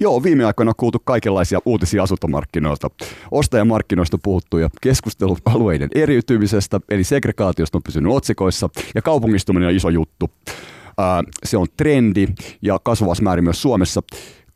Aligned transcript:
Joo, 0.00 0.22
viime 0.22 0.44
aikoina 0.44 0.70
on 0.70 0.74
kuultu 0.76 0.98
kaikenlaisia 1.04 1.58
uutisia 1.64 2.02
asuntomarkkinoilta. 2.02 2.90
Ostajamarkkinoista 3.30 4.18
puhuttu 4.22 4.58
ja 4.58 4.70
keskustelu 4.80 5.36
alueiden 5.44 5.88
eriytymisestä, 5.94 6.80
eli 6.88 7.04
segregaatiosta 7.04 7.78
on 7.78 7.82
pysynyt 7.82 8.12
otsikoissa, 8.12 8.68
ja 8.94 9.02
kaupungistuminen 9.02 9.68
on 9.68 9.74
iso 9.74 9.88
juttu. 9.88 10.30
se 11.44 11.56
on 11.56 11.66
trendi 11.76 12.26
ja 12.62 12.78
kasvavassa 12.82 13.22
määrin 13.22 13.44
myös 13.44 13.62
Suomessa. 13.62 14.02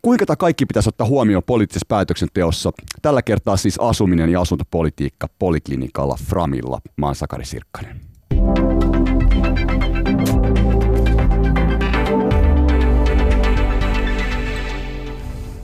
Kuinka 0.02 0.26
tämä 0.26 0.37
kaikki 0.37 0.67
pitäisi 0.67 0.88
ottaa 0.88 1.06
huomioon 1.06 1.43
poliittisessa 1.43 1.87
päätöksenteossa? 1.88 2.72
Tällä 3.03 3.22
kertaa 3.22 3.56
siis 3.56 3.79
asuminen 3.81 4.31
ja 4.31 4.40
asuntopolitiikka 4.40 5.29
Poliklinikalla 5.38 6.17
Framilla. 6.24 6.81
Mä 6.97 7.06
oon 7.06 7.15
Sakari 7.15 7.45
Sirkkanen. 7.45 8.12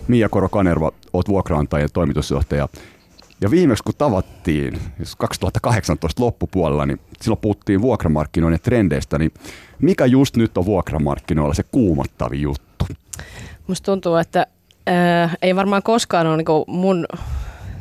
Mia 0.08 0.28
Koro-Kanerva, 0.28 0.92
oot 1.12 1.28
vuokraantajien 1.28 1.88
toimitusjohtaja. 1.92 2.68
Ja 3.40 3.50
viimeksi 3.50 3.84
kun 3.84 3.94
tavattiin, 3.98 4.80
2018 5.18 6.22
loppupuolella, 6.22 6.86
niin 6.86 7.00
silloin 7.20 7.40
puhuttiin 7.40 7.82
vuokramarkkinoiden 7.82 8.60
trendeistä, 8.60 9.18
niin 9.18 9.32
mikä 9.78 10.06
just 10.06 10.36
nyt 10.36 10.58
on 10.58 10.64
vuokramarkkinoilla 10.64 11.54
se 11.54 11.62
kuumottavi 11.62 12.42
juttu? 12.42 12.86
Musta 13.66 13.84
tuntuu, 13.84 14.16
että 14.16 14.46
äh, 14.88 15.36
ei 15.42 15.56
varmaan 15.56 15.82
koskaan 15.82 16.26
ole 16.26 16.36
niin 16.36 16.46
mun 16.66 17.06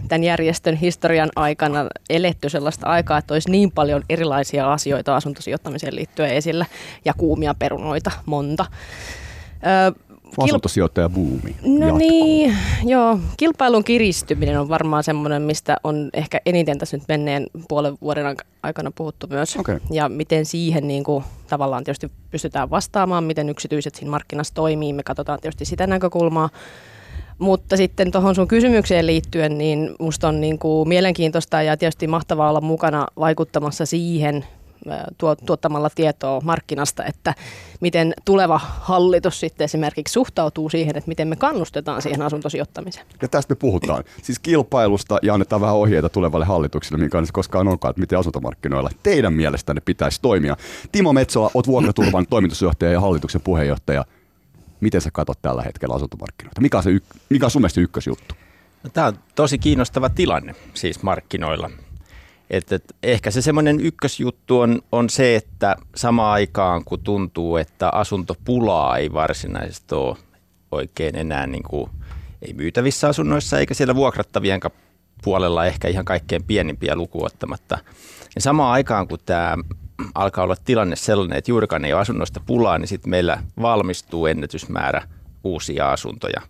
tämän 0.07 0.23
järjestön 0.23 0.75
historian 0.75 1.29
aikana 1.35 1.87
eletty 2.09 2.49
sellaista 2.49 2.87
aikaa, 2.87 3.17
että 3.17 3.33
olisi 3.33 3.51
niin 3.51 3.71
paljon 3.71 4.03
erilaisia 4.09 4.73
asioita 4.73 5.15
asuntosijoittamiseen 5.15 5.95
liittyen 5.95 6.33
esillä 6.33 6.65
ja 7.05 7.13
kuumia 7.13 7.55
perunoita 7.59 8.11
monta. 8.25 8.65
Äh, 9.65 10.06
asuntosijoittaja 10.37 11.09
buumi. 11.09 11.55
No 11.65 11.85
jatkuu. 11.85 11.97
niin, 11.97 12.57
joo. 12.83 13.19
Kilpailun 13.37 13.83
kiristyminen 13.83 14.59
on 14.59 14.69
varmaan 14.69 15.03
semmoinen, 15.03 15.41
mistä 15.41 15.77
on 15.83 16.09
ehkä 16.13 16.41
eniten 16.45 16.77
tässä 16.77 16.97
nyt 16.97 17.07
menneen 17.07 17.47
puolen 17.67 17.97
vuoden 18.01 18.35
aikana 18.63 18.91
puhuttu 18.91 19.27
myös. 19.29 19.57
Okay. 19.57 19.79
Ja 19.91 20.09
miten 20.09 20.45
siihen 20.45 20.87
niin 20.87 21.03
kuin, 21.03 21.23
tavallaan 21.47 21.83
tietysti 21.83 22.11
pystytään 22.31 22.69
vastaamaan, 22.69 23.23
miten 23.23 23.49
yksityiset 23.49 23.95
siinä 23.95 24.11
markkinassa 24.11 24.53
toimii. 24.53 24.93
Me 24.93 25.03
katsotaan 25.03 25.39
tietysti 25.41 25.65
sitä 25.65 25.87
näkökulmaa. 25.87 26.49
Mutta 27.37 27.77
sitten 27.77 28.11
tuohon 28.11 28.35
sun 28.35 28.47
kysymykseen 28.47 29.07
liittyen, 29.07 29.57
niin 29.57 29.95
musta 29.99 30.27
on 30.27 30.41
niin 30.41 30.59
kuin 30.59 30.89
mielenkiintoista 30.89 31.61
ja 31.61 31.77
tietysti 31.77 32.07
mahtavaa 32.07 32.49
olla 32.49 32.61
mukana 32.61 33.07
vaikuttamassa 33.19 33.85
siihen, 33.85 34.45
tuottamalla 35.45 35.89
tietoa 35.95 36.41
markkinasta, 36.41 37.05
että 37.05 37.33
miten 37.79 38.13
tuleva 38.25 38.57
hallitus 38.63 39.39
sitten 39.39 39.65
esimerkiksi 39.65 40.11
suhtautuu 40.11 40.69
siihen, 40.69 40.97
että 40.97 41.07
miten 41.07 41.27
me 41.27 41.35
kannustetaan 41.35 42.01
siihen 42.01 42.21
asuntosijoittamiseen. 42.21 43.05
Ja 43.21 43.27
tästä 43.27 43.51
me 43.51 43.55
puhutaan. 43.55 44.03
Siis 44.21 44.39
kilpailusta 44.39 45.19
ja 45.21 45.33
annetaan 45.33 45.61
vähän 45.61 45.75
ohjeita 45.75 46.09
tulevalle 46.09 46.45
hallitukselle, 46.45 46.97
minkä 46.97 47.25
se 47.25 47.31
koskaan 47.33 47.67
onkaan, 47.67 47.89
että 47.89 47.99
miten 47.99 48.19
asuntomarkkinoilla 48.19 48.89
teidän 49.03 49.33
mielestänne 49.33 49.81
pitäisi 49.85 50.21
toimia. 50.21 50.57
Timo 50.91 51.13
Metsola, 51.13 51.51
olet 51.53 51.67
vuokraturvan 51.67 52.25
toimitusjohtaja 52.29 52.91
ja 52.91 53.01
hallituksen 53.01 53.41
puheenjohtaja. 53.41 54.05
Miten 54.79 55.01
sä 55.01 55.09
katsot 55.13 55.41
tällä 55.41 55.61
hetkellä 55.61 55.95
asuntomarkkinoita? 55.95 56.61
Mikä 56.61 56.77
on, 56.77 56.83
se, 56.83 56.89
mikä 57.29 57.45
on 57.45 57.51
sun 57.51 57.61
mielestä 57.61 57.81
ykkösjuttu? 57.81 58.35
No, 58.83 58.89
tämä 58.89 59.07
on 59.07 59.19
tosi 59.35 59.57
kiinnostava 59.57 60.09
tilanne 60.09 60.55
siis 60.73 61.03
markkinoilla. 61.03 61.69
Et, 62.49 62.71
et, 62.71 62.95
ehkä 63.03 63.31
se 63.31 63.41
semmoinen 63.41 63.79
ykkösjuttu 63.79 64.59
on, 64.59 64.81
on 64.91 65.09
se, 65.09 65.35
että 65.35 65.75
samaan 65.95 66.33
aikaan 66.33 66.83
kun 66.85 66.99
tuntuu, 66.99 67.57
että 67.57 67.89
asuntopulaa 67.89 68.97
ei 68.97 69.13
varsinaisesti 69.13 69.95
ole 69.95 70.17
oikein 70.71 71.15
enää 71.15 71.47
niin 71.47 71.63
kuin, 71.63 71.91
ei 72.41 72.53
myytävissä 72.53 73.07
asunnoissa 73.07 73.59
eikä 73.59 73.73
siellä 73.73 73.95
vuokrattavien 73.95 74.59
puolella 75.23 75.65
ehkä 75.65 75.87
ihan 75.87 76.05
kaikkein 76.05 76.43
pienimpiä 76.43 76.95
lukuottamatta. 76.95 77.77
Ja 78.35 78.41
samaan 78.41 78.73
aikaan 78.73 79.07
kun 79.07 79.19
tämä 79.25 79.57
alkaa 80.15 80.43
olla 80.43 80.55
tilanne 80.65 80.95
sellainen, 80.95 81.37
että 81.37 81.51
juurikaan 81.51 81.85
ei 81.85 81.93
ole 81.93 82.01
asunnoista 82.01 82.39
pulaa, 82.45 82.77
niin 82.77 82.87
sitten 82.87 83.09
meillä 83.09 83.43
valmistuu 83.61 84.25
ennätysmäärä 84.25 85.07
uusia 85.43 85.91
asuntoja 85.91 86.41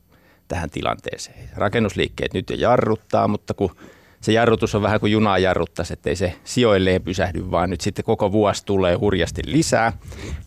tähän 0.47 0.69
tilanteeseen. 0.69 1.49
Rakennusliikkeet 1.55 2.33
nyt 2.33 2.49
jo 2.49 2.55
jarruttaa, 2.55 3.27
mutta 3.27 3.53
kun 3.53 3.75
se 4.21 4.31
jarrutus 4.31 4.75
on 4.75 4.81
vähän 4.81 4.99
kuin 4.99 5.11
junaa 5.11 5.37
jarruttaisi, 5.37 5.93
ettei 5.93 6.15
se 6.15 6.35
sijoilleen 6.43 7.01
pysähdy, 7.01 7.51
vaan 7.51 7.69
nyt 7.69 7.81
sitten 7.81 8.05
koko 8.05 8.31
vuosi 8.31 8.65
tulee 8.65 8.95
hurjasti 8.95 9.41
lisää. 9.45 9.93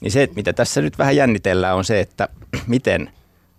Niin 0.01 0.11
se, 0.11 0.29
mitä 0.37 0.53
tässä 0.53 0.81
nyt 0.81 0.99
vähän 0.99 1.17
jännitellään, 1.17 1.77
on 1.77 1.85
se, 1.85 2.01
että 2.01 2.29
miten 2.67 3.11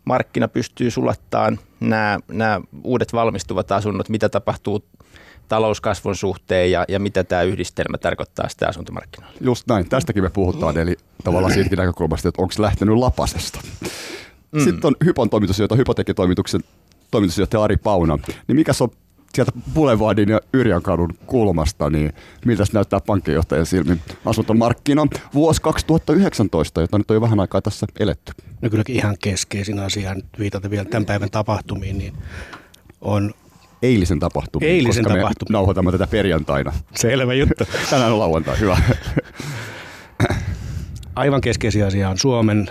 markkina 0.06 0.48
pystyy 0.48 0.92
sulattamaan 0.92 1.60
nämä, 1.80 2.20
nämä 2.32 2.62
uudet 2.84 3.14
valmistuvat 3.14 3.72
asunnot, 3.72 4.10
mitä 4.10 4.30
tapahtuu 4.30 4.86
talouskasvun 5.48 6.16
suhteen 6.16 6.72
ja, 6.72 6.86
ja 6.88 7.00
mitä 7.00 7.24
tämä 7.24 7.42
yhdistelmä 7.42 7.98
tarkoittaa 7.98 8.50
sitten 8.50 8.70
asuntomarkkinoilla. 8.70 9.38
Just 9.42 9.68
näin, 9.68 9.90
tästäkin 9.90 10.24
me 10.24 10.30
puhutaan, 10.30 10.78
eli 10.78 10.98
tavallaan 11.24 11.54
siitäkin 11.54 11.78
näkökulmasta, 11.78 12.30
että 12.30 12.42
onko 12.42 12.52
se 12.52 12.62
lähtenyt 12.62 12.96
lapasesta. 12.96 13.60
Mm. 14.52 14.60
Sitten 14.60 14.88
on 14.88 14.96
Hypon 15.06 15.30
toimitusjohtaja, 15.30 15.78
hypotekitoimituksen 15.78 16.62
toimitusjohtaja 17.12 17.64
Ari 17.64 17.78
Pauna. 17.78 18.20
Niin 18.48 18.56
mikä 18.56 18.72
on 18.80 18.90
sieltä 19.36 19.52
Boulevardin 19.74 20.30
ja 20.30 20.40
Yrjankadun 20.53 21.14
kulmasta, 21.25 21.90
niin 21.90 22.14
miltä 22.46 22.66
se 22.66 22.74
näyttää 22.74 23.00
pankkijohtajan 23.00 23.66
silmin 23.66 24.02
asuntomarkkina 24.25 25.08
vuosi 25.34 25.62
2019, 25.62 26.81
jota 26.81 26.97
nyt 26.97 27.12
on 27.12 27.16
jo 27.16 27.22
vähän 27.22 27.40
aikaa 27.40 27.62
tässä 27.62 27.88
eletty? 28.00 28.31
No 28.62 28.69
kylläkin 28.69 28.96
ihan 28.96 29.16
keskeisin 29.24 29.80
asia, 29.80 30.14
nyt 30.14 30.25
viitata 30.40 30.69
vielä 30.69 30.86
tämän 30.86 31.06
päivän 31.06 31.31
tapahtumiin, 31.31 31.97
niin 31.97 32.14
on 33.02 33.34
eilisen 33.81 34.19
tapahtumiin, 34.19 34.72
eilisen 34.72 35.03
koska 35.03 35.19
tapahtumiin. 35.19 35.52
me 35.52 35.58
nauhoitamme 35.58 35.92
tätä 35.92 36.08
perjantaina. 36.08 36.74
Selvä 36.96 37.34
juttu. 37.34 37.66
Tänään 37.90 38.12
on 38.12 38.19
lauantai, 38.19 38.59
hyvä. 38.59 38.78
Aivan 41.16 41.42
keskeisiä 41.42 41.88
asia 41.88 42.09
on 42.09 42.18
Suomen 42.18 42.68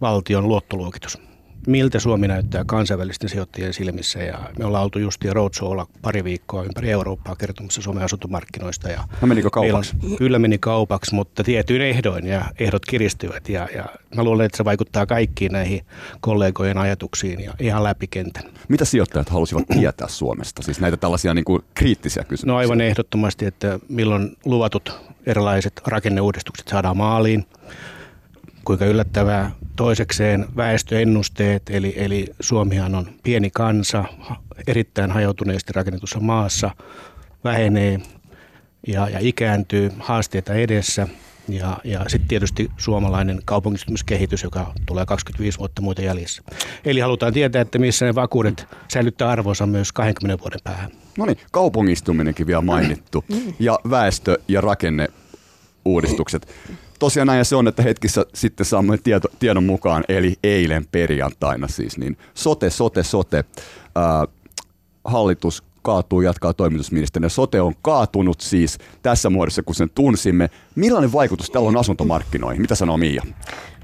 valtion 0.00 0.48
luottoluokitus 0.48 1.29
miltä 1.66 1.98
Suomi 1.98 2.28
näyttää 2.28 2.64
kansainvälisten 2.66 3.28
sijoittajien 3.28 3.72
silmissä. 3.72 4.18
Ja 4.18 4.38
me 4.58 4.64
ollaan 4.64 4.84
oltu 4.84 4.98
just 4.98 5.24
roadshowlla 5.24 5.86
pari 6.02 6.24
viikkoa 6.24 6.62
ympäri 6.62 6.90
Eurooppaa 6.90 7.36
kertomassa 7.36 7.82
Suomen 7.82 8.04
asuntomarkkinoista. 8.04 8.88
Ja 8.88 9.04
no 9.20 9.28
menikö 9.28 9.50
kaupaksi? 9.50 9.96
On, 10.02 10.16
kyllä 10.18 10.38
meni 10.38 10.58
kaupaksi, 10.58 11.14
mutta 11.14 11.44
tietyin 11.44 11.82
ehdoin 11.82 12.26
ja 12.26 12.44
ehdot 12.58 12.86
kiristyvät. 12.86 13.48
Ja, 13.48 13.68
ja 13.74 13.84
mä 14.16 14.24
luulen, 14.24 14.46
että 14.46 14.56
se 14.56 14.64
vaikuttaa 14.64 15.06
kaikkiin 15.06 15.52
näihin 15.52 15.86
kollegojen 16.20 16.78
ajatuksiin 16.78 17.40
ja 17.40 17.54
ihan 17.60 17.84
läpikentän. 17.84 18.44
Mitä 18.68 18.84
sijoittajat 18.84 19.28
halusivat 19.28 19.66
tietää 19.66 20.08
Suomesta? 20.08 20.62
Siis 20.62 20.80
näitä 20.80 20.96
tällaisia 20.96 21.34
niin 21.34 21.44
kuin 21.44 21.62
kriittisiä 21.74 22.24
kysymyksiä. 22.24 22.52
No 22.52 22.56
aivan 22.56 22.80
ehdottomasti, 22.80 23.46
että 23.46 23.78
milloin 23.88 24.36
luvatut 24.44 25.00
erilaiset 25.26 25.80
rakenneuudistukset 25.86 26.68
saadaan 26.68 26.96
maaliin 26.96 27.46
kuinka 28.64 28.84
yllättävää 28.84 29.50
toisekseen 29.76 30.46
väestöennusteet, 30.56 31.62
eli, 31.70 31.94
eli 31.96 32.26
Suomihan 32.40 32.94
on 32.94 33.06
pieni 33.22 33.50
kansa, 33.50 34.04
erittäin 34.66 35.10
hajautuneesti 35.10 35.72
rakennetussa 35.72 36.20
maassa, 36.20 36.70
vähenee 37.44 38.00
ja, 38.86 39.08
ja 39.08 39.18
ikääntyy 39.20 39.92
haasteita 39.98 40.54
edessä. 40.54 41.08
Ja, 41.48 41.78
ja 41.84 42.04
sitten 42.08 42.28
tietysti 42.28 42.70
suomalainen 42.76 43.40
kaupungistumiskehitys, 43.44 44.42
joka 44.42 44.72
tulee 44.86 45.06
25 45.06 45.58
vuotta 45.58 45.82
muita 45.82 46.02
jäljessä. 46.02 46.42
Eli 46.84 47.00
halutaan 47.00 47.32
tietää, 47.32 47.62
että 47.62 47.78
missä 47.78 48.06
ne 48.06 48.14
vakuudet 48.14 48.66
säilyttää 48.88 49.28
arvonsa 49.28 49.66
myös 49.66 49.92
20 49.92 50.42
vuoden 50.42 50.60
päähän. 50.64 50.90
No 51.18 51.26
niin, 51.26 51.38
kaupungistuminenkin 51.52 52.46
vielä 52.46 52.62
mainittu. 52.62 53.24
Ja 53.58 53.78
väestö- 53.90 54.38
ja 54.48 54.60
rakenneuudistukset 54.60 56.48
tosiaan 57.00 57.26
näin 57.26 57.44
se 57.44 57.56
on, 57.56 57.68
että 57.68 57.82
hetkissä 57.82 58.26
sitten 58.34 58.66
saamme 58.66 58.98
tieto, 58.98 59.28
tiedon 59.38 59.64
mukaan, 59.64 60.04
eli 60.08 60.36
eilen 60.44 60.86
perjantaina 60.92 61.68
siis, 61.68 61.98
niin 61.98 62.16
sote, 62.34 62.70
sote, 62.70 63.02
sote, 63.02 63.44
ää, 63.94 64.26
hallitus 65.04 65.62
kaatuu, 65.82 66.20
jatkaa 66.20 66.54
toimitusministerinä. 66.54 67.28
Sote 67.28 67.60
on 67.60 67.74
kaatunut 67.82 68.40
siis 68.40 68.78
tässä 69.02 69.30
muodossa, 69.30 69.62
kun 69.62 69.74
sen 69.74 69.90
tunsimme. 69.94 70.50
Millainen 70.74 71.12
vaikutus 71.12 71.50
tällä 71.50 71.68
on 71.68 71.76
asuntomarkkinoihin? 71.76 72.62
Mitä 72.62 72.74
sanoo 72.74 72.96
Miia? 72.96 73.22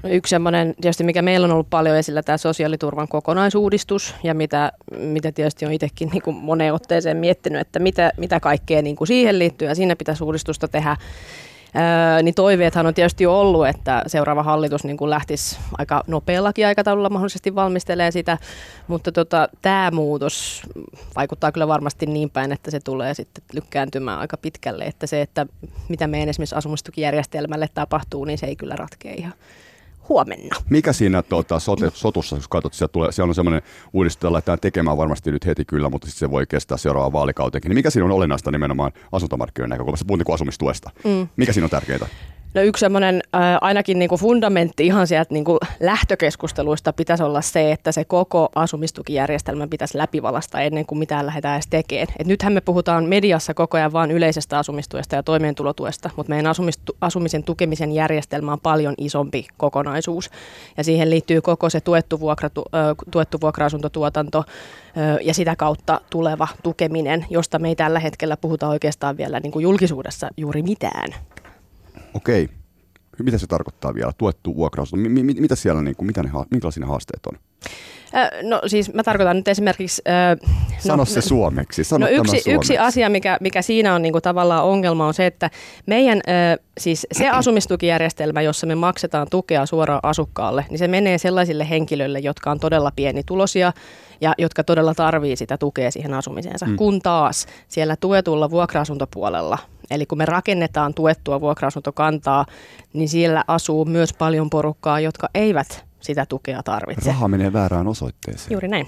No 0.03 0.09
yksi 0.09 0.29
semmoinen, 0.29 0.75
tietysti 0.81 1.03
mikä 1.03 1.21
meillä 1.21 1.45
on 1.45 1.51
ollut 1.51 1.69
paljon 1.69 1.97
esillä, 1.97 2.23
tämä 2.23 2.37
sosiaaliturvan 2.37 3.07
kokonaisuudistus 3.07 4.15
ja 4.23 4.33
mitä, 4.33 4.71
mitä 4.97 5.31
tietysti 5.31 5.65
on 5.65 5.71
itsekin 5.71 6.09
niin 6.09 6.21
kuin 6.21 6.35
moneen 6.35 6.73
otteeseen 6.73 7.17
miettinyt, 7.17 7.61
että 7.61 7.79
mitä, 7.79 8.11
mitä 8.17 8.39
kaikkea 8.39 8.81
niin 8.81 8.95
kuin 8.95 9.07
siihen 9.07 9.39
liittyy 9.39 9.67
ja 9.67 9.75
siinä 9.75 9.95
pitäisi 9.95 10.23
uudistusta 10.23 10.67
tehdä. 10.67 10.97
Niin 12.23 12.35
toiveethan 12.35 12.87
on 12.87 12.93
tietysti 12.93 13.25
ollut, 13.25 13.67
että 13.67 14.03
seuraava 14.07 14.43
hallitus 14.43 14.83
niin 14.83 14.97
kuin 14.97 15.09
lähtisi 15.09 15.57
aika 15.77 16.03
nopeallakin 16.07 16.67
aikataululla 16.67 17.09
mahdollisesti 17.09 17.55
valmistelee 17.55 18.11
sitä, 18.11 18.37
mutta 18.87 19.11
tota, 19.11 19.49
tämä 19.61 19.91
muutos 19.91 20.61
vaikuttaa 21.15 21.51
kyllä 21.51 21.67
varmasti 21.67 22.05
niin 22.05 22.29
päin, 22.29 22.51
että 22.51 22.71
se 22.71 22.79
tulee 22.79 23.13
sitten 23.13 23.43
lykkääntymään 23.53 24.19
aika 24.19 24.37
pitkälle, 24.37 24.83
että 24.83 25.07
se, 25.07 25.21
että 25.21 25.45
mitä 25.89 26.07
meidän 26.07 26.29
esimerkiksi 26.29 26.55
asumistukijärjestelmälle 26.55 27.69
tapahtuu, 27.73 28.25
niin 28.25 28.37
se 28.37 28.45
ei 28.45 28.55
kyllä 28.55 28.75
ratkea 28.75 29.13
ihan 29.17 29.33
huomenna. 30.09 30.55
Mikä 30.69 30.93
siinä 30.93 31.21
tuota, 31.21 31.59
sote, 31.59 31.91
sotussa, 31.93 32.35
jos 32.35 32.47
katsot, 32.47 32.73
siellä, 32.73 32.91
tulee, 32.91 33.11
siellä 33.11 33.29
on 33.31 33.35
semmoinen 33.35 33.61
uudistus, 33.93 34.23
jota 34.23 34.33
lähdetään 34.33 34.59
tekemään 34.59 34.97
varmasti 34.97 35.31
nyt 35.31 35.45
heti 35.45 35.65
kyllä, 35.65 35.89
mutta 35.89 36.07
sitten 36.07 36.19
se 36.19 36.31
voi 36.31 36.45
kestää 36.47 36.77
seuraavaan 36.77 37.13
vaalikautenkin. 37.13 37.69
Niin 37.69 37.77
mikä 37.77 37.89
siinä 37.89 38.05
on 38.05 38.11
olennaista 38.11 38.51
nimenomaan 38.51 38.91
asuntomarkkinoiden 39.11 39.69
näkökulmasta? 39.69 40.05
Puhun 40.05 40.19
niin 40.19 40.33
asumistuesta. 40.33 40.91
Mm. 41.03 41.27
Mikä 41.35 41.53
siinä 41.53 41.65
on 41.65 41.69
tärkeää? 41.69 42.07
No 42.53 42.61
yksi 42.61 42.79
semmoinen 42.79 43.21
ainakin 43.61 43.99
niin 43.99 44.09
kuin 44.09 44.19
fundamentti 44.19 44.85
ihan 44.85 45.07
sieltä 45.07 45.33
niin 45.33 45.45
kuin 45.45 45.57
lähtökeskusteluista 45.79 46.93
pitäisi 46.93 47.23
olla 47.23 47.41
se, 47.41 47.71
että 47.71 47.91
se 47.91 48.05
koko 48.05 48.49
asumistukijärjestelmä 48.55 49.67
pitäisi 49.67 49.97
läpivalasta 49.97 50.61
ennen 50.61 50.85
kuin 50.85 50.99
mitään 50.99 51.25
lähdetään 51.25 51.55
edes 51.55 51.67
tekemään. 51.67 52.07
Et 52.19 52.27
nythän 52.27 52.53
me 52.53 52.61
puhutaan 52.61 53.05
mediassa 53.05 53.53
koko 53.53 53.77
ajan 53.77 53.93
vain 53.93 54.11
yleisestä 54.11 54.59
asumistuesta 54.59 55.15
ja 55.15 55.23
toimeentulotuesta, 55.23 56.09
mutta 56.15 56.29
meidän 56.29 56.51
asumistu- 56.51 56.97
asumisen 57.01 57.43
tukemisen 57.43 57.91
järjestelmä 57.91 58.53
on 58.53 58.59
paljon 58.59 58.93
isompi 58.97 59.47
kokonaisuus. 59.57 60.29
Ja 60.77 60.83
siihen 60.83 61.09
liittyy 61.09 61.41
koko 61.41 61.69
se 61.69 61.81
tuettu, 61.81 62.19
vuokra, 62.19 62.49
tuettu 63.11 63.41
vuokra-asuntotuotanto 63.41 64.43
ja 65.21 65.33
sitä 65.33 65.55
kautta 65.55 66.01
tuleva 66.09 66.47
tukeminen, 66.63 67.25
josta 67.29 67.59
me 67.59 67.67
ei 67.67 67.75
tällä 67.75 67.99
hetkellä 67.99 68.37
puhuta 68.37 68.67
oikeastaan 68.67 69.17
vielä 69.17 69.39
niin 69.39 69.51
kuin 69.51 69.63
julkisuudessa 69.63 70.29
juuri 70.37 70.61
mitään. 70.61 71.13
Okei. 72.13 72.49
Mitä 73.23 73.37
se 73.37 73.47
tarkoittaa 73.47 73.93
vielä? 73.93 74.11
Tuettu 74.17 74.55
vuokra 74.55 74.83
mi- 74.95 75.23
mi- 75.23 75.41
mitä 75.41 75.55
siellä, 75.55 75.81
niin 75.81 75.95
kuin, 75.95 76.07
mitä 76.07 76.23
ne, 76.23 76.29
minkälaisia 76.51 76.81
ne 76.81 76.87
haasteet 76.87 77.25
on? 77.25 77.39
No 78.43 78.61
siis 78.67 78.93
mä 78.93 79.03
tarkoitan 79.03 79.37
nyt 79.37 79.47
esimerkiksi... 79.47 80.01
Äh, 80.07 80.53
Sano 80.79 80.95
no, 80.95 81.05
se 81.05 81.21
suomeksi. 81.21 81.83
Sano 81.83 82.05
no 82.05 82.11
yksi, 82.11 82.27
suomeksi. 82.27 82.51
yksi 82.51 82.77
asia, 82.77 83.09
mikä, 83.09 83.37
mikä 83.41 83.61
siinä 83.61 83.95
on 83.95 84.01
niinku 84.01 84.21
tavallaan 84.21 84.63
ongelma, 84.63 85.07
on 85.07 85.13
se, 85.13 85.25
että 85.25 85.49
meidän 85.85 86.17
äh, 86.17 86.65
siis 86.77 87.07
se 87.11 87.29
asumistukijärjestelmä, 87.39 88.41
jossa 88.41 88.67
me 88.67 88.75
maksetaan 88.75 89.27
tukea 89.31 89.65
suoraan 89.65 89.99
asukkaalle, 90.03 90.65
niin 90.69 90.79
se 90.79 90.87
menee 90.87 91.17
sellaisille 91.17 91.69
henkilöille, 91.69 92.19
jotka 92.19 92.51
on 92.51 92.59
todella 92.59 92.91
pienituloisia 92.95 93.73
ja 94.21 94.33
jotka 94.37 94.63
todella 94.63 94.93
tarvii 94.93 95.35
sitä 95.35 95.57
tukea 95.57 95.91
siihen 95.91 96.13
asumiseensa. 96.13 96.65
Mm. 96.65 96.75
Kun 96.75 97.01
taas 97.01 97.45
siellä 97.67 97.95
tuetulla 97.95 98.49
vuokra-asuntopuolella 98.49 99.57
Eli 99.91 100.05
kun 100.05 100.17
me 100.17 100.25
rakennetaan 100.25 100.93
tuettua 100.93 101.41
vuokra-asuntokantaa, 101.41 102.45
niin 102.93 103.09
siellä 103.09 103.43
asuu 103.47 103.85
myös 103.85 104.13
paljon 104.13 104.49
porukkaa, 104.49 104.99
jotka 104.99 105.29
eivät 105.33 105.85
sitä 105.99 106.25
tukea 106.25 106.63
tarvitse. 106.63 107.09
Raha 107.09 107.27
menee 107.27 107.53
väärään 107.53 107.87
osoitteeseen. 107.87 108.51
Juuri 108.51 108.67
näin. 108.67 108.87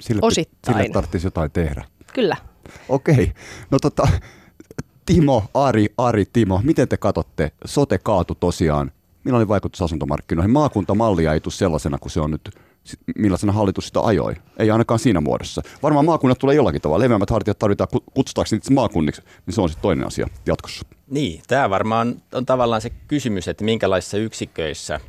Sille, 0.00 0.20
Osittain. 0.22 0.76
Sille 0.76 0.92
tarvitsisi 0.92 1.26
jotain 1.26 1.50
tehdä. 1.50 1.84
Kyllä. 2.14 2.36
Okei. 2.88 3.32
No 3.70 3.78
tota, 3.78 4.08
Timo, 5.06 5.44
Ari, 5.54 5.86
Ari, 5.98 6.24
Timo, 6.32 6.60
miten 6.64 6.88
te 6.88 6.96
katsotte? 6.96 7.52
Sote 7.64 7.98
kaatu 7.98 8.34
tosiaan. 8.34 8.92
Millainen 9.24 9.48
vaikutus 9.48 9.82
asuntomarkkinoihin? 9.82 10.50
Maakuntamallia 10.50 11.32
ei 11.32 11.40
tule 11.40 11.54
sellaisena 11.54 11.98
kuin 11.98 12.12
se 12.12 12.20
on 12.20 12.30
nyt 12.30 12.50
millaisena 13.18 13.52
hallitus 13.52 13.86
sitä 13.86 14.00
ajoi. 14.00 14.34
Ei 14.58 14.70
ainakaan 14.70 15.00
siinä 15.00 15.20
muodossa. 15.20 15.62
Varmaan 15.82 16.04
maakunnat 16.04 16.38
tulee 16.38 16.54
jollakin 16.54 16.80
tavalla. 16.80 17.04
Leveämmät 17.04 17.30
hartiat 17.30 17.58
tarvitaan, 17.58 17.88
kutsutaanko 18.14 18.48
niitä 18.50 18.72
maakunniksi, 18.72 19.22
niin 19.46 19.54
se 19.54 19.60
on 19.60 19.68
sitten 19.68 19.82
toinen 19.82 20.06
asia 20.06 20.26
jatkossa. 20.46 20.86
Niin, 21.10 21.42
tämä 21.46 21.70
varmaan 21.70 22.22
on 22.32 22.46
tavallaan 22.46 22.80
se 22.80 22.90
kysymys, 22.90 23.48
että 23.48 23.64
minkälaisissa 23.64 24.16
yksiköissä 24.16 25.00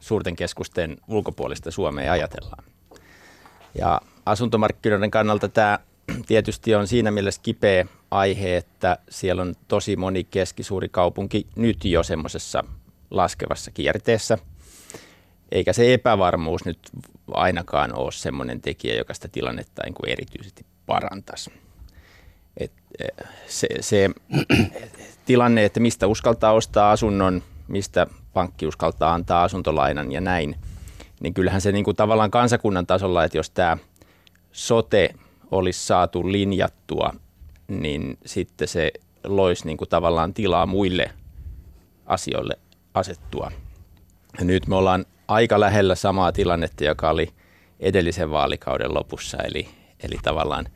suurten 0.00 0.36
keskusten 0.36 0.96
ulkopuolista 1.08 1.70
Suomea 1.70 2.12
ajatellaan. 2.12 2.64
Ja 3.78 4.00
asuntomarkkinoiden 4.26 5.10
kannalta 5.10 5.48
tämä 5.48 5.78
tietysti 6.26 6.74
on 6.74 6.86
siinä 6.86 7.10
mielessä 7.10 7.40
kipeä 7.44 7.86
aihe, 8.10 8.56
että 8.56 8.98
siellä 9.10 9.42
on 9.42 9.54
tosi 9.68 9.96
moni 9.96 10.24
keskisuuri 10.24 10.88
kaupunki 10.88 11.46
nyt 11.56 11.84
jo 11.84 12.02
semmoisessa 12.02 12.64
laskevassa 13.10 13.70
kierteessä– 13.70 14.38
eikä 15.52 15.72
se 15.72 15.94
epävarmuus 15.94 16.64
nyt 16.64 16.78
ainakaan 17.30 17.98
ole 17.98 18.12
semmoinen 18.12 18.60
tekijä, 18.60 18.94
joka 18.94 19.14
sitä 19.14 19.28
tilannetta 19.28 19.82
niin 19.84 19.94
kuin 19.94 20.10
erityisesti 20.10 20.66
parantaisi. 20.86 21.52
Et 22.56 22.72
eh, 22.98 23.26
se, 23.46 23.68
se 23.80 24.10
tilanne, 25.26 25.64
että 25.64 25.80
mistä 25.80 26.06
uskaltaa 26.06 26.52
ostaa 26.52 26.90
asunnon, 26.90 27.42
mistä 27.68 28.06
pankki 28.32 28.66
uskaltaa 28.66 29.14
antaa 29.14 29.42
asuntolainan 29.42 30.12
ja 30.12 30.20
näin, 30.20 30.56
niin 31.20 31.34
kyllähän 31.34 31.60
se 31.60 31.72
niin 31.72 31.84
kuin 31.84 31.96
tavallaan 31.96 32.30
kansakunnan 32.30 32.86
tasolla, 32.86 33.24
että 33.24 33.38
jos 33.38 33.50
tämä 33.50 33.76
sote 34.52 35.14
olisi 35.50 35.86
saatu 35.86 36.32
linjattua, 36.32 37.14
niin 37.68 38.18
sitten 38.26 38.68
se 38.68 38.92
loisi 39.24 39.66
niin 39.66 39.76
kuin 39.76 39.88
tavallaan 39.88 40.34
tilaa 40.34 40.66
muille 40.66 41.10
asioille 42.06 42.58
asettua. 42.94 43.52
Nyt 44.40 44.66
me 44.66 44.76
ollaan 44.76 45.04
aika 45.28 45.60
lähellä 45.60 45.94
samaa 45.94 46.32
tilannetta, 46.32 46.84
joka 46.84 47.10
oli 47.10 47.32
edellisen 47.80 48.30
vaalikauden 48.30 48.94
lopussa. 48.94 49.38
Eli, 49.44 49.68
eli 50.02 50.16
tavallaan 50.22 50.68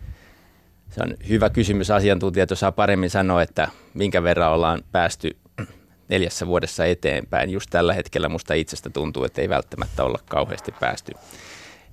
se 0.91 1.01
on 1.03 1.15
hyvä 1.29 1.51
kysymys. 1.51 1.91
Asiantuntijat 1.91 2.51
osaa 2.51 2.73
paremmin 2.73 3.11
sanoa, 3.11 3.43
että 3.43 3.69
minkä 3.95 4.23
verran 4.23 4.53
ollaan 4.53 4.83
päästy 4.93 5.37
neljässä 6.09 6.47
vuodessa 6.47 6.85
eteenpäin. 6.85 7.51
Just 7.51 7.71
tällä 7.71 7.95
hetkellä 7.95 8.29
musta 8.29 8.55
itsestä 8.55 8.91
tuntuu, 8.91 9.25
että 9.25 9.41
ei 9.41 9.49
välttämättä 9.49 10.05
olla 10.05 10.19
kauheasti 10.29 10.73
päästy. 10.81 11.13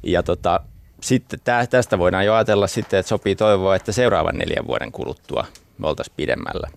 Ja 0.03 0.23
tota, 0.23 0.59
sitten 1.01 1.39
tästä 1.69 1.99
voidaan 1.99 2.25
jo 2.25 2.33
ajatella 2.33 2.67
sitten, 2.67 2.99
että 2.99 3.09
sopii 3.09 3.35
toivoa, 3.35 3.75
että 3.75 3.91
seuraavan 3.91 4.37
neljän 4.37 4.67
vuoden 4.67 4.91
kuluttua 4.91 5.45
me 5.77 5.87
oltaisiin 5.87 6.15
pidemmällä. 6.17 6.67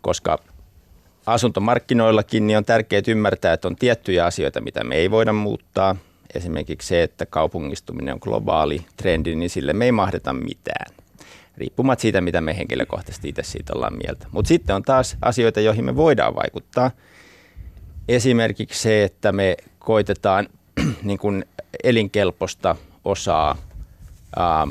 Koska 0.00 0.38
asuntomarkkinoillakin 1.26 2.46
niin 2.46 2.56
on 2.56 2.64
tärkeää 2.64 3.02
ymmärtää, 3.08 3.52
että 3.52 3.68
on 3.68 3.76
tiettyjä 3.76 4.26
asioita, 4.26 4.60
mitä 4.60 4.84
me 4.84 4.96
ei 4.96 5.10
voida 5.10 5.32
muuttaa. 5.32 5.96
Esimerkiksi 6.34 6.88
se, 6.88 7.02
että 7.02 7.26
kaupungistuminen 7.26 8.14
on 8.14 8.20
globaali 8.22 8.86
trendi, 8.96 9.34
niin 9.34 9.50
sille 9.50 9.72
me 9.72 9.84
ei 9.84 9.92
mahdeta 9.92 10.32
mitään. 10.32 10.94
Riippumatta 11.56 12.02
siitä, 12.02 12.20
mitä 12.20 12.40
me 12.40 12.56
henkilökohtaisesti 12.56 13.28
itse 13.28 13.42
siitä 13.42 13.72
ollaan 13.76 13.98
mieltä. 14.06 14.26
Mutta 14.30 14.48
sitten 14.48 14.76
on 14.76 14.82
taas 14.82 15.16
asioita, 15.22 15.60
joihin 15.60 15.84
me 15.84 15.96
voidaan 15.96 16.34
vaikuttaa. 16.34 16.90
Esimerkiksi 18.08 18.82
se, 18.82 19.04
että 19.04 19.32
me 19.32 19.56
koitetaan 19.78 20.48
niin 21.02 21.18
kuin 21.18 21.44
elinkelpoista 21.84 22.76
osaa 23.04 23.56
ähm, 24.40 24.70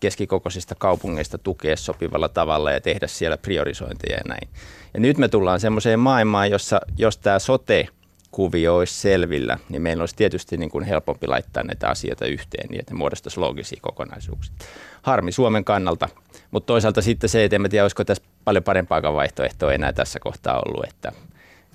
keskikokoisista 0.00 0.74
kaupungeista 0.74 1.38
tukea 1.38 1.76
sopivalla 1.76 2.28
tavalla 2.28 2.72
ja 2.72 2.80
tehdä 2.80 3.06
siellä 3.06 3.38
priorisointeja 3.38 4.16
ja 4.16 4.22
näin. 4.28 4.48
Ja 4.94 5.00
nyt 5.00 5.18
me 5.18 5.28
tullaan 5.28 5.60
semmoiseen 5.60 5.98
maailmaan, 5.98 6.50
jossa 6.50 6.80
jos 6.96 7.18
tämä 7.18 7.38
sote 7.38 7.88
kuvio 8.30 8.76
olisi 8.76 8.94
selvillä, 8.94 9.58
niin 9.68 9.82
meillä 9.82 10.02
olisi 10.02 10.16
tietysti 10.16 10.56
niin 10.56 10.70
kuin 10.70 10.84
helpompi 10.84 11.26
laittaa 11.26 11.62
näitä 11.62 11.88
asioita 11.88 12.26
yhteen 12.26 12.68
niin, 12.68 12.80
että 12.80 12.94
ne 12.94 12.98
muodostaisi 12.98 13.40
loogisia 13.40 13.78
kokonaisuuksia. 13.82 14.54
Harmi 15.02 15.32
Suomen 15.32 15.64
kannalta, 15.64 16.08
mutta 16.50 16.66
toisaalta 16.66 17.02
sitten 17.02 17.30
se, 17.30 17.44
että 17.44 17.56
en 17.56 17.70
tiedä, 17.70 17.84
olisiko 17.84 18.04
tässä 18.04 18.24
paljon 18.44 18.64
parempaa 18.64 19.02
vaihtoehtoa 19.02 19.72
enää 19.72 19.92
tässä 19.92 20.18
kohtaa 20.20 20.62
ollut, 20.66 20.84
että 20.88 21.12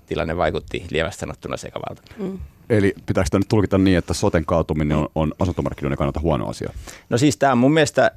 tilanne 0.06 0.38
vaikutti 0.38 0.86
lievästi 0.92 1.20
sanottuna 1.20 1.58
sekavalta. 1.58 2.02
Mm. 2.18 2.40
Eli 2.70 2.94
pitääkö 3.06 3.30
tämä 3.30 3.40
nyt 3.40 3.48
tulkita 3.48 3.78
niin, 3.78 3.98
että 3.98 4.14
soten 4.14 4.46
kaatuminen 4.46 4.98
on, 4.98 5.08
on 5.16 5.34
asuntomarkkinoiden 5.40 5.98
kannalta 5.98 6.20
huono 6.20 6.48
asia? 6.48 6.70
No 7.10 7.18
siis 7.18 7.38
tämä 7.38 7.52
on 7.52 7.58
mun 7.58 7.74
mielestä 7.74 8.12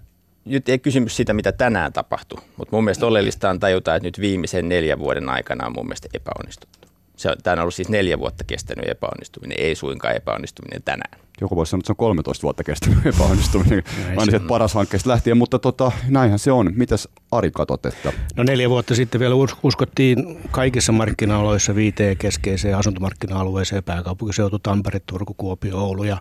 nyt 0.49 0.69
ei 0.69 0.79
kysymys 0.79 1.17
siitä, 1.17 1.33
mitä 1.33 1.53
tänään 1.53 1.93
tapahtui, 1.93 2.43
mutta 2.57 2.77
mun 2.77 2.85
mielestä 2.85 3.07
oleellista 3.07 3.51
on 3.51 3.61
tajuta, 3.61 3.95
että 3.95 4.07
nyt 4.07 4.21
viimeisen 4.21 4.69
neljän 4.69 4.99
vuoden 4.99 5.29
aikana 5.29 5.67
on 5.67 5.73
mun 5.77 5.87
mielestä 5.87 6.09
epäonnistuttu. 6.15 6.89
Se 7.17 7.31
on, 7.31 7.37
tämä 7.43 7.53
on 7.53 7.61
ollut 7.61 7.75
siis 7.75 7.89
neljä 7.89 8.19
vuotta 8.19 8.45
kestänyt 8.45 8.89
epäonnistuminen, 8.89 9.61
ei 9.61 9.75
suinkaan 9.75 10.17
epäonnistuminen 10.17 10.83
tänään. 10.83 11.28
Joku 11.41 11.57
voisi 11.57 11.71
sanoa, 11.71 11.81
että 11.81 11.87
se 11.87 11.93
on 11.93 11.97
13 11.97 12.43
vuotta 12.43 12.65
kestänyt 12.65 13.07
epäonnistuminen, 13.07 13.83
aina 14.09 14.25
sieltä 14.25 14.47
paras 14.47 14.75
hankkeesta 14.75 15.11
lähtien, 15.11 15.37
mutta 15.37 15.59
tota, 15.59 15.93
näinhän 16.09 16.39
se 16.39 16.53
on. 16.53 16.73
Mitäs 16.75 17.09
Ari 17.33 17.51
katot? 17.51 17.87
Että... 17.87 18.13
No 18.37 18.43
neljä 18.43 18.71
vuotta 18.71 18.95
sitten 18.95 19.21
vielä 19.21 19.35
uskottiin 19.63 20.39
kaikissa 20.51 20.93
markkina-aloissa 20.93 21.75
viiteen 21.75 22.17
keskeiseen 22.17 22.77
asuntomarkkina-alueeseen, 22.77 23.85
pääkaupunkiseutu, 23.85 24.59
Tampere, 24.59 25.01
Turku, 25.07 25.35
Kuopio, 25.35 25.79
Oulu 25.79 26.05
ja 26.05 26.17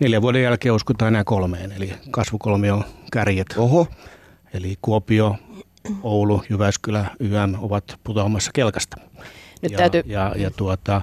neljän 0.00 0.22
vuoden 0.22 0.42
jälkeen 0.42 0.74
uskotaan 0.74 1.08
enää 1.08 1.24
kolmeen, 1.24 1.72
eli 1.72 1.92
kasvukolmio 2.10 2.84
kärjet. 3.12 3.54
Oho. 3.56 3.86
Eli 4.54 4.74
Kuopio, 4.82 5.36
Oulu, 6.02 6.42
Jyväskylä, 6.50 7.06
YM 7.20 7.54
ovat 7.58 7.84
putoamassa 8.04 8.50
kelkasta. 8.54 8.96
Nyt 9.62 9.72
ja, 9.72 9.78
täytyy... 9.78 10.02
ja, 10.06 10.34
ja 10.36 10.50
tuota, 10.50 11.02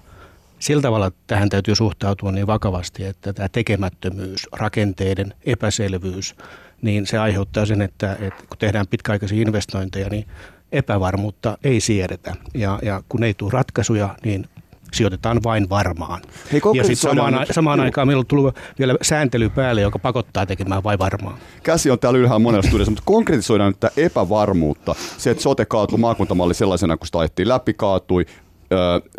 sillä 0.65 0.81
tavalla 0.81 1.11
tähän 1.27 1.49
täytyy 1.49 1.75
suhtautua 1.75 2.31
niin 2.31 2.47
vakavasti, 2.47 3.05
että 3.05 3.33
tämä 3.33 3.49
tekemättömyys, 3.49 4.47
rakenteiden 4.51 5.33
epäselvyys, 5.45 6.35
niin 6.81 7.07
se 7.07 7.17
aiheuttaa 7.17 7.65
sen, 7.65 7.81
että, 7.81 8.11
että 8.11 8.43
kun 8.49 8.57
tehdään 8.57 8.87
pitkäaikaisia 8.87 9.41
investointeja, 9.41 10.09
niin 10.09 10.27
epävarmuutta 10.71 11.57
ei 11.63 11.79
siedetä. 11.79 12.35
Ja, 12.53 12.79
ja 12.81 13.03
kun 13.09 13.23
ei 13.23 13.33
tule 13.33 13.51
ratkaisuja, 13.53 14.15
niin 14.23 14.45
sijoitetaan 14.93 15.43
vain 15.43 15.69
varmaan. 15.69 16.21
Hei, 16.51 16.61
ja 16.73 16.83
sitten 16.83 17.09
samaan, 17.09 17.45
samaan 17.51 17.79
aikaan 17.79 18.07
meillä 18.07 18.19
on 18.19 18.27
tullut 18.27 18.55
vielä 18.79 18.95
sääntely 19.01 19.49
päälle, 19.49 19.81
joka 19.81 19.99
pakottaa 19.99 20.45
tekemään 20.45 20.83
vain 20.83 20.99
varmaan. 20.99 21.37
Käsi 21.63 21.91
on 21.91 21.99
täällä 21.99 22.19
ylhäällä 22.19 22.43
monella 22.43 22.67
studiossa, 22.67 22.91
mutta 22.91 23.03
konkretisoidaan 23.05 23.73
nyt 23.81 23.91
epävarmuutta. 23.97 24.95
Se, 25.17 25.29
että 25.31 25.43
sote 25.43 25.65
kaatui 25.65 25.99
maakuntamalli 25.99 26.53
sellaisena, 26.53 26.97
kun 26.97 27.07
sitä 27.07 27.19
ajettiin 27.19 27.47
läpi, 27.47 27.73
kaatui, 27.73 28.25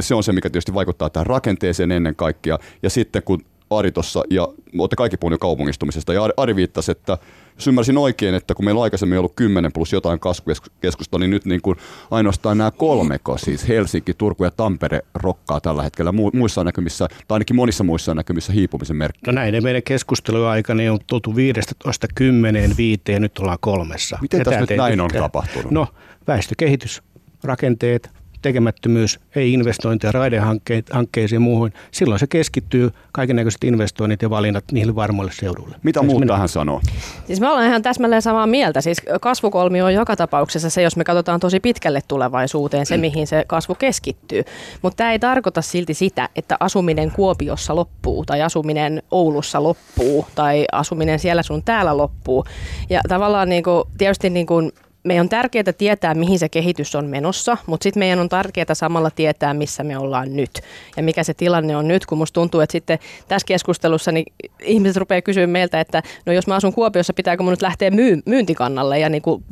se 0.01 0.15
on 0.15 0.23
se, 0.23 0.33
mikä 0.33 0.51
tietysti 0.51 0.75
vaikuttaa 0.75 1.11
tähän 1.11 1.27
rakenteeseen 1.27 1.93
ennen 1.93 2.17
kaikkea. 2.17 2.59
Ja 2.83 2.91
sitten 2.91 3.23
kun 3.23 3.45
Ari 3.71 3.93
tuossa, 3.93 4.23
ja 4.31 4.49
olette 4.79 4.97
kaikki 4.97 5.17
puhuneet 5.17 5.41
kaupungistumisesta, 5.41 6.13
ja 6.13 6.29
Ari, 6.37 6.57
viittasi, 6.57 6.93
että 6.93 7.19
jos 7.55 7.67
ymmärsin 7.67 7.99
oikein, 7.99 8.35
että 8.35 8.55
kun 8.55 8.65
meillä 8.65 8.79
on 8.79 8.83
aikaisemmin 8.83 9.19
ollut 9.19 9.33
10 9.37 9.73
plus 9.73 9.93
jotain 9.93 10.21
kasvukeskusta, 10.21 11.19
niin 11.19 11.31
nyt 11.31 11.45
niin 11.45 11.63
kuin 11.63 11.77
ainoastaan 12.11 12.59
nämä 12.59 12.71
kolmeko, 12.71 13.39
siis 13.39 13.69
Helsinki, 13.69 14.15
Turku 14.15 14.45
ja 14.45 14.51
Tampere 14.51 15.01
rokkaa 15.15 15.61
tällä 15.61 15.83
hetkellä 15.83 16.13
muissa 16.13 16.65
näkymissä, 16.65 17.09
tai 17.09 17.37
ainakin 17.37 17.57
monissa 17.57 17.85
muissa 17.85 18.15
näkymissä 18.15 18.53
hiipumisen 18.53 18.97
merkki. 18.97 19.21
No 19.27 19.33
näin, 19.33 19.63
meidän 19.63 19.83
keskustelun 19.83 20.47
aikana 20.47 20.93
on 20.93 20.99
tultu 21.07 21.37
15 21.37 22.07
10 22.15 22.77
viiteen, 22.77 23.23
nyt 23.23 23.39
ollaan 23.39 23.59
kolmessa. 23.61 24.19
Miten 24.23 24.45
tässä 24.45 24.61
nyt 24.61 24.71
näin 24.77 25.01
on 25.01 25.11
tapahtunut? 25.11 25.71
No 25.71 25.87
väestökehitys, 26.27 27.03
rakenteet, 27.45 28.11
tekemättömyys, 28.43 29.21
ei 29.35 29.53
investointeja 29.53 30.13
raidehankkeisiin 30.13 31.37
ja 31.37 31.41
muuhun, 31.41 31.71
silloin 31.91 32.19
se 32.19 32.27
keskittyy 32.27 32.91
kaikenlaiset 33.13 33.65
investoinnit 33.65 34.23
ja 34.23 34.31
valinnat 34.31 34.65
niille 34.73 34.95
varmoille 34.95 35.33
seuduille. 35.33 35.77
Mitä 35.83 36.03
muut 36.03 36.21
minä... 36.21 36.33
tähän 36.33 36.49
sanoo? 36.49 36.81
Siis 37.27 37.41
me 37.41 37.49
ollaan 37.49 37.67
ihan 37.67 37.83
täsmälleen 37.83 38.23
samaa 38.23 38.47
mieltä. 38.47 38.81
Siis 38.81 39.03
kasvukolmi 39.21 39.83
on 39.83 39.95
joka 39.95 40.17
tapauksessa 40.17 40.71
se, 40.71 40.83
jos 40.83 40.97
me 40.97 41.05
katsotaan 41.05 41.41
tosi 41.41 41.61
pitkälle 41.61 42.01
tulevaisuuteen, 42.09 42.87
se 42.87 42.97
mihin 42.97 43.27
se 43.27 43.45
kasvu 43.47 43.75
keskittyy. 43.75 44.43
Mutta 44.83 44.97
tämä 44.97 45.13
ei 45.13 45.19
tarkoita 45.19 45.63
silti 45.63 45.95
sitä, 45.95 46.29
että 46.37 46.57
asuminen 46.61 47.11
Kuopiossa 47.11 47.77
loppuu 47.77 48.25
tai 48.25 48.43
asuminen 48.43 49.03
Oulussa 49.11 49.63
loppuu 49.63 50.27
tai 50.35 50.65
asuminen 50.73 51.19
siellä 51.19 51.43
sun 51.43 51.63
täällä 51.63 51.97
loppuu. 51.97 52.45
Ja 52.91 53.01
tavallaan 53.09 53.49
niin 53.49 53.63
kuin, 53.63 53.85
tietysti 53.99 54.31
niin 54.31 54.47
kuin 54.47 54.73
meidän 55.07 55.25
on 55.25 55.29
tärkeää 55.29 55.73
tietää, 55.79 56.15
mihin 56.15 56.39
se 56.39 56.49
kehitys 56.49 56.95
on 56.95 57.07
menossa, 57.07 57.57
mutta 57.67 57.85
sitten 57.85 57.99
meidän 57.99 58.19
on 58.19 58.29
tärkeää 58.29 58.75
samalla 58.75 59.11
tietää, 59.11 59.55
missä 59.55 59.85
me 59.85 59.99
ollaan 59.99 60.37
nyt 60.37 60.61
ja 60.97 61.03
mikä 61.03 61.23
se 61.23 61.35
tilanne 61.35 61.77
on 61.77 61.89
nyt, 61.89 62.07
kun 62.07 62.19
musta 62.19 62.35
tuntuu, 62.35 62.61
että 62.61 62.73
sitten 62.73 62.99
tässä 63.29 63.47
keskustelussa 63.47 64.13
niin 64.13 64.33
ihmiset 64.63 64.97
rupeaa 64.97 65.23
kysyä 65.23 65.47
meiltä, 65.47 65.81
että 65.81 66.03
no 66.27 66.33
jos 66.33 66.47
mä 66.47 66.55
asun 66.55 66.75
Kuopiossa, 66.75 67.15
pitääkö 67.15 67.43
mun 67.43 67.53
nyt 67.53 67.63
lähteä 67.63 67.91
myy- 67.91 68.23
myyntikannalle 68.27 68.99
ja 68.99 69.09
niin 69.09 69.23
kuin 69.23 69.45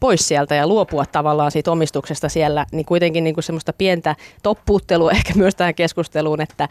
pois 0.00 0.28
sieltä 0.28 0.54
ja 0.54 0.66
luopua 0.66 1.06
tavallaan 1.06 1.50
siitä 1.50 1.72
omistuksesta 1.72 2.28
siellä, 2.28 2.66
niin 2.72 2.86
kuitenkin 2.86 3.24
niin 3.24 3.34
kuin 3.34 3.44
semmoista 3.44 3.72
pientä 3.72 4.16
toppuuttelua 4.42 5.10
ehkä 5.18 5.32
myös 5.36 5.54
tähän 5.54 5.74
keskusteluun, 5.74 6.40
että 6.40 6.68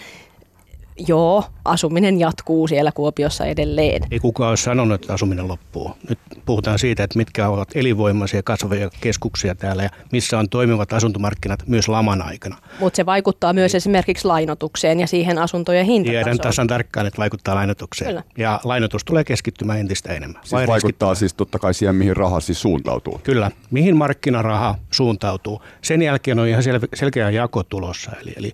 Joo, 1.08 1.44
asuminen 1.66 2.20
jatkuu 2.20 2.68
siellä 2.68 2.92
Kuopiossa 2.92 3.46
edelleen. 3.46 4.02
Ei 4.12 4.20
kukaan 4.20 4.50
ole 4.50 4.58
sanonut, 4.58 5.02
että 5.02 5.14
asuminen 5.14 5.48
loppuu. 5.48 5.92
Nyt 6.10 6.20
puhutaan 6.46 6.80
siitä, 6.80 7.04
että 7.04 7.18
mitkä 7.18 7.50
ovat 7.50 7.70
elinvoimaisia 7.76 8.44
kasvavia 8.44 8.90
keskuksia 9.02 9.56
täällä 9.56 9.84
ja 9.84 9.90
missä 10.12 10.40
on 10.40 10.50
toimivat 10.50 10.94
asuntomarkkinat 10.94 11.64
myös 11.68 11.88
laman 11.88 12.22
aikana. 12.22 12.58
Mutta 12.80 12.98
se 12.98 13.06
vaikuttaa 13.06 13.54
myös 13.54 13.76
esimerkiksi 13.76 14.28
lainotukseen 14.28 15.00
ja 15.00 15.08
siihen 15.08 15.38
asuntojen 15.38 15.86
hintatasoon. 15.86 16.24
Tiedän 16.24 16.38
tasan 16.38 16.68
tarkkaan, 16.68 17.06
että 17.08 17.18
vaikuttaa 17.18 17.56
lainotukseen. 17.56 18.10
Kyllä. 18.10 18.24
Ja 18.38 18.60
lainotus 18.64 19.06
tulee 19.06 19.24
keskittymään 19.24 19.80
entistä 19.80 20.14
enemmän. 20.14 20.42
Siis 20.44 20.68
vaikuttaa 20.68 21.16
siis 21.16 21.34
totta 21.34 21.60
kai 21.60 21.74
siihen, 21.74 21.96
mihin 21.96 22.18
raha 22.18 22.40
siis 22.40 22.62
suuntautuu. 22.62 23.22
Kyllä, 23.24 23.52
mihin 23.72 23.98
markkinaraha 23.98 24.76
suuntautuu. 24.92 25.62
Sen 25.82 26.02
jälkeen 26.02 26.40
on 26.40 26.48
ihan 26.48 26.64
selkeä 26.94 27.30
jako 27.30 27.64
tulossa. 27.64 28.12
Eli, 28.22 28.34
eli 28.38 28.54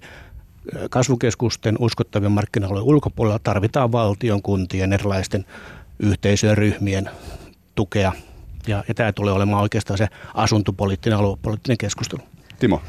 kasvukeskusten 0.89 1.75
uskottavien 1.79 2.31
markkinoiden 2.31 2.83
ulkopuolella 2.83 3.39
tarvitaan 3.39 3.91
valtion, 3.91 4.41
kuntien, 4.41 4.93
erilaisten 4.93 5.45
yhteisöjen, 5.99 6.57
ryhmien 6.57 7.09
tukea. 7.75 8.11
Ja, 8.67 8.83
ja 8.87 8.93
tämä 8.93 9.11
tulee 9.11 9.33
olemaan 9.33 9.61
oikeastaan 9.61 9.97
se 9.97 10.07
asuntopoliittinen, 10.33 11.19
aluepoliittinen 11.19 11.77
keskustelu. 11.77 12.21
Timo. 12.59 12.81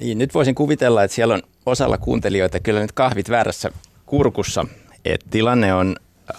Niin, 0.00 0.18
nyt 0.18 0.34
voisin 0.34 0.54
kuvitella, 0.54 1.02
että 1.02 1.14
siellä 1.14 1.34
on 1.34 1.42
osalla 1.66 1.98
kuuntelijoita 1.98 2.60
kyllä 2.60 2.80
nyt 2.80 2.92
kahvit 2.92 3.30
väärässä 3.30 3.70
kurkussa. 4.06 4.66
Et 5.04 5.24
tilanne 5.30 5.74
on 5.74 5.96
äh, 6.30 6.38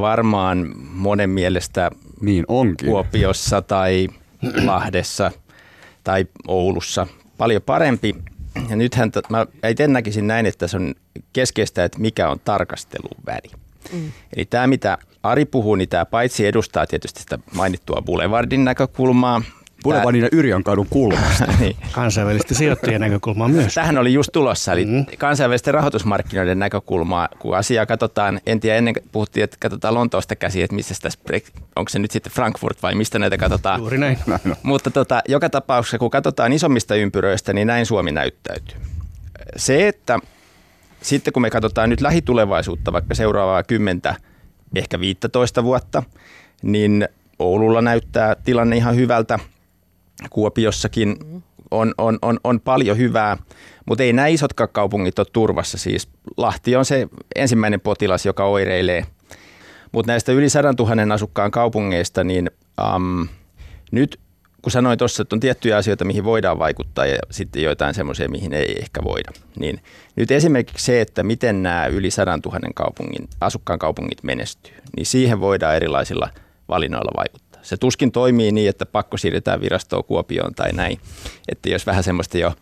varmaan 0.00 0.72
monen 0.76 1.30
mielestä 1.30 1.90
niin 2.20 2.44
onkin. 2.48 2.88
Kuopiossa 2.88 3.62
tai 3.62 4.08
Lahdessa 4.64 5.30
tai 6.04 6.26
Oulussa 6.48 7.06
paljon 7.38 7.62
parempi 7.62 8.14
ja 8.68 8.76
nythän 8.76 9.10
t- 9.10 9.30
mä 9.30 9.46
itse 9.68 9.88
näkisin 9.88 10.26
näin, 10.26 10.46
että 10.46 10.68
se 10.68 10.76
on 10.76 10.94
keskeistä, 11.32 11.84
että 11.84 11.98
mikä 11.98 12.28
on 12.28 12.40
tarkastelun 12.44 13.24
väri. 13.26 13.50
Mm. 13.92 14.12
Eli 14.36 14.44
tämä, 14.44 14.66
mitä 14.66 14.98
Ari 15.22 15.44
puhuu, 15.44 15.74
niin 15.74 15.88
tämä 15.88 16.04
paitsi 16.04 16.46
edustaa 16.46 16.86
tietysti 16.86 17.20
sitä 17.20 17.38
mainittua 17.54 18.02
Boulevardin 18.02 18.64
näkökulmaa, 18.64 19.42
Boulevardin 19.82 20.22
ja 20.22 20.28
Yrjönkadun 20.32 20.86
kulmasta. 20.90 21.54
niin. 21.60 21.76
Kansainvälisten 21.92 22.56
sijoittajien 22.56 23.00
näkökulmaa 23.00 23.48
myös. 23.48 23.74
Tähän 23.74 23.98
oli 23.98 24.12
just 24.12 24.30
tulossa, 24.32 24.72
eli 24.72 24.84
mm. 24.84 25.06
kansainvälisten 25.18 25.74
rahoitusmarkkinoiden 25.74 26.58
näkökulmaa, 26.58 27.28
kun 27.38 27.56
asiaa 27.56 27.86
katsotaan, 27.86 28.40
en 28.46 28.60
tiedä, 28.60 28.78
ennen 28.78 28.94
puhuttiin, 29.12 29.44
että 29.44 29.56
katsotaan 29.60 29.94
Lontoosta 29.94 30.36
käsi, 30.36 30.62
että 30.62 30.76
missä 30.76 30.94
tässä, 31.02 31.18
onko 31.76 31.88
se 31.88 31.98
nyt 31.98 32.10
sitten 32.10 32.32
Frankfurt 32.32 32.82
vai 32.82 32.94
mistä 32.94 33.18
näitä 33.18 33.38
katsotaan. 33.38 33.80
Juuri 33.80 33.98
näin. 33.98 34.18
Mutta 34.62 34.90
tota, 34.90 35.22
joka 35.28 35.50
tapauksessa, 35.50 35.98
kun 35.98 36.10
katsotaan 36.10 36.52
isommista 36.52 36.94
ympyröistä, 36.94 37.52
niin 37.52 37.66
näin 37.66 37.86
Suomi 37.86 38.12
näyttäytyy. 38.12 38.76
Se, 39.56 39.88
että 39.88 40.18
sitten 41.00 41.32
kun 41.32 41.42
me 41.42 41.50
katsotaan 41.50 41.90
nyt 41.90 42.00
lähitulevaisuutta, 42.00 42.92
vaikka 42.92 43.14
seuraavaa 43.14 43.62
kymmentä, 43.62 44.14
ehkä 44.76 45.00
15 45.00 45.64
vuotta, 45.64 46.02
niin 46.62 47.08
Oululla 47.38 47.82
näyttää 47.82 48.36
tilanne 48.44 48.76
ihan 48.76 48.96
hyvältä– 48.96 49.38
Kuopiossakin 50.30 51.16
on, 51.70 51.94
on, 51.98 52.18
on, 52.22 52.38
on 52.44 52.60
paljon 52.60 52.98
hyvää, 52.98 53.36
mutta 53.86 54.04
ei 54.04 54.12
nämä 54.12 54.28
isotkaan 54.28 54.68
kaupungit 54.72 55.18
ole 55.18 55.26
turvassa. 55.32 55.78
Siis 55.78 56.08
Lahti 56.36 56.76
on 56.76 56.84
se 56.84 57.08
ensimmäinen 57.34 57.80
potilas, 57.80 58.26
joka 58.26 58.44
oireilee. 58.44 59.06
Mutta 59.92 60.12
näistä 60.12 60.32
yli 60.32 60.48
100 60.48 60.74
000 60.78 61.14
asukkaan 61.14 61.50
kaupungeista, 61.50 62.24
niin 62.24 62.50
um, 62.96 63.28
nyt 63.92 64.20
kun 64.62 64.72
sanoin 64.72 64.98
tuossa, 64.98 65.22
että 65.22 65.36
on 65.36 65.40
tiettyjä 65.40 65.76
asioita, 65.76 66.04
mihin 66.04 66.24
voidaan 66.24 66.58
vaikuttaa 66.58 67.06
ja 67.06 67.18
sitten 67.30 67.62
joitain 67.62 67.94
semmoisia, 67.94 68.28
mihin 68.28 68.52
ei 68.52 68.76
ehkä 68.78 69.04
voida, 69.04 69.30
niin 69.58 69.80
nyt 70.16 70.30
esimerkiksi 70.30 70.84
se, 70.84 71.00
että 71.00 71.22
miten 71.22 71.62
nämä 71.62 71.86
yli 71.86 72.10
100 72.10 72.38
000 72.46 72.60
kaupungin, 72.74 73.28
asukkaan 73.40 73.78
kaupungit 73.78 74.22
menestyy, 74.22 74.74
niin 74.96 75.06
siihen 75.06 75.40
voidaan 75.40 75.76
erilaisilla 75.76 76.28
valinnoilla 76.68 77.12
vaikuttaa. 77.16 77.51
Se 77.62 77.76
tuskin 77.76 78.12
toimii 78.12 78.52
niin, 78.52 78.68
että 78.68 78.86
pakko 78.86 79.16
siirretään 79.16 79.60
virastoa 79.60 80.02
Kuopioon 80.02 80.54
tai 80.54 80.72
näin. 80.72 81.00
Että 81.48 81.68
jos 81.68 81.86
vähän 81.86 82.04
semmoista 82.04 82.38
jo 82.38 82.54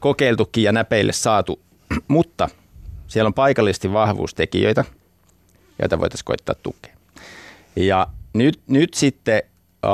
kokeiltukin 0.00 0.64
ja 0.64 0.72
näpeille 0.72 1.12
saatu, 1.12 1.60
mutta 2.08 2.48
siellä 3.06 3.26
on 3.26 3.34
paikallisesti 3.34 3.92
vahvuustekijöitä, 3.92 4.84
joita 5.82 5.98
voitaisiin 5.98 6.24
koittaa 6.24 6.54
tukea. 6.62 6.94
Ja 7.76 8.06
nyt, 8.32 8.60
nyt 8.66 8.94
sitten, 8.94 9.42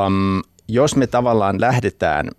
um, 0.06 0.42
jos 0.68 0.96
me 0.96 1.06
tavallaan 1.06 1.60
lähdetään 1.60 2.30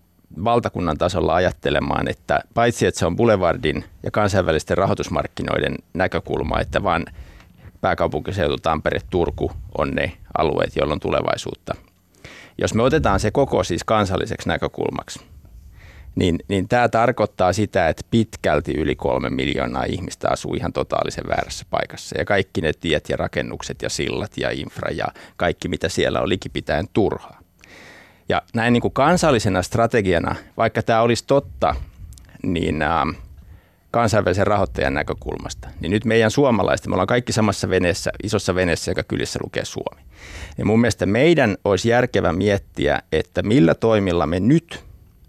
valtakunnan 0.44 0.98
tasolla 0.98 1.36
ajattelemaan, 1.36 2.08
että 2.08 2.40
paitsi 2.54 2.86
että 2.86 3.00
se 3.00 3.06
on 3.06 3.16
Boulevardin 3.16 3.86
ja 4.04 4.12
kansainvälisten 4.12 4.78
rahoitusmarkkinoiden 4.78 5.76
näkökulma, 5.94 6.60
että 6.60 6.84
vaan 6.84 7.06
pääkaupunkiseutu, 7.82 8.58
Tampere, 8.58 9.00
Turku 9.10 9.52
on 9.78 9.92
ne 9.92 10.12
alueet, 10.38 10.76
joilla 10.76 10.94
on 10.94 11.00
tulevaisuutta, 11.00 11.76
jos 12.58 12.74
me 12.74 12.84
otetaan 12.84 13.20
se 13.20 13.32
koko 13.32 13.64
siis 13.64 13.84
kansalliseksi 13.84 14.48
näkökulmaksi, 14.48 15.20
niin, 16.16 16.40
niin 16.48 16.68
tämä 16.68 16.90
tarkoittaa 16.90 17.54
sitä, 17.54 17.90
että 17.90 18.04
pitkälti 18.12 18.74
yli 18.78 18.96
kolme 18.96 19.30
miljoonaa 19.30 19.84
ihmistä 19.84 20.30
asuu 20.30 20.54
ihan 20.54 20.74
totaalisen 20.74 21.24
väärässä 21.28 21.66
paikassa. 21.70 22.18
Ja 22.18 22.26
kaikki 22.26 22.62
ne 22.62 22.74
tiet 22.74 23.10
ja 23.10 23.18
rakennukset 23.18 23.82
ja 23.82 23.90
sillat 23.90 24.38
ja 24.38 24.52
infra 24.52 24.92
ja 24.92 25.06
kaikki 25.38 25.68
mitä 25.68 25.90
siellä 25.90 26.22
on 26.22 26.30
likipitäen 26.30 26.86
turhaa. 26.94 27.40
Ja 28.30 28.42
näin 28.54 28.74
niin 28.74 28.82
kuin 28.82 28.94
kansallisena 28.94 29.62
strategiana, 29.62 30.36
vaikka 30.58 30.82
tämä 30.82 31.02
olisi 31.02 31.24
totta, 31.28 31.76
niin 32.44 32.82
äh, 32.82 33.04
kansainvälisen 33.96 34.48
rahoittajan 34.48 34.94
näkökulmasta, 34.94 35.68
niin 35.80 35.92
nyt 35.92 36.06
meidän 36.06 36.32
suomalaiset, 36.32 36.88
me 36.88 36.94
ollaan 36.94 37.08
kaikki 37.08 37.34
samassa 37.34 37.70
veneessä, 37.70 38.12
isossa 38.24 38.56
veneessä, 38.56 38.92
joka 38.92 39.04
kylissä 39.04 39.40
lukee 39.44 39.66
Suomi. 39.66 40.02
Ja 40.58 40.66
mun 40.66 40.82
mielestä 40.82 41.06
meidän 41.06 41.58
olisi 41.66 41.90
järkevä 41.90 42.34
miettiä, 42.34 43.02
että 43.12 43.44
millä 43.44 43.74
toimilla 43.76 44.26
me 44.26 44.40
nyt 44.40 44.84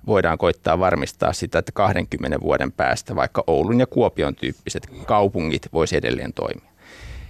voidaan 0.07 0.39
koittaa 0.39 0.79
varmistaa 0.79 1.33
sitä, 1.33 1.59
että 1.59 1.73
20 1.73 2.41
vuoden 2.41 2.73
päästä 2.73 3.17
vaikka 3.17 3.45
Oulun 3.47 3.81
ja 3.81 3.87
Kuopion 3.87 4.35
tyyppiset 4.35 4.87
kaupungit 5.07 5.69
voisi 5.73 5.97
edelleen 5.97 6.33
toimia. 6.33 6.71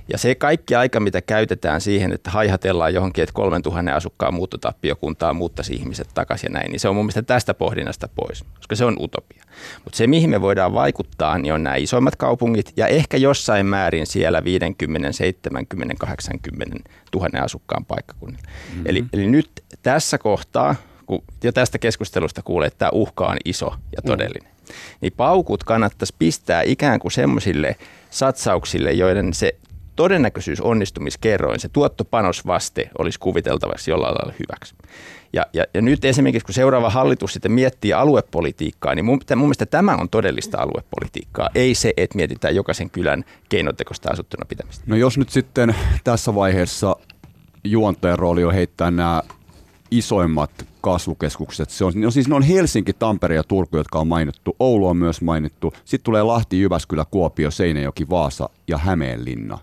Ja 0.09 0.19
se 0.19 0.35
kaikki 0.35 0.75
aika, 0.75 1.01
mitä 1.01 1.23
käytetään 1.23 1.81
siihen, 1.81 2.13
että 2.13 2.31
haihatellaan 2.31 2.95
johonkin, 2.95 3.23
että 3.23 3.33
3000 3.33 3.95
asukkaan 3.95 4.35
muuttotappiokuntaa 4.35 5.33
muuttaisi 5.33 5.75
ihmiset 5.75 6.09
takaisin 6.15 6.49
ja 6.49 6.53
näin, 6.53 6.71
niin 6.71 6.81
se 6.81 6.89
on 6.89 6.95
mun 6.95 7.05
mielestä 7.05 7.23
tästä 7.23 7.55
pohdinnasta 7.55 8.09
pois, 8.09 8.45
koska 8.57 8.77
se 8.77 8.85
on 8.85 8.97
utopia. 9.01 9.43
Mutta 9.85 9.97
se, 9.97 10.07
mihin 10.07 10.31
me 10.31 10.41
voidaan 10.41 10.75
vaikuttaa, 10.75 11.39
niin 11.39 11.55
on 11.55 11.63
nämä 11.63 11.77
isommat 11.77 12.17
kaupungit 12.17 12.73
ja 12.77 12.87
ehkä 12.87 13.17
jossain 13.17 13.67
määrin 13.67 14.07
siellä 14.07 14.45
50, 14.45 15.13
70, 15.13 15.95
80 15.99 16.91
000 17.15 17.29
asukkaan 17.43 17.85
paikkakunnilla. 17.85 18.49
Mm-hmm. 18.49 18.83
Eli, 18.87 19.05
eli 19.13 19.27
nyt 19.27 19.51
tässä 19.83 20.19
kohtaa, 20.19 20.75
kun 21.07 21.23
jo 21.45 21.53
tästä 21.53 21.79
keskustelusta 21.79 22.43
kuulee, 22.43 22.67
että 22.67 22.79
tämä 22.79 22.91
uhka 22.93 23.27
on 23.27 23.37
iso 23.45 23.75
ja 23.97 24.03
todellinen. 24.03 24.51
Mm 24.51 24.57
niin 25.01 25.13
paukut 25.17 25.65
kannattaisi 25.65 26.15
pistää 26.19 26.63
ikään 26.63 27.01
kuin 27.01 27.13
semmoisille 27.13 27.77
satsauksille, 28.11 28.93
joiden 28.93 29.35
se 29.35 29.55
todennäköisyys 29.97 30.61
onnistumiskerroin, 30.61 31.61
se 31.61 31.69
tuottopanosvaste 31.69 32.91
olisi 32.99 33.19
kuviteltavaksi 33.19 33.91
jollain 33.91 34.15
lailla 34.15 34.33
hyväksi. 34.41 34.75
Ja, 35.33 35.47
ja, 35.53 35.65
ja 35.75 35.83
nyt 35.83 36.05
esimerkiksi 36.05 36.47
kun 36.47 36.55
seuraava 36.55 36.91
hallitus 36.91 37.33
sitten 37.33 37.53
miettii 37.53 37.93
aluepolitiikkaa, 37.93 38.95
niin 38.95 39.05
mun, 39.05 39.21
mun 39.37 39.45
mielestä 39.45 39.67
tämä 39.67 39.97
on 39.97 40.09
todellista 40.09 40.59
aluepolitiikkaa, 40.59 41.49
ei 41.55 41.75
se, 41.75 41.93
että 41.97 42.17
mietitään 42.17 42.55
jokaisen 42.55 42.91
kylän 42.91 43.25
keinotekosta 43.49 44.11
asuttuna 44.13 44.47
pitämistä. 44.49 44.85
No 44.87 44.97
jos 44.97 45.19
nyt 45.19 45.29
sitten 45.29 45.75
tässä 46.05 46.35
vaiheessa 46.35 46.97
juontajan 47.65 48.19
rooli 48.19 48.45
on 48.45 48.55
heittää 48.55 48.91
nämä 48.91 49.23
isoimmat 49.91 50.51
kasvukeskukset. 50.81 51.71
Se 51.71 51.85
on, 51.85 51.93
no 51.97 52.11
siis 52.11 52.29
ne 52.29 52.35
on 52.35 52.43
Helsinki, 52.43 52.93
Tampere 52.93 53.35
ja 53.35 53.45
Turku, 53.45 53.77
jotka 53.77 53.99
on 53.99 54.07
mainittu. 54.07 54.57
Oulu 54.59 54.89
on 54.89 54.97
myös 54.97 55.21
mainittu. 55.21 55.73
Sitten 55.85 56.05
tulee 56.05 56.23
Lahti, 56.23 56.61
Jyväskylä, 56.61 57.05
Kuopio, 57.11 57.51
Seinäjoki, 57.51 58.11
Vaasa 58.11 58.49
ja 58.69 58.79
Hämeenlinna 58.79 59.59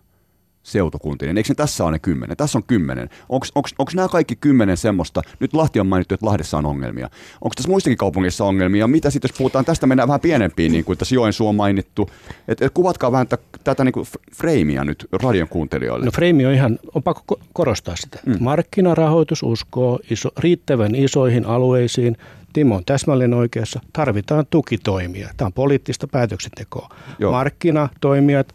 seutukuntinen. 0.64 1.38
Eikö 1.38 1.50
ne 1.50 1.56
tässä 1.56 1.84
ole 1.84 1.92
ne 1.92 2.00
kymmenen? 2.00 2.38
Tässä 2.38 2.58
on 2.58 2.64
kymmenen. 2.64 3.10
Onko 3.30 3.92
nämä 3.96 4.08
kaikki 4.08 4.36
kymmenen 4.36 4.78
semmoista? 4.78 5.22
Nyt 5.40 5.54
Lahti 5.54 5.80
on 5.80 5.88
mainittu, 5.88 6.14
että 6.14 6.26
Lahdessa 6.26 6.58
on 6.58 6.66
ongelmia. 6.66 7.10
Onko 7.42 7.54
tässä 7.56 7.70
muistakin 7.70 7.98
kaupungissa 7.98 8.46
ongelmia? 8.46 8.88
Mitä 8.88 9.10
sitten, 9.10 9.30
jos 9.30 9.38
puhutaan 9.38 9.66
tästä, 9.66 9.88
mennään 9.88 10.08
vähän 10.08 10.22
pienempiin, 10.22 10.72
niin 10.72 10.86
kuin 10.86 10.98
tässä 10.98 11.16
Joensuu 11.16 11.48
on 11.48 11.56
mainittu. 11.56 12.10
Et, 12.48 12.62
et 12.62 12.74
kuvatkaa 12.74 13.12
vähän 13.12 13.28
t- 13.28 13.64
tätä 13.64 13.84
niin 13.84 13.94
freimiä 14.36 14.84
nyt 14.84 15.08
radion 15.24 15.48
kuuntelijoille. 15.48 16.06
No 16.06 16.12
freimi 16.12 16.46
on 16.46 16.54
ihan, 16.54 16.80
on 16.96 17.04
pakko 17.04 17.40
korostaa 17.54 17.96
sitä. 17.96 18.20
Mm. 18.26 18.38
Markkinarahoitus 18.40 19.44
uskoo 19.44 20.00
iso, 20.10 20.30
riittävän 20.38 20.96
isoihin 20.96 21.46
alueisiin, 21.46 22.18
Timo 22.54 22.76
on 22.76 22.86
täsmälleen 22.86 23.34
oikeassa. 23.34 23.80
Tarvitaan 23.94 24.46
tukitoimia. 24.50 25.30
Tämä 25.38 25.46
on 25.46 25.54
poliittista 25.54 26.08
päätöksentekoa. 26.08 26.90
Joo. 27.20 27.32
Markkinatoimijat 27.32 28.54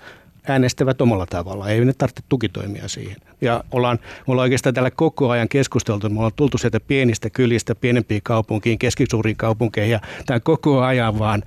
äänestävät 0.48 1.00
omalla 1.00 1.26
tavalla. 1.26 1.68
Ei 1.68 1.84
ne 1.84 1.92
tarvitse 1.92 2.22
tukitoimia 2.28 2.88
siihen. 2.88 3.16
Ja 3.40 3.64
ollaan, 3.72 3.98
me 4.02 4.32
ollaan 4.32 4.44
oikeastaan 4.44 4.74
tällä 4.74 4.90
koko 4.90 5.30
ajan 5.30 5.48
keskusteltu. 5.48 6.08
Me 6.08 6.18
ollaan 6.18 6.32
tultu 6.36 6.58
sieltä 6.58 6.80
pienistä 6.80 7.30
kylistä 7.30 7.74
pienempiin 7.74 8.20
kaupunkiin, 8.24 8.78
keskisuuriin 8.78 9.36
kaupunkeihin 9.36 9.92
ja 9.92 10.00
tämä 10.26 10.40
koko 10.40 10.80
ajan 10.80 11.18
vaan 11.18 11.42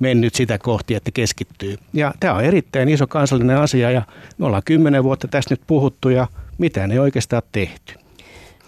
mennyt 0.00 0.34
sitä 0.34 0.58
kohti, 0.58 0.94
että 0.94 1.10
keskittyy. 1.10 1.76
Ja 1.92 2.14
tämä 2.20 2.34
on 2.34 2.44
erittäin 2.44 2.88
iso 2.88 3.06
kansallinen 3.06 3.56
asia 3.56 3.90
ja 3.90 4.02
me 4.38 4.46
ollaan 4.46 4.62
kymmenen 4.64 5.04
vuotta 5.04 5.28
tässä 5.28 5.52
nyt 5.52 5.60
puhuttu 5.66 6.08
ja 6.08 6.26
mitä 6.58 6.84
ei 6.84 6.98
oikeastaan 6.98 7.42
tehty. 7.52 7.94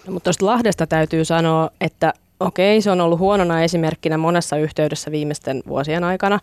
No, 0.07 0.13
mutta 0.13 0.23
tuosta 0.23 0.45
Lahdesta 0.45 0.87
täytyy 0.87 1.25
sanoa, 1.25 1.69
että 1.81 2.13
okei, 2.39 2.81
se 2.81 2.91
on 2.91 3.01
ollut 3.01 3.19
huonona 3.19 3.63
esimerkkinä 3.63 4.17
monessa 4.17 4.57
yhteydessä 4.57 5.11
viimeisten 5.11 5.63
vuosien 5.67 6.03
aikana. 6.03 6.39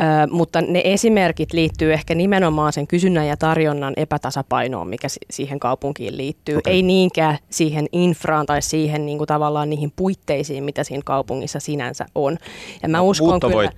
Ö, 0.00 0.26
mutta 0.30 0.60
ne 0.60 0.80
esimerkit 0.84 1.52
liittyy 1.52 1.92
ehkä 1.92 2.14
nimenomaan 2.14 2.72
sen 2.72 2.86
kysynnän 2.86 3.26
ja 3.26 3.36
tarjonnan 3.36 3.94
epätasapainoon, 3.96 4.88
mikä 4.88 5.08
siihen 5.30 5.60
kaupunkiin 5.60 6.16
liittyy. 6.16 6.56
Okay. 6.56 6.72
Ei 6.72 6.82
niinkään 6.82 7.38
siihen 7.50 7.86
infraan 7.92 8.46
tai 8.46 8.62
siihen 8.62 9.06
niin 9.06 9.18
kuin 9.18 9.28
tavallaan 9.28 9.70
niihin 9.70 9.92
puitteisiin, 9.96 10.64
mitä 10.64 10.84
siinä 10.84 11.02
kaupungissa 11.04 11.60
sinänsä 11.60 12.06
on. 12.14 12.38
Ja 12.82 12.88
mä 12.88 12.98
no, 12.98 13.06
uskon 13.06 13.40
kyllä, 13.40 13.70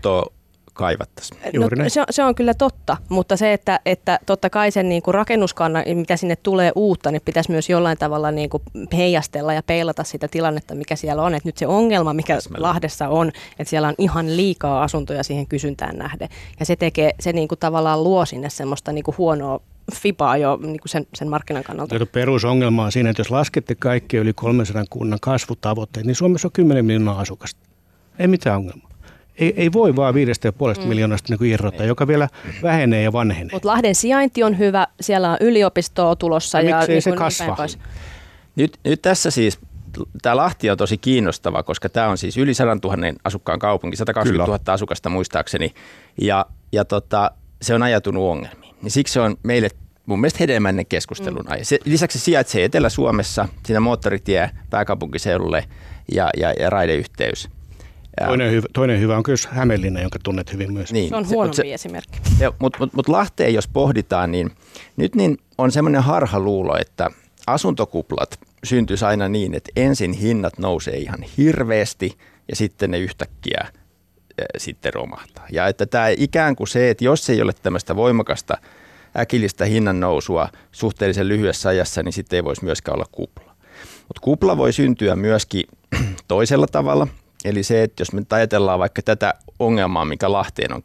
kaivattaisiin. 0.76 1.40
No, 1.54 1.68
se, 1.88 2.02
se 2.10 2.24
on 2.24 2.34
kyllä 2.34 2.54
totta, 2.54 2.96
mutta 3.08 3.36
se, 3.36 3.52
että, 3.52 3.80
että 3.86 4.18
totta 4.26 4.50
kai 4.50 4.70
sen 4.70 4.88
niin 4.88 5.02
kuin 5.02 5.14
rakennuskannan, 5.14 5.84
mitä 5.94 6.16
sinne 6.16 6.36
tulee 6.36 6.72
uutta, 6.74 7.10
niin 7.10 7.22
pitäisi 7.24 7.50
myös 7.50 7.68
jollain 7.68 7.98
tavalla 7.98 8.30
niin 8.30 8.50
kuin 8.50 8.62
heijastella 8.96 9.54
ja 9.54 9.62
peilata 9.62 10.04
sitä 10.04 10.28
tilannetta, 10.28 10.74
mikä 10.74 10.96
siellä 10.96 11.22
on. 11.22 11.34
Että 11.34 11.48
nyt 11.48 11.56
se 11.56 11.66
ongelma, 11.66 12.14
mikä 12.14 12.34
Täsmälleen. 12.34 12.62
Lahdessa 12.68 13.08
on, 13.08 13.28
että 13.58 13.70
siellä 13.70 13.88
on 13.88 13.94
ihan 13.98 14.36
liikaa 14.36 14.82
asuntoja 14.82 15.22
siihen 15.22 15.46
kysyntään 15.46 15.98
nähden. 15.98 16.28
Ja 16.60 16.66
se 16.66 16.76
tekee, 16.76 17.12
se 17.20 17.32
niin 17.32 17.48
kuin 17.48 17.58
tavallaan 17.58 18.04
luo 18.04 18.26
sinne 18.26 18.50
semmoista 18.50 18.92
niin 18.92 19.04
kuin 19.04 19.18
huonoa 19.18 19.60
FIPaa 19.94 20.36
jo 20.36 20.58
niin 20.62 20.80
kuin 20.80 20.88
sen, 20.88 21.06
sen 21.14 21.28
markkinan 21.28 21.64
kannalta. 21.64 22.06
Perusongelma 22.12 22.84
on 22.84 22.92
siinä, 22.92 23.10
että 23.10 23.20
jos 23.20 23.30
laskette 23.30 23.74
kaikki 23.74 24.16
yli 24.16 24.32
300 24.32 24.84
kunnan 24.90 25.18
kasvutavoitteet, 25.22 26.06
niin 26.06 26.14
Suomessa 26.14 26.48
on 26.48 26.52
10 26.52 26.84
miljoonaa 26.84 27.20
asukasta. 27.20 27.60
Ei 28.18 28.26
mitään 28.26 28.56
ongelmaa 28.56 28.85
ei, 29.38 29.54
ei 29.56 29.72
voi 29.72 29.96
vaan 29.96 30.14
viidestä 30.14 30.48
ja 30.48 30.52
puolesta 30.52 30.84
mm. 30.84 30.88
miljoonasta 30.88 31.34
niin 31.34 31.52
irrottaa, 31.52 31.86
joka 31.86 32.06
vielä 32.06 32.28
vähenee 32.62 33.02
ja 33.02 33.12
vanhenee. 33.12 33.52
Mutta 33.52 33.68
Lahden 33.68 33.94
sijainti 33.94 34.42
on 34.42 34.58
hyvä, 34.58 34.86
siellä 35.00 35.30
on 35.30 35.36
yliopistoa 35.40 36.16
tulossa. 36.16 36.60
Ja, 36.60 36.70
ja 36.70 36.86
niin 36.86 37.02
se 37.02 37.10
niin 37.10 37.18
kasva? 37.18 37.56
Nyt, 38.56 38.78
nyt 38.84 39.02
tässä 39.02 39.30
siis 39.30 39.58
tämä 40.22 40.36
Lahti 40.36 40.70
on 40.70 40.76
tosi 40.76 40.98
kiinnostava, 40.98 41.62
koska 41.62 41.88
tämä 41.88 42.08
on 42.08 42.18
siis 42.18 42.38
yli 42.38 42.54
100 42.54 42.88
000 42.88 42.96
asukkaan 43.24 43.58
kaupunki, 43.58 43.96
120 43.96 44.46
000 44.46 44.58
Kyllä. 44.58 44.74
asukasta 44.74 45.08
muistaakseni, 45.08 45.74
ja, 46.20 46.46
ja 46.72 46.84
tota, 46.84 47.30
se 47.62 47.74
on 47.74 47.82
ajatunut 47.82 48.22
ongelmiin. 48.22 48.74
Niin 48.82 48.90
siksi 48.90 49.12
se 49.12 49.20
on 49.20 49.36
meille 49.42 49.68
mun 50.06 50.20
mielestä 50.20 50.36
hedelmällinen 50.40 50.86
keskustelun 50.86 51.44
mm. 51.44 51.52
aihe. 51.52 51.64
Se, 51.64 51.78
lisäksi 51.84 52.18
se 52.18 52.24
sijaitsee 52.24 52.64
Etelä-Suomessa, 52.64 53.48
siinä 53.66 53.80
moottoritie 53.80 54.50
pääkaupunkiseudulle 54.70 55.64
ja, 56.14 56.30
ja, 56.36 56.52
ja 56.52 56.70
raideyhteys. 56.70 57.48
Toinen 58.24 58.50
hyvä, 58.52 58.66
toinen 58.72 59.00
hyvä 59.00 59.16
on 59.16 59.22
kyllä 59.22 59.38
Hämeenlinna, 59.48 60.00
jonka 60.00 60.18
tunnet 60.24 60.52
hyvin 60.52 60.72
myös. 60.72 60.92
Niin, 60.92 61.08
se 61.08 61.16
on 61.16 61.28
huonompi 61.28 61.56
se, 61.56 61.74
esimerkki. 61.74 62.18
Mutta 62.58 62.78
mut, 62.78 62.92
mut 62.92 63.08
Lahteen, 63.08 63.54
jos 63.54 63.68
pohditaan, 63.68 64.32
niin 64.32 64.50
nyt 64.96 65.14
niin 65.14 65.38
on 65.58 65.72
semmoinen 65.72 66.02
harhaluulo, 66.02 66.76
että 66.80 67.10
asuntokuplat 67.46 68.40
syntyisi 68.64 69.04
aina 69.04 69.28
niin, 69.28 69.54
että 69.54 69.72
ensin 69.76 70.12
hinnat 70.12 70.58
nousee 70.58 70.96
ihan 70.96 71.22
hirveästi 71.38 72.18
ja 72.48 72.56
sitten 72.56 72.90
ne 72.90 72.98
yhtäkkiä 72.98 73.60
äh, 73.60 73.70
sitten 74.56 74.94
romahtaa. 74.94 75.46
Ja 75.52 75.66
että 75.66 75.86
tämä 75.86 76.08
ikään 76.08 76.56
kuin 76.56 76.68
se, 76.68 76.90
että 76.90 77.04
jos 77.04 77.30
ei 77.30 77.42
ole 77.42 77.52
tämmöistä 77.62 77.96
voimakasta 77.96 78.58
äkillistä 79.18 79.64
hinnan 79.64 80.00
nousua 80.00 80.48
suhteellisen 80.72 81.28
lyhyessä 81.28 81.68
ajassa, 81.68 82.02
niin 82.02 82.12
sitten 82.12 82.36
ei 82.36 82.44
voisi 82.44 82.64
myöskään 82.64 82.94
olla 82.94 83.06
kupla. 83.12 83.56
Mutta 84.08 84.20
kupla 84.20 84.56
voi 84.56 84.72
syntyä 84.72 85.16
myöskin 85.16 85.64
toisella 86.28 86.66
tavalla– 86.66 87.08
Eli 87.44 87.62
se, 87.62 87.82
että 87.82 88.00
jos 88.00 88.12
me 88.12 88.22
ajatellaan 88.30 88.78
vaikka 88.78 89.02
tätä 89.02 89.34
ongelmaa, 89.58 90.04
mikä 90.04 90.32
Lahteen 90.32 90.72
on 90.72 90.82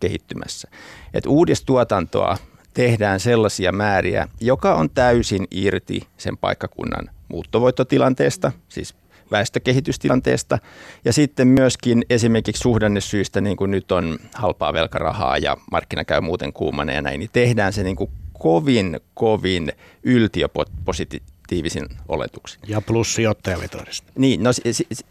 kehittymässä, 0.00 0.68
että 1.14 1.30
uudistuotantoa 1.30 2.38
tehdään 2.74 3.20
sellaisia 3.20 3.72
määriä, 3.72 4.28
joka 4.40 4.74
on 4.74 4.90
täysin 4.90 5.46
irti 5.50 6.00
sen 6.16 6.36
paikkakunnan 6.36 7.10
muuttovoittotilanteesta, 7.28 8.52
siis 8.68 8.94
väestökehitystilanteesta 9.30 10.58
ja 11.04 11.12
sitten 11.12 11.48
myöskin 11.48 12.04
esimerkiksi 12.10 12.60
suhdannesyistä, 12.60 13.40
niin 13.40 13.56
kuin 13.56 13.70
nyt 13.70 13.92
on 13.92 14.18
halpaa 14.34 14.72
velkarahaa 14.72 15.38
ja 15.38 15.56
markkina 15.72 16.04
käy 16.04 16.20
muuten 16.20 16.52
kuumana 16.52 16.92
ja 16.92 17.02
näin, 17.02 17.20
niin 17.20 17.30
tehdään 17.32 17.72
se 17.72 17.82
niin 17.82 17.96
kuin 17.96 18.10
kovin, 18.38 19.00
kovin 19.14 19.72
yltiöpositiivisesti 20.02 21.27
positiivisin 21.48 21.88
oletuksin. 22.08 22.60
Ja 22.66 22.80
plus 22.80 23.14
sijoittajavetoisesti. 23.14 24.12
Niin, 24.18 24.42
no 24.42 24.50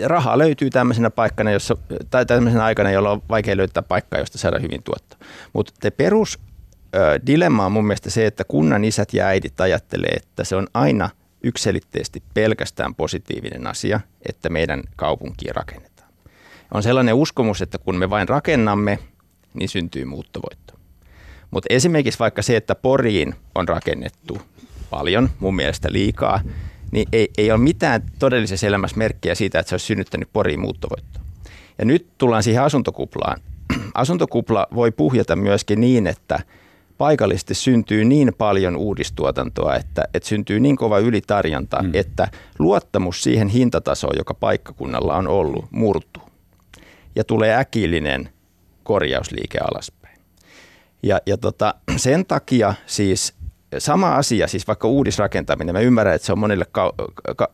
rahaa 0.05 0.37
löytyy 0.37 0.69
tämmöisenä 0.69 1.09
paikkana, 1.09 1.51
jossa, 1.51 1.77
tai 2.09 2.25
tämmöisenä 2.25 2.63
aikana, 2.63 2.91
jolloin 2.91 3.13
on 3.13 3.23
vaikea 3.29 3.57
löytää 3.57 3.83
paikkaa, 3.83 4.19
josta 4.19 4.37
saada 4.37 4.59
hyvin 4.59 4.83
tuottoa. 4.83 5.19
Mutta 5.53 5.73
te 5.79 5.91
perus 5.91 6.39
ö, 6.95 7.19
dilemma 7.25 7.65
on 7.65 7.71
mun 7.71 7.87
mielestä 7.87 8.09
se, 8.09 8.25
että 8.25 8.43
kunnan 8.43 8.85
isät 8.85 9.13
ja 9.13 9.25
äidit 9.25 9.61
ajattelee, 9.61 10.09
että 10.09 10.43
se 10.43 10.55
on 10.55 10.67
aina 10.73 11.09
ykselitteisesti 11.43 12.23
pelkästään 12.33 12.95
positiivinen 12.95 13.67
asia, 13.67 13.99
että 14.29 14.49
meidän 14.49 14.83
kaupunkiin 14.95 15.55
rakennetaan. 15.55 16.11
On 16.73 16.83
sellainen 16.83 17.15
uskomus, 17.15 17.61
että 17.61 17.77
kun 17.77 17.95
me 17.95 18.09
vain 18.09 18.29
rakennamme, 18.29 18.99
niin 19.53 19.69
syntyy 19.69 20.05
muuttovoitto. 20.05 20.73
Mutta 21.51 21.73
esimerkiksi 21.73 22.19
vaikka 22.19 22.41
se, 22.41 22.55
että 22.55 22.75
Poriin 22.75 23.35
on 23.55 23.67
rakennettu 23.67 24.41
paljon, 24.89 25.29
mun 25.39 25.55
mielestä 25.55 25.91
liikaa, 25.91 26.41
niin 26.91 27.07
ei, 27.11 27.29
ei 27.37 27.51
ole 27.51 27.59
mitään 27.59 28.03
todellisessa 28.19 28.67
elämässä 28.67 28.97
merkkiä 28.97 29.35
siitä, 29.35 29.59
että 29.59 29.69
se 29.69 29.73
olisi 29.73 29.85
synnyttänyt 29.85 30.29
poriin 30.33 30.59
muuttovoittoa. 30.59 31.21
Ja 31.79 31.85
nyt 31.85 32.07
tullaan 32.17 32.43
siihen 32.43 32.63
asuntokuplaan. 32.63 33.41
Asuntokupla 33.93 34.67
voi 34.75 34.91
puhjata 34.91 35.35
myöskin 35.35 35.81
niin, 35.81 36.07
että 36.07 36.39
paikallisesti 36.97 37.53
syntyy 37.53 38.05
niin 38.05 38.31
paljon 38.37 38.75
uudistuotantoa, 38.75 39.75
että, 39.75 40.03
että 40.13 40.29
syntyy 40.29 40.59
niin 40.59 40.75
kova 40.75 40.99
ylitarjonta, 40.99 41.83
mm. 41.83 41.89
että 41.93 42.27
luottamus 42.59 43.23
siihen 43.23 43.47
hintatasoon, 43.47 44.17
joka 44.17 44.33
paikkakunnalla 44.33 45.15
on 45.15 45.27
ollut, 45.27 45.65
murtuu. 45.71 46.23
Ja 47.15 47.23
tulee 47.23 47.55
äkillinen 47.55 48.29
korjausliike 48.83 49.57
alaspäin. 49.57 50.19
Ja, 51.03 51.19
ja 51.25 51.37
tota, 51.37 51.73
sen 51.97 52.25
takia 52.25 52.73
siis 52.85 53.33
sama 53.77 54.15
asia, 54.15 54.47
siis 54.47 54.67
vaikka 54.67 54.87
uudisrakentaminen, 54.87 55.75
mä 55.75 55.79
ymmärrän, 55.79 56.15
että 56.15 56.25
se 56.25 56.31
on 56.31 56.39
monille 56.39 56.65
ka- 56.71 56.93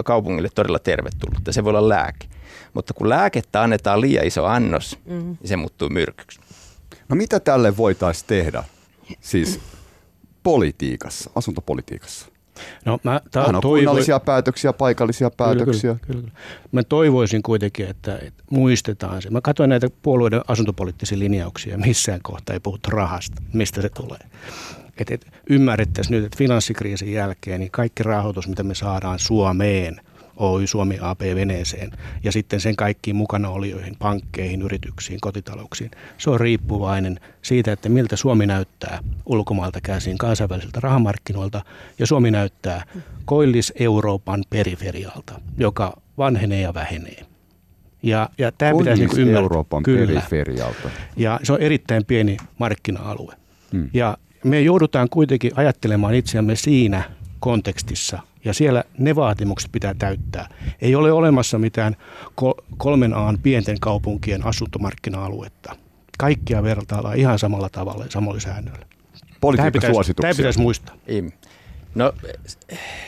kaupungille 0.06 0.50
todella 0.56 0.80
tervetullut, 0.80 1.40
se 1.50 1.64
voi 1.64 1.70
olla 1.70 1.90
lääke. 1.90 2.28
Mutta 2.74 2.94
kun 2.94 3.10
lääkettä 3.10 3.62
annetaan 3.62 4.02
liian 4.02 4.28
iso 4.28 4.46
annos, 4.46 5.00
mm. 5.06 5.14
niin 5.14 5.38
se 5.48 5.56
muuttuu 5.56 5.90
myrkyksi. 5.90 6.40
No 7.10 7.16
mitä 7.16 7.40
tälle 7.40 7.78
voitaisiin 7.78 8.28
tehdä, 8.28 8.64
siis 9.20 9.60
politiikassa, 10.44 11.32
asuntopolitiikassa? 11.36 12.34
No, 12.86 13.00
mä 13.04 13.22
ta- 13.32 13.46
on 13.46 13.62
toivo... 13.62 13.76
kunnallisia 13.76 14.20
päätöksiä, 14.20 14.74
paikallisia 14.74 15.30
päätöksiä. 15.30 15.82
Kyllä, 15.82 16.06
kyllä, 16.08 16.22
kyllä. 16.22 16.32
Mä 16.72 16.84
toivoisin 16.84 17.44
kuitenkin, 17.44 17.88
että, 17.88 18.18
että 18.22 18.44
muistetaan 18.50 19.22
se. 19.22 19.30
Mä 19.30 19.42
katsoin 19.42 19.70
näitä 19.70 19.88
puolueiden 20.02 20.42
asuntopoliittisia 20.48 21.20
linjauksia, 21.20 21.78
missään 21.78 22.20
kohtaa 22.24 22.54
ei 22.54 22.60
puhuta 22.60 22.90
rahasta, 22.92 23.42
mistä 23.54 23.82
se 23.82 23.90
tulee. 23.90 24.20
Et, 24.98 25.12
et 25.12 25.28
ymmärrettäisiin 25.50 26.16
nyt, 26.16 26.26
että 26.26 26.38
finanssikriisin 26.38 27.14
jälkeen 27.14 27.60
niin 27.60 27.72
kaikki 27.72 28.04
rahoitus, 28.04 28.48
mitä 28.48 28.64
me 28.64 28.76
saadaan 28.76 29.20
Suomeen– 29.20 30.02
Oy 30.38 30.68
Suomi 30.68 30.98
AP 31.02 31.22
veneeseen 31.22 31.92
ja 32.24 32.32
sitten 32.32 32.60
sen 32.60 32.76
kaikkiin 32.76 33.16
mukana 33.16 33.50
olijoihin, 33.50 33.96
pankkeihin, 34.00 34.62
yrityksiin, 34.62 35.20
kotitalouksiin. 35.22 35.92
Se 36.18 36.30
on 36.30 36.40
riippuvainen 36.40 37.20
siitä, 37.42 37.72
että 37.72 37.90
miltä 37.90 38.16
Suomi 38.16 38.46
näyttää 38.46 39.00
ulkomailta 39.26 39.82
käsin 39.82 40.18
kansainvälisiltä 40.18 40.80
rahamarkkinoilta 40.80 41.62
ja 42.00 42.08
Suomi 42.08 42.32
näyttää 42.32 42.84
koillis-Euroopan 43.26 44.44
periferialta, 44.50 45.42
joka 45.58 46.02
vanhenee 46.18 46.62
ja 46.62 46.74
vähenee. 46.74 47.26
Ja, 48.04 48.30
ja 48.38 48.52
tämä 48.52 48.74
pitäisi 48.78 49.06
niin 49.06 49.20
ymmärtää. 49.20 49.42
Euroopan 49.42 49.84
Kyllä. 49.84 50.08
periferialta. 50.08 50.90
Ja 51.16 51.40
se 51.44 51.54
on 51.54 51.62
erittäin 51.62 52.06
pieni 52.06 52.38
markkina-alue. 52.58 53.36
Hmm. 53.72 53.90
Ja 53.94 54.18
me 54.44 54.62
joudutaan 54.62 55.10
kuitenkin 55.10 55.52
ajattelemaan 55.56 56.14
itseämme 56.14 56.56
siinä 56.56 57.04
kontekstissa– 57.40 58.20
ja 58.46 58.54
siellä 58.54 58.84
ne 58.98 59.16
vaatimukset 59.16 59.72
pitää 59.72 59.94
täyttää. 59.94 60.48
Ei 60.82 60.96
ole 60.96 61.12
olemassa 61.12 61.60
mitään 61.60 61.96
kolmen 62.78 63.14
aan 63.14 63.40
pienten 63.44 63.80
kaupunkien 63.80 64.46
asuntomarkkina-aluetta. 64.46 65.76
Kaikkia 66.18 66.64
vertaillaan 66.64 67.18
ihan 67.18 67.40
samalla 67.40 67.70
tavalla 67.70 68.04
ja 68.04 68.12
samalla 68.12 68.40
säännöillä. 68.40 68.86
Politiikkasuosituksia. 69.42 70.30
Tämä 70.32 70.38
pitäisi 70.38 70.60
muistaa. 70.60 70.96
No, 71.96 72.14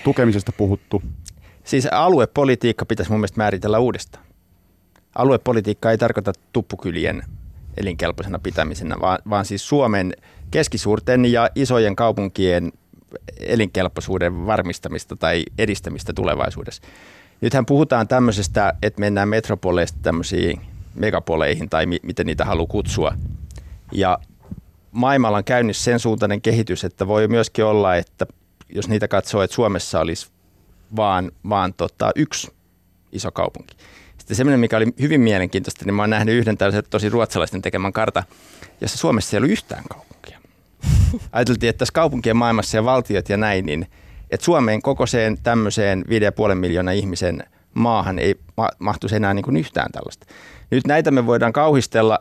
Tukemisesta 0.04 0.52
puhuttu. 0.52 1.04
Siis 1.64 1.86
aluepolitiikka 1.86 2.86
pitäisi 2.86 3.12
mun 3.12 3.20
mielestä 3.20 3.38
määritellä 3.38 3.80
uudestaan. 3.80 4.26
Aluepolitiikka 5.16 5.92
ei 5.92 5.98
tarkoita 5.98 6.34
tuppukylien 6.54 7.24
elinkelpoisena 7.78 8.40
pitämisenä, 8.40 8.96
vaan, 9.02 9.20
vaan 9.30 9.46
siis 9.46 9.68
Suomen 9.68 10.14
keskisuurten 10.56 11.26
ja 11.26 11.50
isojen 11.56 11.96
kaupunkien 11.96 12.72
elinkelpoisuuden 13.40 14.46
varmistamista 14.46 15.16
tai 15.16 15.44
edistämistä 15.58 16.14
tulevaisuudessa. 16.14 16.82
Nythän 17.42 17.66
puhutaan 17.66 18.08
tämmöisestä, 18.08 18.74
että 18.82 19.00
mennään 19.00 19.30
metropoleista 19.30 20.00
tämmöisiin 20.02 20.62
megapoleihin 20.94 21.70
tai 21.70 21.86
mi- 21.86 22.00
miten 22.04 22.26
niitä 22.26 22.46
haluaa 22.46 22.68
kutsua. 22.68 23.14
Ja 23.92 24.20
maailmalla 24.92 25.38
on 25.38 25.44
käynnissä 25.44 25.84
sen 25.84 26.00
suuntainen 26.00 26.42
kehitys, 26.42 26.84
että 26.84 27.08
voi 27.08 27.28
myöskin 27.28 27.66
olla, 27.66 27.96
että 27.96 28.26
jos 28.70 28.90
niitä 28.90 29.08
katsoo, 29.08 29.42
että 29.42 29.56
Suomessa 29.56 30.00
olisi 30.00 30.28
vaan, 30.96 31.32
vaan 31.50 31.74
tota, 31.74 32.12
yksi 32.16 32.52
iso 33.12 33.32
kaupunki. 33.32 33.76
Sitten 34.18 34.38
semmoinen, 34.38 34.60
mikä 34.60 34.78
oli 34.78 34.88
hyvin 35.02 35.22
mielenkiintoista, 35.22 35.86
niin 35.86 35.94
mä 35.94 36.04
oon 36.04 36.10
nähnyt 36.10 36.36
yhden 36.36 36.58
tällaisen 36.58 36.84
tosi 36.90 37.10
ruotsalaisten 37.10 37.62
tekemän 37.62 37.94
karta, 37.94 38.24
jossa 38.82 38.98
Suomessa 38.98 39.36
ei 39.36 39.40
ollut 39.40 39.52
yhtään 39.52 39.84
kaupunkia. 39.90 40.05
Ajateltiin, 41.32 41.70
että 41.70 41.80
tässä 41.80 41.94
kaupunkien 41.94 42.38
maailmassa 42.38 42.78
ja 42.78 42.86
valtiot 42.86 43.30
ja 43.30 43.38
näin, 43.38 43.66
niin 43.66 43.88
että 44.32 44.46
Suomeen 44.46 44.82
kokoiseen 44.82 45.38
tämmöiseen 45.44 46.06
5,5 46.50 46.56
miljoonaa 46.56 46.94
ihmisen 46.94 47.44
maahan 47.74 48.20
ei 48.20 48.36
ma- 48.58 48.72
mahtuisi 48.80 49.16
enää 49.16 49.34
niin 49.34 49.46
kuin 49.46 49.58
yhtään 49.58 49.92
tällaista. 49.92 50.26
Nyt 50.72 50.88
näitä 50.88 51.12
me 51.12 51.26
voidaan 51.26 51.54
kauhistella 51.54 52.20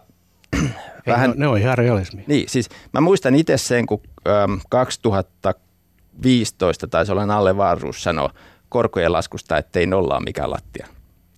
vähän. 1.06 1.30
Ne, 1.30 1.36
ne 1.36 1.48
on 1.48 1.58
ihan 1.58 1.78
realismi. 1.78 2.24
Niin, 2.26 2.48
siis 2.48 2.68
mä 2.92 3.00
muistan 3.00 3.34
itse 3.34 3.58
sen, 3.58 3.86
kun 3.86 4.00
äm, 4.28 4.60
2015 4.68 6.88
taisi 6.88 7.12
olla 7.12 7.26
Nalle 7.26 7.56
Vaaruus 7.56 8.02
sanoi 8.02 8.28
korkojen 8.68 9.12
laskusta, 9.12 9.58
että 9.58 9.80
ei 9.80 9.86
nollaa 9.86 10.20
mikään 10.20 10.50
lattia. 10.50 10.86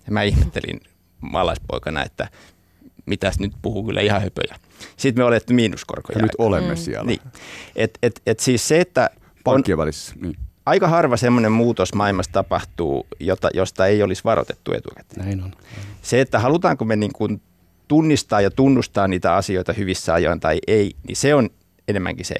Ja 0.06 0.12
mä 0.12 0.22
ihmettelin 0.22 0.80
maalaispoikana, 1.20 2.04
että 2.04 2.28
mitäs 3.06 3.38
nyt 3.38 3.52
puhuu 3.62 3.84
kyllä 3.84 4.00
ihan 4.00 4.22
höpöjä. 4.22 4.56
Sitten 4.96 5.20
me 5.20 5.24
olemme 5.24 5.54
miinuskorkoja. 5.54 6.18
Ja 6.18 6.22
nyt 6.22 6.32
olemme 6.38 6.74
mm. 6.74 6.76
siellä. 6.76 7.06
Niin. 7.06 7.20
Et, 7.76 7.98
et, 8.02 8.22
et 8.26 8.40
siis 8.40 8.68
se, 8.68 8.80
että 8.80 9.10
Pankkien 9.44 9.78
välissä. 9.78 10.14
Niin. 10.20 10.36
Aika 10.66 10.88
harva 10.88 11.16
semmoinen 11.16 11.52
muutos 11.52 11.94
maailmassa 11.94 12.32
tapahtuu, 12.32 13.06
jota, 13.20 13.48
josta 13.54 13.86
ei 13.86 14.02
olisi 14.02 14.24
varoitettu 14.24 14.72
etukäteen. 14.72 15.26
Näin 15.26 15.42
on. 15.42 15.52
Se, 16.02 16.20
että 16.20 16.38
halutaanko 16.38 16.84
me 16.84 16.96
niin 16.96 17.12
kuin 17.12 17.42
tunnistaa 17.88 18.40
ja 18.40 18.50
tunnustaa 18.50 19.08
niitä 19.08 19.34
asioita 19.34 19.72
hyvissä 19.72 20.14
ajoin 20.14 20.40
tai 20.40 20.58
ei, 20.66 20.96
niin 21.08 21.16
se 21.16 21.34
on 21.34 21.50
enemmänkin 21.88 22.24
se 22.24 22.34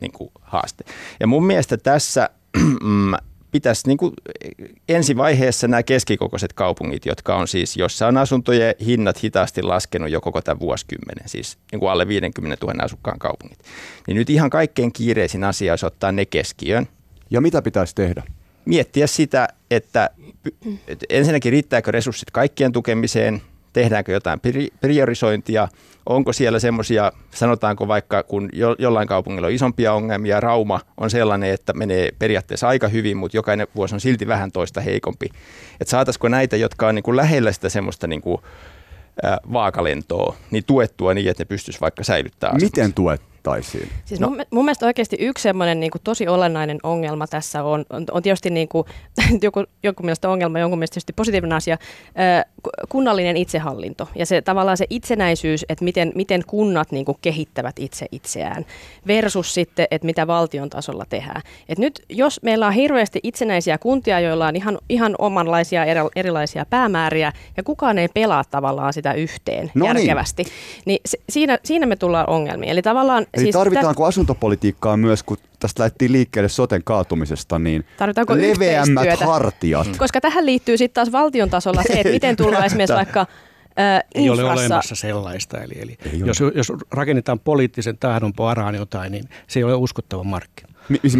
niin 0.00 0.12
kuin 0.12 0.30
haaste. 0.40 0.84
Ja 1.20 1.26
mun 1.26 1.46
mielestä 1.46 1.76
tässä 1.76 2.30
mm, 2.82 3.14
pitäisi 3.52 3.86
niin 3.86 3.98
kuin 3.98 4.12
ensivaiheessa 4.88 5.68
nämä 5.68 5.82
keskikokoiset 5.82 6.52
kaupungit, 6.52 7.06
jotka 7.06 7.36
on 7.36 7.48
siis, 7.48 7.76
jossa 7.76 8.06
on 8.06 8.16
asuntojen 8.16 8.74
hinnat 8.86 9.22
hitaasti 9.22 9.62
laskenut 9.62 10.10
jo 10.10 10.20
koko 10.20 10.42
tämän 10.42 10.60
vuosikymmenen, 10.60 11.28
siis 11.28 11.58
niin 11.72 11.80
kuin 11.80 11.90
alle 11.90 12.08
50 12.08 12.66
000 12.66 12.84
asukkaan 12.84 13.18
kaupungit, 13.18 13.58
niin 14.06 14.16
nyt 14.16 14.30
ihan 14.30 14.50
kaikkein 14.50 14.92
kiireisin 14.92 15.44
asia 15.44 15.72
olisi 15.72 15.86
ottaa 15.86 16.12
ne 16.12 16.24
keskiöön. 16.26 16.88
Ja 17.30 17.40
mitä 17.40 17.62
pitäisi 17.62 17.94
tehdä? 17.94 18.22
Miettiä 18.64 19.06
sitä, 19.06 19.48
että 19.70 20.10
ensinnäkin 21.10 21.52
riittääkö 21.52 21.90
resurssit 21.90 22.30
kaikkien 22.30 22.72
tukemiseen, 22.72 23.42
tehdäänkö 23.72 24.12
jotain 24.12 24.40
priorisointia, 24.80 25.68
onko 26.06 26.32
siellä 26.32 26.58
semmoisia, 26.58 27.12
sanotaanko 27.30 27.88
vaikka 27.88 28.22
kun 28.22 28.48
jo, 28.52 28.76
jollain 28.78 29.08
kaupungilla 29.08 29.46
on 29.46 29.52
isompia 29.52 29.92
ongelmia, 29.92 30.40
Rauma 30.40 30.80
on 30.96 31.10
sellainen, 31.10 31.50
että 31.50 31.72
menee 31.72 32.08
periaatteessa 32.18 32.68
aika 32.68 32.88
hyvin, 32.88 33.16
mutta 33.16 33.36
jokainen 33.36 33.66
vuosi 33.76 33.94
on 33.94 34.00
silti 34.00 34.26
vähän 34.26 34.52
toista 34.52 34.80
heikompi. 34.80 35.26
Että 35.80 35.90
saataisiko 35.90 36.28
näitä, 36.28 36.56
jotka 36.56 36.88
on 36.88 36.94
niin 36.94 37.02
kuin 37.02 37.16
lähellä 37.16 37.52
sitä 37.52 37.68
semmoista 37.68 38.06
niin 38.06 38.22
kuin, 38.22 38.38
vaakalentoa, 39.52 40.36
niin 40.50 40.64
tuettua 40.64 41.14
niin, 41.14 41.30
että 41.30 41.40
ne 41.40 41.44
pystyisi 41.44 41.80
vaikka 41.80 42.04
säilyttämään. 42.04 42.60
Miten 42.62 42.94
tuet? 42.94 43.31
Voitaisiin? 43.46 43.88
Siis 44.04 44.20
no. 44.20 44.28
mun, 44.28 44.42
mun 44.50 44.64
mielestä 44.64 44.86
oikeasti 44.86 45.16
yksi 45.20 45.42
semmoinen 45.42 45.80
niin 45.80 45.90
kuin 45.90 46.02
tosi 46.02 46.28
olennainen 46.28 46.78
ongelma 46.82 47.26
tässä 47.26 47.64
on, 47.64 47.84
on, 47.90 48.04
on 48.10 48.22
tietysti 48.22 48.50
niin 48.50 48.68
kuin, 48.68 48.86
joku, 49.42 49.64
jonkun 49.82 50.06
mielestä 50.06 50.28
ongelma, 50.28 50.58
jonkun 50.58 50.78
mielestä 50.78 50.94
tietysti 50.94 51.12
positiivinen 51.12 51.56
asia, 51.56 51.78
kunnallinen 52.88 53.36
itsehallinto 53.36 54.08
ja 54.14 54.26
se 54.26 54.42
tavallaan 54.42 54.76
se 54.76 54.86
itsenäisyys, 54.90 55.64
että 55.68 55.84
miten, 55.84 56.12
miten 56.14 56.42
kunnat 56.46 56.92
niin 56.92 57.04
kuin 57.04 57.18
kehittävät 57.22 57.78
itse 57.78 58.06
itseään 58.12 58.66
versus 59.06 59.54
sitten, 59.54 59.86
että 59.90 60.06
mitä 60.06 60.26
valtion 60.26 60.70
tasolla 60.70 61.04
tehdään. 61.08 61.42
Et 61.68 61.78
nyt 61.78 62.02
jos 62.08 62.42
meillä 62.42 62.66
on 62.66 62.72
hirveästi 62.72 63.20
itsenäisiä 63.22 63.78
kuntia, 63.78 64.20
joilla 64.20 64.46
on 64.46 64.56
ihan, 64.56 64.78
ihan 64.88 65.14
omanlaisia 65.18 65.84
erilaisia 66.16 66.66
päämääriä 66.70 67.32
ja 67.56 67.62
kukaan 67.62 67.98
ei 67.98 68.08
pelaa 68.08 68.44
tavallaan 68.50 68.92
sitä 68.92 69.12
yhteen 69.12 69.70
no 69.74 69.84
niin. 69.84 69.96
järkevästi, 69.96 70.42
niin, 70.42 70.52
niin 70.86 71.00
se, 71.06 71.18
siinä, 71.28 71.58
siinä 71.64 71.86
me 71.86 71.96
tullaan 71.96 72.28
ongelmiin. 72.28 72.72
Eli 72.72 72.82
tavallaan 72.82 73.26
Eli 73.34 73.42
siis 73.42 73.52
tarvitaanko 73.52 74.02
täs... 74.02 74.08
asuntopolitiikkaa 74.08 74.96
myös, 74.96 75.22
kun 75.22 75.36
tästä 75.58 75.82
lähdettiin 75.82 76.12
liikkeelle 76.12 76.48
soten 76.48 76.84
kaatumisesta, 76.84 77.58
niin 77.58 77.84
Tarvitaanko 77.96 78.36
leveämmät 78.36 79.20
hartiat? 79.20 79.86
Mm. 79.86 79.96
Koska 79.98 80.20
tähän 80.20 80.46
liittyy 80.46 80.76
sitten 80.76 80.94
taas 80.94 81.12
valtion 81.12 81.50
tasolla 81.50 81.82
se, 81.82 81.92
että 81.92 82.12
miten 82.12 82.36
tullaan 82.36 82.64
esimerkiksi 82.66 82.94
vaikka 82.94 83.20
äh, 83.20 84.02
ei 84.14 84.30
ole 84.30 84.44
olemassa 84.44 84.94
sellaista. 84.94 85.62
Eli, 85.62 85.74
eli 85.82 85.98
jos, 86.24 86.40
jos 86.54 86.72
rakennetaan 86.90 87.40
poliittisen 87.40 87.98
tahdon 87.98 88.32
varaan 88.38 88.74
jotain, 88.74 89.12
niin 89.12 89.24
se 89.46 89.60
ei 89.60 89.64
ole 89.64 89.74
uskottava 89.74 90.24
markkina. 90.24 90.71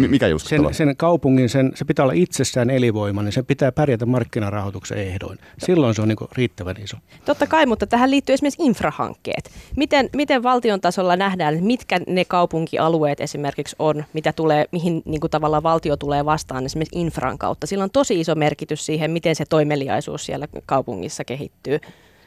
Mikä 0.07 0.27
just 0.27 0.47
sen, 0.47 0.73
sen 0.73 0.97
kaupungin, 0.97 1.49
sen, 1.49 1.71
se 1.75 1.85
pitää 1.85 2.03
olla 2.03 2.13
itsessään 2.13 2.69
elinvoima, 2.69 3.23
niin 3.23 3.31
se 3.31 3.43
pitää 3.43 3.71
pärjätä 3.71 4.05
markkinarahoituksen 4.05 4.97
ehdoin. 4.97 5.39
Silloin 5.57 5.95
se 5.95 6.01
on 6.01 6.07
niin 6.07 6.17
riittävän 6.31 6.75
iso. 6.83 6.97
Totta 7.25 7.47
kai, 7.47 7.65
mutta 7.65 7.87
tähän 7.87 8.11
liittyy 8.11 8.33
esimerkiksi 8.33 8.63
infrahankkeet. 8.63 9.51
Miten, 9.75 10.09
miten 10.15 10.43
valtion 10.43 10.81
tasolla 10.81 11.15
nähdään, 11.15 11.63
mitkä 11.63 11.99
ne 12.07 12.25
kaupunkialueet 12.25 13.21
esimerkiksi 13.21 13.75
on, 13.79 14.03
mitä 14.13 14.33
tulee, 14.33 14.65
mihin 14.71 15.01
niin 15.05 15.21
kuin 15.21 15.31
tavallaan 15.31 15.63
valtio 15.63 15.97
tulee 15.97 16.25
vastaan 16.25 16.65
esimerkiksi 16.65 16.99
infran 16.99 17.37
kautta. 17.37 17.67
Sillä 17.67 17.83
on 17.83 17.91
tosi 17.91 18.19
iso 18.19 18.35
merkitys 18.35 18.85
siihen, 18.85 19.11
miten 19.11 19.35
se 19.35 19.45
toimeliaisuus 19.49 20.25
siellä 20.25 20.47
kaupungissa 20.65 21.23
kehittyy. 21.23 21.79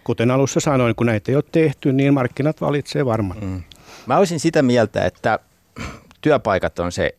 Kuten 0.05 0.31
alussa 0.31 0.61
sanoin, 0.61 0.95
kun 0.95 1.07
näitä 1.07 1.33
ei 1.33 1.37
ole 1.37 1.45
tehty, 1.53 1.93
niin 1.93 2.15
markkinat 2.15 2.61
valitsee 2.61 3.05
varmaan. 3.05 3.45
Mm. 3.45 3.63
Mä 4.07 4.19
olisin 4.19 4.41
sitä 4.41 4.63
mieltä, 4.63 5.05
että 5.05 5.39
työpaikat 6.21 6.79
on 6.79 6.93
se 6.93 7.15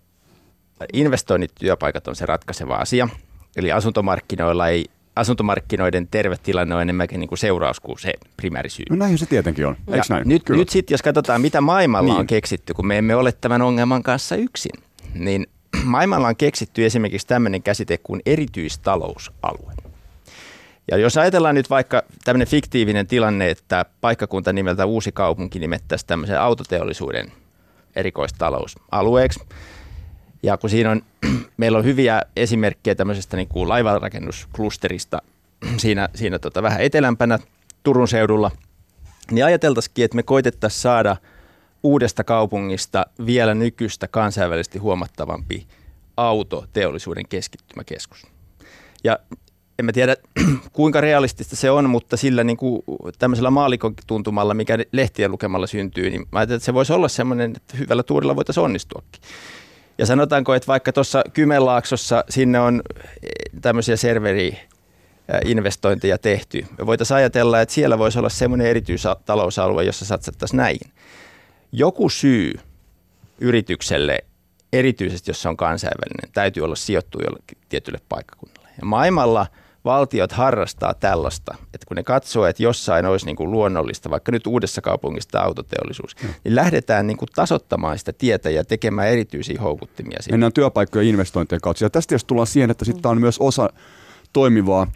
investoinnit 0.93 1.51
työpaikat 1.59 2.07
on 2.07 2.15
se 2.15 2.25
ratkaiseva 2.25 2.75
asia. 2.75 3.09
Eli 3.55 3.71
asuntomarkkinoilla 3.71 4.67
ei 4.67 4.85
asuntomarkkinoiden 5.15 6.07
terve 6.07 6.35
tilanne 6.43 6.75
on 6.75 6.81
enemmänkin 6.81 7.19
niin 7.19 7.27
kuin 7.27 7.39
seuraus 7.39 7.79
kuin 7.79 7.99
se 7.99 8.13
primäärisyy. 8.37 8.85
No 8.89 8.95
näin 8.95 9.17
se 9.17 9.25
tietenkin 9.25 9.65
on, 9.65 9.77
eikö 9.87 10.05
näin? 10.09 10.29
Nyt, 10.29 10.49
nyt 10.49 10.69
sitten 10.69 10.93
jos 10.93 11.01
katsotaan, 11.01 11.41
mitä 11.41 11.61
maailmalla 11.61 12.13
niin. 12.13 12.19
on 12.19 12.27
keksitty, 12.27 12.73
kun 12.73 12.87
me 12.87 12.97
emme 12.97 13.15
ole 13.15 13.31
tämän 13.31 13.61
ongelman 13.61 14.03
kanssa 14.03 14.35
yksin, 14.35 14.83
niin 15.13 15.47
maailmalla 15.83 16.27
on 16.27 16.35
keksitty 16.35 16.85
esimerkiksi 16.85 17.27
tämmöinen 17.27 17.63
käsite 17.63 17.97
kuin 17.97 18.21
erityistalousalue. 18.25 19.73
Ja 20.91 20.97
jos 20.97 21.17
ajatellaan 21.17 21.55
nyt 21.55 21.69
vaikka 21.69 22.03
tämmöinen 22.23 22.47
fiktiivinen 22.47 23.07
tilanne, 23.07 23.49
että 23.49 23.85
paikkakunta 24.01 24.53
nimeltä 24.53 24.85
Uusi 24.85 25.11
kaupunki 25.11 25.59
nimettäisiin 25.59 26.07
tämmöisen 26.07 26.41
autoteollisuuden 26.41 27.31
erikoistalousalueeksi, 27.95 29.39
Ja 30.47 30.57
kun 30.57 30.69
siinä 30.69 30.91
on, 30.91 31.01
meillä 31.57 31.77
on 31.77 31.85
hyviä 31.85 32.21
esimerkkejä 32.35 32.95
tämmöisestä 32.95 33.37
niin 33.37 33.47
kuin 33.47 33.69
laivanrakennusklusterista 33.69 35.21
siinä, 35.77 36.09
siinä 36.15 36.39
tota 36.39 36.63
vähän 36.63 36.81
etelämpänä 36.81 37.39
Turun 37.83 38.07
seudulla, 38.07 38.51
niin 39.31 39.45
ajateltaisikin, 39.45 40.05
että 40.05 40.15
me 40.15 40.23
koitettaisiin 40.23 40.81
saada 40.81 41.17
uudesta 41.83 42.23
kaupungista 42.23 43.05
vielä 43.25 43.53
nykyistä 43.53 44.07
kansainvälisesti 44.07 44.79
huomattavampi 44.79 45.67
autoteollisuuden 46.17 47.27
keskittymäkeskus. 47.27 48.27
Ja 49.03 49.19
en 49.79 49.85
mä 49.85 49.91
tiedä 49.91 50.15
kuinka 50.73 51.01
realistista 51.01 51.55
se 51.55 51.71
on, 51.71 51.89
mutta 51.89 52.17
sillä 52.17 52.43
niin 52.43 52.57
kuin 52.57 52.81
tämmöisellä 53.19 53.49
maalikotuntumalla, 53.49 54.53
mikä 54.53 54.77
lehtien 54.91 55.31
lukemalla 55.31 55.67
syntyy, 55.67 56.09
niin 56.09 56.25
mä 56.31 56.39
ajattelen, 56.39 56.57
että 56.57 56.65
se 56.65 56.73
voisi 56.73 56.93
olla 56.93 57.07
semmoinen, 57.07 57.53
että 57.55 57.77
hyvällä 57.77 58.03
tuurilla 58.03 58.35
voitaisiin 58.35 58.63
onnistuakin. 58.63 59.21
Ja 59.97 60.05
sanotaanko, 60.05 60.53
että 60.53 60.67
vaikka 60.67 60.93
tuossa 60.93 61.23
Kymenlaaksossa 61.33 62.23
sinne 62.29 62.59
on 62.59 62.81
eh, 63.23 63.29
tämmöisiä 63.61 63.95
serveri 63.95 64.59
investointeja 65.45 66.17
tehty. 66.17 66.65
Me 66.77 66.85
voitaisiin 66.85 67.17
ajatella, 67.17 67.61
että 67.61 67.73
siellä 67.73 67.97
voisi 67.97 68.19
olla 68.19 68.29
semmoinen 68.29 68.67
erityistalousalue, 68.67 69.83
jossa 69.83 70.05
satsattaisiin 70.05 70.57
näihin. 70.57 70.91
Joku 71.71 72.09
syy 72.09 72.53
yritykselle, 73.39 74.19
erityisesti 74.73 75.29
jos 75.29 75.41
se 75.41 75.49
on 75.49 75.57
kansainvälinen, 75.57 76.31
täytyy 76.33 76.63
olla 76.63 76.75
sijoittu 76.75 77.19
jollekin 77.19 77.57
tietylle 77.69 77.99
paikkakunnalle. 78.09 78.69
Ja 78.79 78.85
maailmalla 78.85 79.47
valtiot 79.87 80.31
harrastaa 80.31 80.93
tällaista, 80.93 81.55
että 81.73 81.85
kun 81.87 81.97
ne 81.97 82.03
katsoo, 82.03 82.45
että 82.45 82.63
jossain 82.63 83.05
olisi 83.05 83.25
niin 83.25 83.35
kuin 83.35 83.51
luonnollista, 83.51 84.09
vaikka 84.09 84.31
nyt 84.31 84.47
uudessa 84.47 84.81
kaupungissa 84.81 85.39
autoteollisuus, 85.39 86.15
mm. 86.23 86.29
niin 86.43 86.55
lähdetään 86.55 87.07
niin 87.07 87.17
kuin 87.17 87.29
tasoittamaan 87.35 87.99
sitä 87.99 88.13
tietä 88.13 88.49
ja 88.49 88.63
tekemään 88.63 89.07
erityisiä 89.07 89.61
houkuttimia. 89.61 90.17
Siitä. 90.21 90.33
Mennään 90.33 90.53
työpaikkojen 90.53 91.07
investointien 91.07 91.61
kautta. 91.61 91.85
Ja 91.85 91.89
tästä 91.89 92.15
jos 92.15 92.25
tullaan 92.25 92.47
siihen, 92.47 92.71
että 92.71 92.85
sitten 92.85 93.11
on 93.11 93.21
myös 93.21 93.39
osa 93.39 93.69
toimivaa 94.33 94.87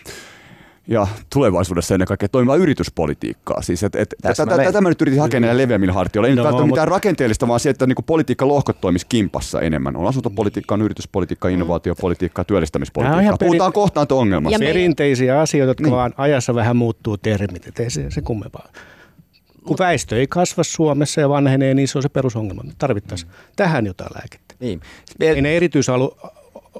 ja 0.91 1.07
tulevaisuudessa 1.33 1.95
ennen 1.95 2.07
kaikkea 2.07 2.29
toimivaa 2.29 2.55
yrityspolitiikkaa. 2.55 3.61
Siis 3.61 3.83
et, 3.83 3.95
et, 3.95 4.15
tätä, 4.21 4.45
tätä 4.45 4.81
mä 4.81 4.89
nyt 4.89 5.01
yritin 5.01 5.21
hakea 5.21 5.39
näillä 5.39 5.61
leveämmillä 5.61 5.93
hartioilla. 5.93 6.27
Ei 6.27 6.35
no, 6.35 6.59
nyt 6.59 6.69
mitään 6.69 6.87
rakenteellista, 6.87 7.47
vaan 7.47 7.59
se, 7.59 7.69
että 7.69 7.87
niinku 7.87 8.01
politiikka 8.01 8.47
lohkot 8.47 8.81
toimisi 8.81 9.05
kimpassa 9.09 9.61
enemmän. 9.61 9.95
On 9.95 10.07
asuntopolitiikka, 10.07 10.75
on 10.75 10.81
yrityspolitiikka, 10.81 11.47
mm. 11.47 11.53
innovaatiopolitiikka, 11.53 12.43
työllistämispolitiikka. 12.43 13.37
Puhutaan 13.37 13.71
peri- 13.71 13.73
kohtaan 13.73 14.07
ongelmasta. 14.11 14.59
Perinteisiä 14.59 15.39
asioita, 15.39 15.69
jotka 15.69 15.83
niin. 15.83 15.95
vaan 15.95 16.13
ajassa 16.17 16.55
vähän 16.55 16.75
muuttuu 16.75 17.17
termit. 17.17 17.67
Et 17.67 17.79
ei 17.79 17.89
se, 17.89 18.11
se 18.11 18.21
kummempaa. 18.21 18.67
Kun 19.65 19.77
väestö 19.79 20.19
ei 20.19 20.27
kasva 20.27 20.63
Suomessa 20.63 21.21
ja 21.21 21.29
vanhenee, 21.29 21.73
niin 21.73 21.87
se 21.87 21.97
on 21.97 22.01
se 22.01 22.09
perusongelma. 22.09 22.63
Me 22.63 22.71
tarvittaisiin 22.77 23.31
mm. 23.31 23.35
tähän 23.55 23.85
jotain 23.85 24.11
lääkettä. 24.15 24.55
Niin. 24.59 24.81
Ei 25.19 25.41
ne 25.41 25.57
erityisalu 25.57 26.17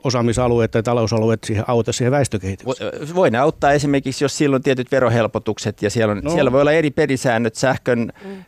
osaamisalueet 0.04 0.72
tai 0.72 0.84
talousalueet 0.84 1.44
siihen 1.44 1.64
auta 1.68 1.92
siihen 1.92 2.12
väestökehitykseen? 2.12 3.16
Voi 3.16 3.30
ne 3.30 3.38
auttaa 3.38 3.72
esimerkiksi, 3.72 4.24
jos 4.24 4.38
silloin 4.38 4.60
on 4.60 4.64
tietyt 4.64 4.92
verohelpotukset 4.92 5.82
ja 5.82 5.90
siellä, 5.90 6.12
on, 6.12 6.22
no. 6.24 6.32
siellä 6.32 6.52
voi 6.52 6.62
olla 6.62 6.72
eri 6.72 6.92
pelisäännöt, 6.92 7.56
sähkön, 7.56 8.14
mm. 8.26 8.44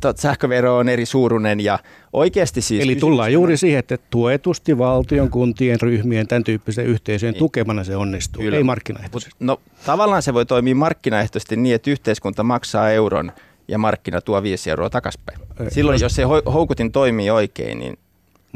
tot, 0.00 0.18
sähkövero 0.18 0.76
on 0.76 0.88
eri 0.88 1.06
suuruinen 1.06 1.60
ja 1.60 1.78
oikeasti 2.12 2.60
siis... 2.60 2.82
Eli 2.82 2.96
tullaan 2.96 3.32
juuri 3.32 3.56
siihen, 3.56 3.78
että 3.78 3.98
tuetusti 4.10 4.78
valtion, 4.78 5.30
kuntien, 5.30 5.80
ryhmien, 5.80 6.26
tämän 6.26 6.44
tyyppisen 6.44 6.86
yhteisöjen 6.86 7.32
niin. 7.32 7.38
tukemana 7.38 7.84
se 7.84 7.96
onnistuu, 7.96 8.42
Kyllä. 8.42 8.56
ei 8.56 8.64
markkinaehtoisesti. 8.64 9.36
No 9.40 9.60
tavallaan 9.86 10.22
se 10.22 10.34
voi 10.34 10.46
toimia 10.46 10.74
markkinaehtoisesti 10.74 11.56
niin, 11.56 11.74
että 11.74 11.90
yhteiskunta 11.90 12.42
maksaa 12.42 12.90
euron 12.90 13.32
ja 13.68 13.78
markkina 13.78 14.20
tuo 14.20 14.42
5 14.42 14.70
euroa 14.70 14.90
takaspäin. 14.90 15.38
Silloin, 15.68 16.00
jos 16.00 16.14
se 16.14 16.22
houkutin 16.52 16.92
toimii 16.92 17.30
oikein, 17.30 17.78
niin 17.78 17.98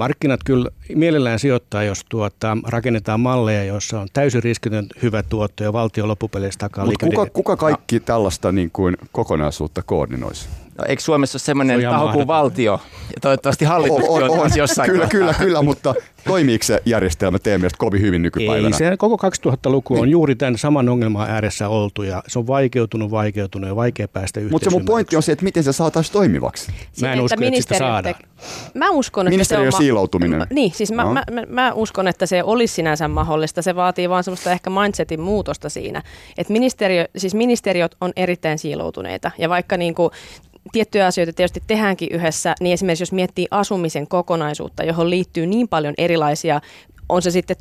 Markkinat 0.01 0.41
kyllä 0.45 0.71
mielellään 0.95 1.39
sijoittaa, 1.39 1.83
jos 1.83 2.05
tuota, 2.09 2.57
rakennetaan 2.67 3.21
malleja, 3.21 3.65
joissa 3.65 4.01
on 4.01 4.09
täysin 4.13 4.43
riskitön 4.43 4.87
hyvä 5.03 5.23
tuotto 5.23 5.65
ja 5.65 5.73
valtio 5.73 6.09
loppupeleissä 6.09 6.59
takaa 6.59 6.85
Mutta 6.85 7.07
kuka, 7.07 7.27
kuka 7.27 7.57
kaikki 7.57 8.01
tällaista 8.01 8.53
niin 8.53 8.71
kuin 8.73 8.97
kokonaisuutta 9.13 9.83
koordinoisi? 9.83 10.49
No, 10.79 10.85
eikö 10.89 11.03
Suomessa 11.03 11.37
ole 11.37 11.41
semmoinen 11.41 11.83
taho 11.83 12.13
kuin 12.13 12.27
valtio 12.27 12.81
ja 13.15 13.21
toivottavasti 13.21 13.65
hallitus 13.65 14.09
on, 14.09 14.23
on, 14.23 14.31
on 14.31 14.51
jossain 14.57 14.91
Kyllä, 14.91 15.07
kyllä, 15.07 15.35
kyllä, 15.35 15.63
mutta 15.63 15.95
toimiiko 16.25 16.65
se 16.65 16.83
järjestelmä 16.87 17.39
teidän 17.39 17.61
mielestä 17.61 17.79
kovin 17.79 18.01
hyvin 18.01 18.23
nykypäivänä? 18.23 18.77
Ei, 18.77 18.79
se 18.91 18.97
koko 18.97 19.29
2000-luku 19.29 19.95
on 19.95 20.03
niin. 20.03 20.11
juuri 20.11 20.35
tämän 20.35 20.59
saman 20.59 20.89
ongelman 20.89 21.31
ääressä 21.31 21.69
oltu 21.69 22.03
ja 22.03 22.23
se 22.27 22.39
on 22.39 22.47
vaikeutunut, 22.47 23.11
vaikeutunut 23.11 23.69
ja 23.69 23.77
vaikea 23.77 24.09
päästä 24.09 24.41
Mutta 24.51 24.71
se 24.71 24.77
mun 24.77 24.85
pointti 24.85 25.17
on 25.17 25.23
se, 25.23 25.33
että 25.33 25.45
miten 25.45 25.65
se 25.65 25.73
saataisiin 25.73 26.13
toimivaksi. 26.13 26.73
Mä 27.01 27.13
en 27.13 27.21
usko, 27.21 27.45
että, 27.45 27.61
sitä 27.61 27.79
saadaan. 27.79 28.15
Mä 28.75 28.91
uskon, 28.91 29.29
että 29.29 29.45
se 29.45 29.59
on 29.59 29.73
siiloutuminen. 29.73 30.47
Niin, 30.51 30.73
siis 30.75 30.93
mä, 30.93 31.05
mä, 31.05 31.25
mä, 31.31 31.43
mä 31.49 31.73
uskon, 31.73 32.09
että 32.09 32.27
se 32.27 32.43
olisi 32.43 32.75
sinänsä 32.75 33.09
mahdollista. 33.09 33.63
Se 33.63 33.77
vaatii 33.77 34.09
vaan 34.09 34.25
semmoista 34.25 34.53
ehkä 34.53 34.71
mindsetin 34.71 35.21
muutosta 35.21 35.69
siinä. 35.69 36.03
Että 36.39 36.53
ministeriö, 36.53 37.09
siis 37.17 37.35
ministeriöt 37.35 37.97
on 38.01 38.13
erittäin 38.17 38.59
siiloutuneita 38.59 39.31
ja 39.39 39.49
vaikka 39.49 39.77
niin 39.77 39.95
kuin 39.95 40.11
tiettyjä 40.73 41.07
asioita 41.07 41.33
tietysti 41.33 41.63
tehdäänkin 41.67 42.09
yhdessä, 42.13 42.55
niin 42.61 42.73
esimerkiksi 42.73 43.03
jos 43.03 43.13
miettii 43.13 43.47
asumisen 43.51 44.09
kokonaisuutta, 44.09 44.85
johon 44.85 45.11
liittyy 45.11 45.47
niin 45.47 45.69
paljon 45.69 45.95
erilaisia 45.99 46.61
on 47.09 47.23
se 47.23 47.31
sitten 47.31 47.57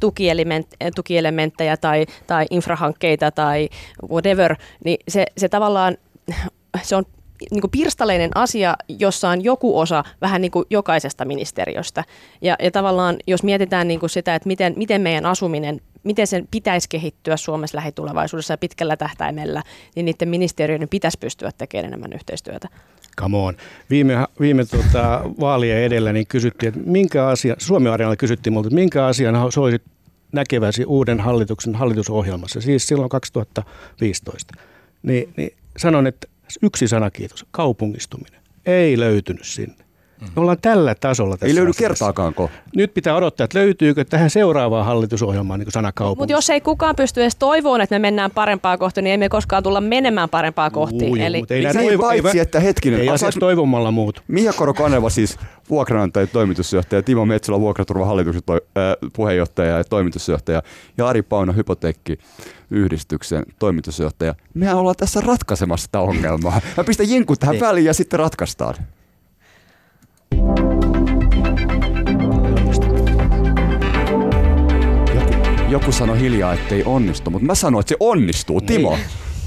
tukielementtejä 0.95 1.77
tai, 1.77 2.05
tai 2.27 2.45
infrahankkeita 2.51 3.31
tai 3.31 3.69
whatever, 4.09 4.55
niin 4.85 4.97
se, 5.07 5.25
se 5.37 5.49
tavallaan 5.49 5.97
se 6.81 6.95
on 6.95 7.03
niin 7.51 7.61
kuin 7.61 7.71
pirstaleinen 7.71 8.31
asia, 8.35 8.75
jossa 8.87 9.29
on 9.29 9.43
joku 9.43 9.79
osa 9.79 10.03
vähän 10.21 10.41
niin 10.41 10.51
kuin 10.51 10.65
jokaisesta 10.69 11.25
ministeriöstä. 11.25 12.03
Ja, 12.41 12.55
ja 12.63 12.71
tavallaan 12.71 13.15
jos 13.27 13.43
mietitään 13.43 13.87
niin 13.87 13.99
kuin 13.99 14.09
sitä, 14.09 14.35
että 14.35 14.47
miten, 14.47 14.73
miten 14.77 15.01
meidän 15.01 15.25
asuminen 15.25 15.81
miten 16.03 16.27
sen 16.27 16.47
pitäisi 16.51 16.89
kehittyä 16.89 17.37
Suomessa 17.37 17.75
lähitulevaisuudessa 17.75 18.53
ja 18.53 18.57
pitkällä 18.57 18.97
tähtäimellä, 18.97 19.63
niin 19.95 20.05
niiden 20.05 20.29
ministeriöiden 20.29 20.89
pitäisi 20.89 21.17
pystyä 21.17 21.51
tekemään 21.57 21.85
enemmän 21.85 22.13
yhteistyötä. 22.13 22.67
Come 23.19 23.37
on. 23.37 23.57
Viime, 23.89 24.25
viime 24.39 24.65
tuota, 24.65 25.21
vaalien 25.39 25.77
edellä 25.77 26.13
niin 26.13 26.27
kysyttiin, 26.27 26.67
että 26.67 26.91
minkä 26.91 27.27
asia, 27.27 27.55
Suomen 27.57 27.91
areenalla 27.91 28.15
kysyttiin 28.15 28.53
multa, 28.53 28.67
että 28.67 28.75
minkä 28.75 29.05
asian 29.05 29.51
soisit 29.51 29.81
näkeväsi 30.31 30.85
uuden 30.85 31.19
hallituksen 31.19 31.75
hallitusohjelmassa, 31.75 32.61
siis 32.61 32.87
silloin 32.87 33.09
2015. 33.09 34.53
Niin, 35.03 35.33
niin 35.37 35.53
sanon, 35.77 36.07
että 36.07 36.27
yksi 36.61 36.87
sana 36.87 37.11
kiitos, 37.11 37.45
kaupungistuminen. 37.51 38.41
Ei 38.65 38.99
löytynyt 38.99 39.45
sinne. 39.45 39.88
Me 40.21 40.41
ollaan 40.41 40.57
tällä 40.61 40.95
tasolla 40.95 41.37
tässä 41.37 41.47
Ei 41.47 41.55
löydy 41.55 41.69
asiassa. 41.69 41.87
kertaakaanko? 41.87 42.49
Nyt 42.75 42.93
pitää 42.93 43.15
odottaa, 43.15 43.43
että 43.43 43.59
löytyykö 43.59 44.05
tähän 44.05 44.29
seuraavaan 44.29 44.85
hallitusohjelmaan 44.85 45.59
niin 45.59 45.71
sana 45.71 45.91
Mutta 46.17 46.31
jos 46.31 46.49
ei 46.49 46.61
kukaan 46.61 46.95
pysty 46.95 47.21
edes 47.21 47.35
toivomaan, 47.35 47.81
että 47.81 47.95
me 47.95 47.99
mennään 47.99 48.31
parempaa 48.31 48.77
kohti, 48.77 49.01
niin 49.01 49.13
emme 49.13 49.29
koskaan 49.29 49.63
tulla 49.63 49.81
menemään 49.81 50.29
parempaa 50.29 50.69
kohti. 50.69 51.09
Uu, 51.09 51.15
Eli... 51.15 51.39
Mutta 51.39 51.53
ei 51.53 51.63
niin 51.63 51.73
toivo, 51.73 52.03
paitsi, 52.03 52.37
ei, 52.37 52.41
että 52.41 52.59
hetkinen. 52.59 52.99
Ei 52.99 53.09
asiassa 53.09 53.39
toivomalla 53.39 53.91
muut. 53.91 54.23
Mia 54.27 54.53
Koro-Kaneva 54.53 55.09
siis 55.09 55.37
vuokranantaja 55.69 56.27
toimitusjohtaja, 56.27 57.03
Timo 57.03 57.25
Metsälä 57.25 57.59
vuokraturvahallituksen 57.59 58.43
toi, 58.45 58.61
äh, 58.77 59.11
puheenjohtaja 59.13 59.77
ja 59.77 59.83
toimitusjohtaja 59.83 60.61
ja 60.97 61.07
Ari 61.07 61.21
Pauna 61.21 61.53
Hypotekki 61.53 62.19
yhdistyksen 62.71 63.43
toimitusjohtaja. 63.59 64.35
Mehän 64.53 64.77
ollaan 64.77 64.95
tässä 64.95 65.21
ratkaisemassa 65.21 65.85
sitä 65.85 65.99
ongelmaa. 65.99 66.61
Mä 66.77 66.83
pistän 66.83 67.09
jinkun 67.09 67.37
tähän 67.39 67.53
niin. 67.53 67.61
väliin 67.61 67.85
ja 67.85 67.93
sitten 67.93 68.19
ratkaistaan. 68.19 68.75
Joku, 75.15 75.33
joku 75.69 75.91
sanoi 75.91 76.19
hiljaa, 76.19 76.53
että 76.53 76.75
ei 76.75 76.83
onnistu, 76.85 77.29
mutta 77.29 77.45
mä 77.45 77.55
sanoin, 77.55 77.81
että 77.81 77.89
se 77.89 77.95
onnistuu. 77.99 78.61
Timo. 78.61 78.95
Niin. 78.95 79.05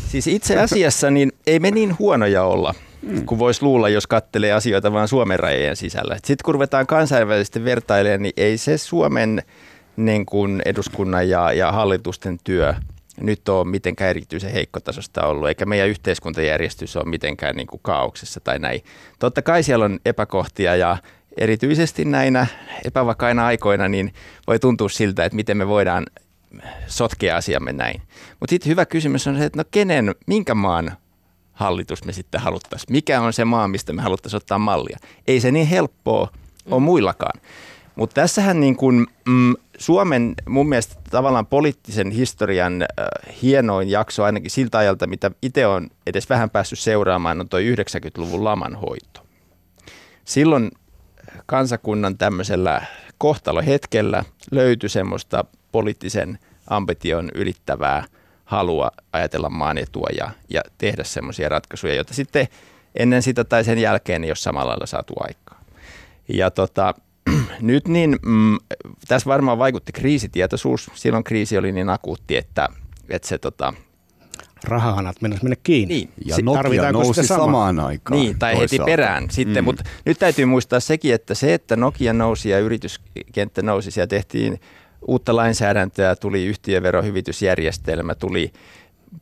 Siis 0.09 0.27
itse 0.27 0.59
asiassa 0.59 1.11
niin 1.11 1.33
ei 1.47 1.61
me 1.61 1.71
niin 1.71 1.99
huonoja 1.99 2.45
olla, 2.45 2.75
mm. 3.03 3.27
kuin 3.27 3.39
voisi 3.39 3.63
luulla, 3.63 3.89
jos 3.89 4.07
kattelee 4.07 4.53
asioita 4.53 4.93
vain 4.93 5.09
Suomen 5.09 5.41
rajojen 5.41 5.77
sisällä. 5.77 6.15
Sitten 6.17 6.45
kun 6.45 6.55
ruvetaan 6.55 6.87
kansainvälisesti 6.87 7.65
vertailemaan, 7.65 8.23
niin 8.23 8.35
ei 8.37 8.59
se 8.59 8.79
Suomen 8.79 9.43
niin 9.97 10.27
kuin 10.27 10.63
eduskunnan 10.65 11.29
ja, 11.29 11.53
ja 11.53 11.73
hallitusten 11.73 12.39
työ 12.45 12.75
nyt 13.23 13.49
ole 13.49 13.65
mitenkään 13.65 14.11
erityisen 14.11 14.53
heikkotasosta 14.53 15.27
ollut, 15.27 15.49
eikä 15.49 15.67
meidän 15.67 15.89
yhteiskuntajärjestys 15.89 16.97
ole 16.97 17.05
mitenkään 17.05 17.57
niin 17.57 17.67
kuin 17.67 17.81
kaauksessa 17.83 18.41
tai 18.41 18.59
näin. 18.59 18.81
Totta 19.19 19.43
kai 19.43 19.63
siellä 19.63 19.85
on 19.85 20.01
epäkohtia 20.07 20.77
ja 20.77 20.97
erityisesti 21.37 22.05
näinä 22.05 22.47
epävakaina 22.85 23.47
aikoina 23.47 23.89
niin 23.89 24.15
voi 24.47 24.59
tuntua 24.59 24.89
siltä, 24.89 25.25
että 25.25 25.37
miten 25.37 25.57
me 25.57 25.69
voidaan 25.69 26.07
sotkea 26.87 27.37
asiamme 27.37 27.73
näin. 27.73 28.03
Mutta 28.41 28.51
sitten 28.51 28.71
hyvä 28.71 28.87
kysymys 28.87 29.27
on 29.27 29.39
se, 29.39 29.45
että 29.45 29.59
no 29.59 29.65
kenen, 29.71 30.15
minkä 30.27 30.55
maan 30.55 30.93
hallitus 31.53 32.05
me 32.05 32.13
sitten 32.13 32.41
haluttaisiin? 32.41 32.93
Mikä 32.93 33.21
on 33.21 33.33
se 33.33 33.45
maa, 33.45 33.69
mistä 33.69 33.93
me 33.93 34.03
haluttaisiin 34.03 34.37
ottaa 34.37 34.59
mallia? 34.59 34.99
Ei 35.27 35.41
se 35.41 35.51
niin 35.51 35.67
helppoa 35.67 36.33
ole 36.71 36.81
mm. 36.81 36.85
muillakaan. 36.85 37.41
Mutta 37.97 38.15
tässähän 38.15 38.61
niin 38.61 38.77
kun, 38.77 39.07
mm, 39.29 39.55
Suomen 39.79 40.35
mun 40.49 40.69
mielestä 40.69 40.95
tavallaan 41.11 41.47
poliittisen 41.47 42.11
historian 42.11 42.83
äh, 42.83 42.89
hienoin 43.43 43.89
jakso 43.91 44.25
ainakin 44.25 44.51
siltä 44.51 44.79
ajalta, 44.79 45.07
mitä 45.07 45.31
itse 45.43 45.67
on 45.67 45.91
edes 46.07 46.31
vähän 46.31 46.51
päässyt 46.51 46.79
seuraamaan, 46.79 47.41
on 47.41 47.49
tuo 47.49 47.61
90-luvun 47.61 48.45
laman 48.45 48.75
hoito. 48.75 49.27
Silloin 50.25 50.71
kansakunnan 51.47 52.19
tämmöisellä 52.19 52.83
kohtalohetkellä 53.19 54.25
löytyi 54.51 54.89
semmoista 54.89 55.45
poliittisen 55.73 56.39
ambition 56.67 57.31
ylittävää 57.35 58.05
halua 58.45 58.91
ajatella 59.13 59.51
maan 59.51 59.79
etua 59.79 60.09
ja, 60.17 60.31
ja 60.49 60.61
tehdä 60.79 61.05
semmoisia 61.05 61.49
ratkaisuja, 61.49 61.95
joita 61.95 62.15
sitten 62.15 62.49
ennen 62.95 63.23
sitä 63.23 63.45
tai 63.45 63.65
sen 63.65 63.79
jälkeen 63.79 64.25
ei 64.25 64.31
ole 64.31 64.37
samalla 64.37 64.69
lailla 64.69 64.87
saatu 64.87 65.15
aikaa. 65.21 65.65
Ja 66.29 66.51
tota, 66.51 66.95
nyt 67.61 67.89
niin, 67.89 68.19
mm, 68.23 68.59
tässä 69.09 69.31
varmaan 69.31 69.59
vaikutti 69.59 69.93
kriisitietoisuus. 69.93 70.91
Silloin 70.95 71.25
kriisi 71.25 71.59
oli 71.59 71.73
niin 71.73 71.91
akuutti, 71.91 72.37
että, 72.37 72.69
että 73.09 73.29
se 73.29 73.39
tota, 73.39 73.75
rahahanat 74.65 75.17
mennessä 75.21 75.45
mennä 75.45 75.57
kiinni. 75.63 75.95
Niin. 75.95 76.11
Ja 76.25 76.37
Nokia 76.43 76.93
nousi 76.93 77.27
sama? 77.27 77.45
samaan 77.45 77.81
aikaan. 77.81 78.21
Niin, 78.21 78.39
tai 78.39 78.55
toisaalta. 78.55 78.83
heti 78.83 78.91
perään 78.91 79.31
sitten. 79.31 79.63
Mm. 79.63 79.65
Mutta 79.65 79.85
nyt 80.05 80.19
täytyy 80.19 80.45
muistaa 80.45 80.81
sekin, 80.81 81.15
että 81.15 81.35
se, 81.35 81.55
että 81.55 81.77
Nokia 81.77 82.13
nousi 82.13 82.49
ja 82.49 82.59
yrityskenttä 82.59 83.63
nousi 83.63 84.01
ja 84.01 84.07
tehtiin 84.07 84.61
uutta 85.09 85.37
lainsäädäntöä, 85.37 86.17
tuli 86.17 86.47
yhtiöverohyvitysjärjestelmä, 86.47 88.15
tuli 88.15 88.53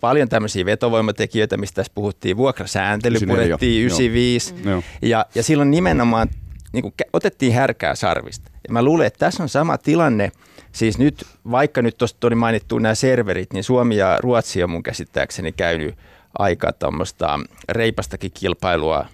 paljon 0.01 0.29
tämmöisiä 0.29 0.65
vetovoimatekijöitä, 0.65 1.57
mistä 1.57 1.75
tässä 1.75 1.93
puhuttiin. 1.95 2.37
Vuokrasääntely 2.37 3.15
94, 3.15 3.49
purettiin 3.49 3.81
95. 3.81 4.55
Mm. 4.55 4.83
Ja, 5.09 5.27
ja 5.35 5.43
silloin 5.43 5.71
nimenomaan 5.71 6.29
niin 6.73 6.83
kuin, 6.83 6.95
otettiin 7.13 7.53
härkää 7.53 7.95
sarvista. 7.95 8.51
Ja 8.69 8.73
mä 8.73 8.83
luulen, 8.83 9.07
että 9.07 9.19
tässä 9.19 9.43
on 9.43 9.49
sama 9.49 9.79
tilanne. 9.79 10.33
Siis 10.73 10.99
nyt, 10.99 11.25
vaikka 11.51 11.83
nyt 11.83 11.99
tuosta 11.99 12.21
tuli 12.21 12.35
mainittu 12.35 12.79
nämä 12.79 12.95
serverit, 12.95 13.53
niin 13.53 13.65
Suomi 13.65 13.97
ja 13.97 14.19
Ruotsi 14.21 14.63
on 14.63 14.71
mun 14.71 14.83
käsittääkseni 14.83 15.53
käynyt 15.53 15.95
aika 16.39 16.73
tuommoista 16.73 17.41
reipastakin 17.69 18.31
kilpailua 18.35 19.07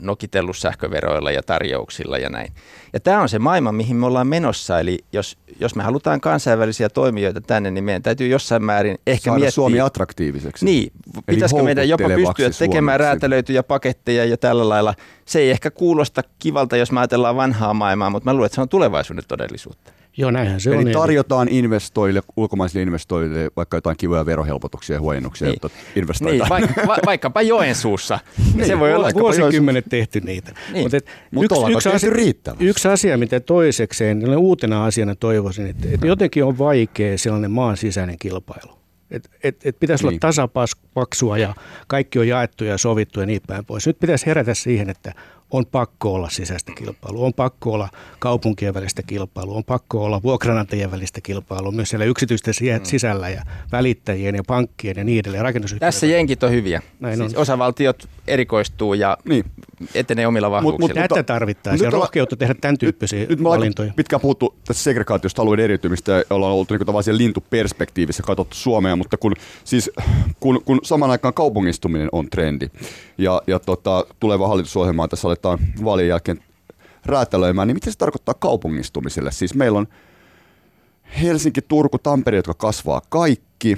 nokitellut 0.00 0.56
sähköveroilla 0.56 1.30
ja 1.30 1.42
tarjouksilla 1.42 2.18
ja 2.18 2.30
näin. 2.30 2.52
Ja 2.92 3.00
tämä 3.00 3.20
on 3.20 3.28
se 3.28 3.38
maailma, 3.38 3.72
mihin 3.72 3.96
me 3.96 4.06
ollaan 4.06 4.26
menossa. 4.26 4.80
Eli 4.80 4.98
jos, 5.12 5.38
jos 5.60 5.74
me 5.74 5.82
halutaan 5.82 6.20
kansainvälisiä 6.20 6.88
toimijoita 6.88 7.40
tänne, 7.40 7.70
niin 7.70 7.84
meidän 7.84 8.02
täytyy 8.02 8.28
jossain 8.28 8.64
määrin 8.64 8.98
ehkä 9.06 9.24
Saada 9.24 9.38
miettiä. 9.38 9.50
Suomi 9.50 9.80
attraktiiviseksi. 9.80 10.64
Niin, 10.64 10.92
pitäisikö 11.26 11.62
meidän 11.62 11.88
jopa 11.88 12.08
pystyä 12.08 12.50
tekemään 12.58 13.00
räätälöityjä 13.00 13.62
paketteja 13.62 14.24
ja 14.24 14.36
tällä 14.36 14.68
lailla. 14.68 14.94
Se 15.24 15.38
ei 15.38 15.50
ehkä 15.50 15.70
kuulosta 15.70 16.22
kivalta, 16.38 16.76
jos 16.76 16.92
me 16.92 17.00
ajatellaan 17.00 17.36
vanhaa 17.36 17.74
maailmaa, 17.74 18.10
mutta 18.10 18.30
mä 18.30 18.32
luulen, 18.32 18.46
että 18.46 18.54
se 18.54 18.60
on 18.60 18.68
tulevaisuuden 18.68 19.24
todellisuutta. 19.28 19.92
Joo, 20.18 20.30
näinhän 20.30 20.60
se 20.60 20.70
Eli 20.70 20.76
on. 20.76 20.82
Eli 20.82 20.92
tarjotaan 20.92 21.48
investoille, 21.48 22.22
ulkomaisille 22.36 22.82
investoille 22.82 23.50
vaikka 23.56 23.76
jotain 23.76 23.96
kivoja 23.96 24.26
verohelpotuksia 24.26 24.96
ja 24.96 25.00
huojennuksia, 25.00 25.48
niin. 25.48 25.58
jotta 25.62 25.78
investoidaan. 25.96 26.38
Niin, 26.38 26.48
vaikka, 26.48 26.86
va, 26.92 26.96
vaikkapa 27.06 27.42
Joensuussa. 27.42 28.18
niin, 28.54 28.66
se 28.66 28.78
voi 28.78 28.94
olla 28.94 29.10
vuosikymmenet 29.14 29.84
tehty 29.90 30.20
niitä. 30.20 30.52
Niin. 30.72 30.82
Mutta 30.82 30.98
Mut 31.30 31.44
yksi, 31.44 31.72
yksi, 31.72 31.88
asia, 31.88 32.10
yksi 32.60 32.88
asia, 32.88 33.18
mitä 33.18 33.40
toisekseen, 33.40 34.18
niin 34.18 34.36
uutena 34.36 34.84
asiana 34.84 35.14
toivoisin, 35.14 35.66
että, 35.66 35.88
että 35.92 36.06
jotenkin 36.06 36.44
on 36.44 36.58
vaikea 36.58 37.18
sellainen 37.18 37.50
maan 37.50 37.76
sisäinen 37.76 38.16
kilpailu. 38.18 38.77
Et, 39.10 39.30
et, 39.42 39.66
et 39.66 39.78
pitäisi 39.80 40.04
niin. 40.04 40.08
olla 40.08 40.18
tasapaksua 40.20 41.38
ja 41.38 41.54
kaikki 41.86 42.18
on 42.18 42.28
jaettu 42.28 42.64
ja 42.64 42.78
sovittu 42.78 43.20
ja 43.20 43.26
niin 43.26 43.40
päin 43.46 43.64
pois. 43.64 43.86
Nyt 43.86 43.98
pitäisi 43.98 44.26
herätä 44.26 44.54
siihen, 44.54 44.90
että 44.90 45.14
on 45.50 45.66
pakko 45.66 46.14
olla 46.14 46.28
sisäistä 46.30 46.72
kilpailua, 46.74 47.26
on 47.26 47.34
pakko 47.34 47.72
olla 47.72 47.88
kaupunkien 48.18 48.74
välistä 48.74 49.02
kilpailua, 49.02 49.56
on 49.56 49.64
pakko 49.64 50.04
olla 50.04 50.22
vuokranantajien 50.22 50.90
välistä 50.90 51.20
kilpailua, 51.20 51.72
myös 51.72 51.88
siellä 51.88 52.04
yksityisten 52.04 52.54
mm. 52.60 52.84
sisällä 52.84 53.28
ja 53.28 53.42
välittäjien 53.72 54.34
ja 54.34 54.42
pankkien 54.46 54.96
ja 54.96 55.04
niin 55.04 55.18
edelleen. 55.18 55.78
Tässä 55.80 56.06
jenkit 56.06 56.42
on 56.42 56.50
hyviä. 56.50 56.82
Näin 57.00 57.18
siis 57.18 57.34
on. 57.34 57.42
Osavaltiot 57.42 58.08
erikoistuu 58.26 58.94
ja 58.94 59.16
niin. 59.24 59.44
Etenee 59.94 60.26
omilla 60.26 60.50
vahvuuksilla. 60.50 60.88
Mutta 60.88 61.08
tätä 61.08 61.22
tarvittaisiin 61.22 61.86
ja 61.86 61.90
rohkeutta 61.90 62.36
tehdä 62.36 62.54
tämän 62.54 62.78
tyyppisiä 62.78 63.18
nyt, 63.18 63.28
nyt 63.28 63.44
valintoja. 63.44 63.92
Pitkään 63.96 64.20
puhuttu 64.20 64.54
tässä 64.66 64.82
segregaatiosta 64.82 65.42
alueen 65.42 65.60
eriytymistä 65.60 66.12
ja 66.12 66.24
ollaan 66.30 66.52
oltu 66.52 66.74
niin 66.74 66.86
tavallaan 66.86 67.18
lintuperspektiivissä 67.18 68.22
katsottu 68.22 68.56
Suomea, 68.56 68.96
mutta 68.96 69.16
kun, 69.16 69.34
siis, 69.64 69.90
kun, 70.40 70.62
kun 70.64 70.80
saman 70.82 71.10
aikaan 71.10 71.34
kaupungistuminen 71.34 72.08
on 72.12 72.30
trendi 72.30 72.68
ja, 73.18 73.42
ja 73.46 73.58
tota, 73.58 74.06
tuleva 74.20 74.48
hallitusohjelma 74.48 75.08
tässä 75.08 75.28
aletaan 75.28 75.58
vaalien 75.84 76.08
jälkeen 76.08 76.40
räätälöimään, 77.06 77.68
niin 77.68 77.76
mitä 77.76 77.90
se 77.90 77.98
tarkoittaa 77.98 78.34
kaupungistumiselle? 78.34 79.32
Siis 79.32 79.54
meillä 79.54 79.78
on 79.78 79.86
Helsinki, 81.22 81.62
Turku, 81.62 81.98
Tampere, 81.98 82.36
jotka 82.36 82.54
kasvaa 82.54 83.02
kaikki, 83.08 83.76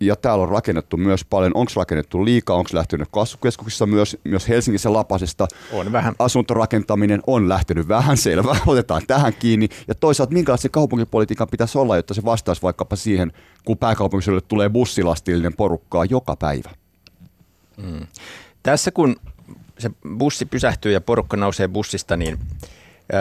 ja 0.00 0.16
täällä 0.16 0.42
on 0.42 0.48
rakennettu 0.48 0.96
myös 0.96 1.24
paljon. 1.24 1.52
Onko 1.54 1.72
rakennettu 1.76 2.24
liikaa, 2.24 2.56
onko 2.56 2.70
lähtenyt 2.72 3.08
kasvukeskuksissa 3.12 3.86
myös, 3.86 4.16
myös 4.24 4.48
Helsingissä 4.48 4.92
Lapasesta? 4.92 5.48
On 5.72 5.92
vähän. 5.92 6.14
Asuntorakentaminen 6.18 7.22
on 7.26 7.48
lähtenyt 7.48 7.88
vähän 7.88 8.16
selvä. 8.16 8.56
Otetaan 8.66 9.02
tähän 9.06 9.34
kiinni. 9.38 9.68
Ja 9.88 9.94
toisaalta 9.94 10.32
minkälaisen 10.32 10.70
kaupunkipolitiikan 10.70 11.48
pitäisi 11.50 11.78
olla, 11.78 11.96
jotta 11.96 12.14
se 12.14 12.24
vastaisi 12.24 12.62
vaikkapa 12.62 12.96
siihen, 12.96 13.32
kun 13.64 13.78
pääkaupunkiseudulle 13.78 14.44
tulee 14.48 14.68
bussilastillinen 14.68 15.56
porukkaa 15.56 16.04
joka 16.04 16.36
päivä. 16.36 16.70
Mm. 17.76 18.06
Tässä 18.62 18.90
kun 18.90 19.16
se 19.78 19.90
bussi 20.18 20.46
pysähtyy 20.46 20.92
ja 20.92 21.00
porukka 21.00 21.36
nousee 21.36 21.68
bussista, 21.68 22.16
niin 22.16 22.38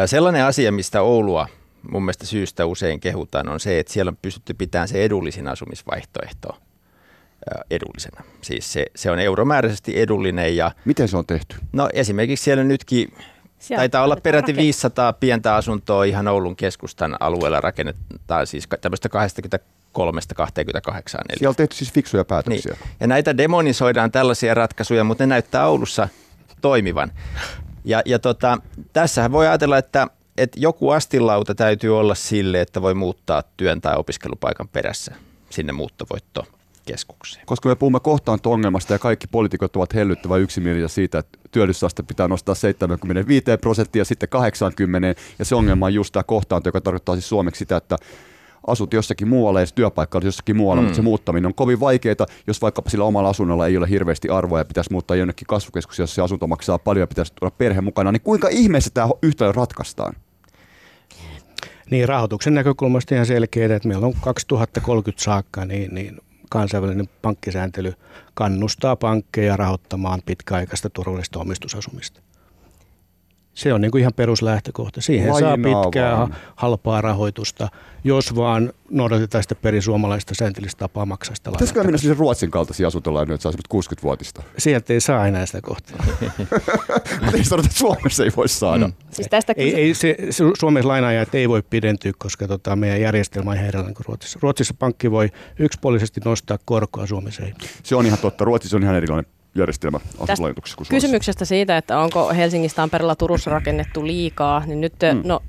sellainen 0.06 0.46
asia, 0.46 0.72
mistä 0.72 1.02
Oulua 1.02 1.48
mun 1.92 2.04
mielestä 2.04 2.26
syystä 2.26 2.66
usein 2.66 3.00
kehutaan, 3.00 3.50
on 3.50 3.60
se, 3.60 3.80
että 3.80 3.94
siellä 3.94 4.10
on 4.10 4.18
pystytty 4.22 4.54
pitämään 4.54 4.88
se 4.88 5.04
edullisin 5.04 5.48
asumisvaihtoehto 5.48 6.65
edullisena. 7.72 8.24
Siis 8.42 8.74
se, 8.74 8.86
se 8.96 9.12
on 9.12 9.20
euromääräisesti 9.20 10.00
edullinen. 10.00 10.56
Ja, 10.56 10.72
Miten 10.86 11.08
se 11.08 11.18
on 11.18 11.26
tehty? 11.26 11.56
No 11.74 11.90
esimerkiksi 11.94 12.44
siellä 12.44 12.64
nytkin 12.64 13.14
Sieltä 13.60 13.80
Taitaa 13.80 14.04
olla 14.04 14.18
peräti 14.24 14.56
500 14.56 15.14
pientä 15.14 15.56
asuntoa 15.56 16.04
ihan 16.04 16.28
Oulun 16.28 16.56
keskustan 16.56 17.18
alueella 17.20 17.62
rakennetaan 17.62 18.48
siis 18.48 18.68
tämmöistä 18.82 19.10
23-28. 19.10 19.12
Siellä 21.38 21.50
on 21.50 21.56
tehty 21.56 21.76
siis 21.76 21.94
fiksuja 21.94 22.26
päätöksiä. 22.26 22.76
Niin. 22.80 22.90
Ja 23.00 23.08
näitä 23.08 23.38
demonisoidaan 23.38 24.12
tällaisia 24.12 24.54
ratkaisuja, 24.54 25.04
mutta 25.04 25.24
ne 25.24 25.28
näyttää 25.28 25.68
Oulussa 25.68 26.08
toimivan. 26.62 27.12
Ja, 27.86 28.02
ja 28.06 28.20
tota, 28.20 28.58
tässähän 28.94 29.32
voi 29.32 29.48
ajatella, 29.48 29.78
että, 29.78 30.08
että 30.38 30.60
joku 30.60 30.90
astilauta 30.90 31.56
täytyy 31.56 32.00
olla 32.00 32.16
sille, 32.16 32.62
että 32.62 32.82
voi 32.82 32.94
muuttaa 32.94 33.44
työn 33.58 33.82
tai 33.82 33.96
opiskelupaikan 33.96 34.68
perässä 34.68 35.16
sinne 35.50 35.74
muuttovoitto 35.74 36.46
keskukseen. 36.86 37.46
Koska 37.46 37.70
me 37.70 37.76
puhumme 37.76 38.00
kohtaanto-ongelmasta 38.00 38.94
ja 38.94 39.00
kaikki 39.00 39.28
poliitikot 39.28 39.76
ovat 39.76 39.94
hellyttävän 39.94 40.42
yksimielisiä 40.42 40.88
siitä, 40.88 41.20
että 41.20 41.40
työllisyysaste 41.52 42.04
pitää 42.04 42.28
nostaa 42.28 42.56
75 42.56 43.46
prosenttia 43.62 44.00
ja 44.00 44.06
sitten 44.06 44.30
80 44.30 45.22
ja 45.40 45.46
se 45.46 45.56
ongelma 45.56 45.86
on 45.86 45.94
just 45.94 46.14
tämä 46.14 46.24
kohtaanto, 46.24 46.68
joka 46.68 46.82
tarkoittaa 46.82 47.16
siis 47.16 47.30
suomeksi 47.30 47.60
sitä, 47.60 47.78
että 47.78 47.98
asut 48.68 48.94
jossakin 48.94 49.28
muualla 49.28 49.60
ja 49.60 49.68
työpaikka 49.76 50.18
olisi 50.18 50.28
jossakin 50.28 50.58
muualla, 50.58 50.82
mm. 50.82 50.86
mutta 50.86 50.96
se 50.96 51.02
muuttaminen 51.02 51.46
on 51.46 51.54
kovin 51.54 51.80
vaikeaa, 51.80 52.26
jos 52.48 52.62
vaikkapa 52.62 52.90
sillä 52.90 53.06
omalla 53.06 53.30
asunnolla 53.30 53.68
ei 53.68 53.78
ole 53.78 53.90
hirveästi 53.90 54.30
arvoa 54.30 54.60
ja 54.60 54.66
pitäisi 54.66 54.92
muuttaa 54.92 55.18
jonnekin 55.18 55.48
kasvukeskukseen, 55.48 56.04
jos 56.04 56.16
se 56.16 56.22
asunto 56.22 56.48
maksaa 56.48 56.80
paljon 56.80 57.02
ja 57.02 57.08
pitäisi 57.08 57.34
tuoda 57.40 57.56
perhe 57.58 57.82
mukana, 57.82 58.12
niin 58.12 58.22
kuinka 58.22 58.48
ihmeessä 58.52 58.90
tämä 58.94 59.10
yhtälö 59.24 59.52
ratkaistaan? 59.52 60.14
Niin, 61.92 62.10
rahoituksen 62.10 62.54
näkökulmasta 62.54 63.16
ihan 63.16 63.26
selkeää, 63.26 63.76
että 63.76 63.88
meillä 63.88 64.08
on 64.08 64.14
2030 64.22 65.24
saakka 65.24 65.66
niin, 65.66 65.96
niin 65.96 66.18
kansainvälinen 66.50 67.10
pankkisääntely 67.22 67.94
kannustaa 68.34 68.96
pankkeja 68.96 69.58
rahoittamaan 69.58 70.22
pitkäaikaista 70.26 70.90
turvallista 70.90 71.40
omistusasumista. 71.40 72.22
Se 73.56 73.74
on 73.74 73.82
niin 73.82 73.92
kuin 73.92 74.00
ihan 74.02 74.14
peruslähtökohta. 74.14 75.02
Siihen 75.02 75.30
Lainaa 75.34 75.50
saa 75.50 75.84
pitkää 75.84 76.18
vaan. 76.18 76.36
halpaa 76.56 77.02
rahoitusta, 77.02 77.68
jos 78.04 78.36
vaan 78.36 78.74
noudatetaan 78.90 79.44
sitä 79.44 79.56
perisuomalaista 79.56 80.36
sääntelistä 80.36 80.80
tapaa 80.80 81.06
maksaa 81.06 81.36
sitä 81.36 81.52
Pitäisikö 81.52 81.84
mennä 81.84 81.98
siis 81.98 82.18
Ruotsin 82.18 82.52
kaltaisia 82.52 82.88
asuntolainoja, 82.88 83.36
että 83.36 83.44
saa 83.44 83.52
60-vuotista? 83.74 84.44
Sieltä 84.58 84.94
ei 84.94 85.02
saa 85.02 85.28
enää 85.28 85.46
sitä 85.46 85.62
kohtaa. 85.62 86.06
Mutta 87.22 87.38
ei 87.38 87.44
sanota, 87.44 87.68
että 87.68 87.80
Suomessa 87.80 88.24
ei 88.24 88.32
voi 88.38 88.50
saada. 88.50 88.88
Mm. 88.88 88.94
Siis 89.12 89.28
tästä 89.28 89.54
ei, 89.58 89.76
ei, 89.76 89.94
se, 89.94 90.16
se, 90.30 90.44
Suomessa 90.60 90.88
lainaajat 90.88 91.36
ei 91.36 91.50
voi 91.50 91.64
pidentyä, 91.70 92.12
koska 92.18 92.48
tota, 92.48 92.76
meidän 92.76 93.02
järjestelmä 93.02 93.52
on 93.52 93.56
ihan 93.56 93.68
erilainen 93.68 93.96
kuin 93.96 94.06
Ruotsissa. 94.06 94.40
Ruotsissa 94.42 94.74
pankki 94.80 95.12
voi 95.12 95.30
yksipuolisesti 95.60 96.22
nostaa 96.26 96.58
korkoa, 96.66 97.08
Suomessa 97.08 97.44
ei. 97.44 97.54
Se 97.84 97.96
on 97.96 98.06
ihan 98.06 98.20
totta. 98.20 98.46
Ruotsissa 98.46 98.78
on 98.78 98.84
ihan 98.84 98.96
erilainen 98.96 99.36
järjestelmä 99.56 100.00
asuntolainoituksessa 100.20 100.78
kuin 100.78 100.88
Kysymyksestä 100.88 101.46
siitä, 101.46 101.78
että 101.78 102.00
onko 102.00 102.30
Helsingissä, 102.30 102.76
Tampereella, 102.76 103.16
Turussa 103.16 103.52
rakennettu 103.52 104.08
liikaa, 104.08 104.66
niin 104.66 104.82
nyt 104.82 104.94
mm. 105.14 105.22
no, 105.24 105.42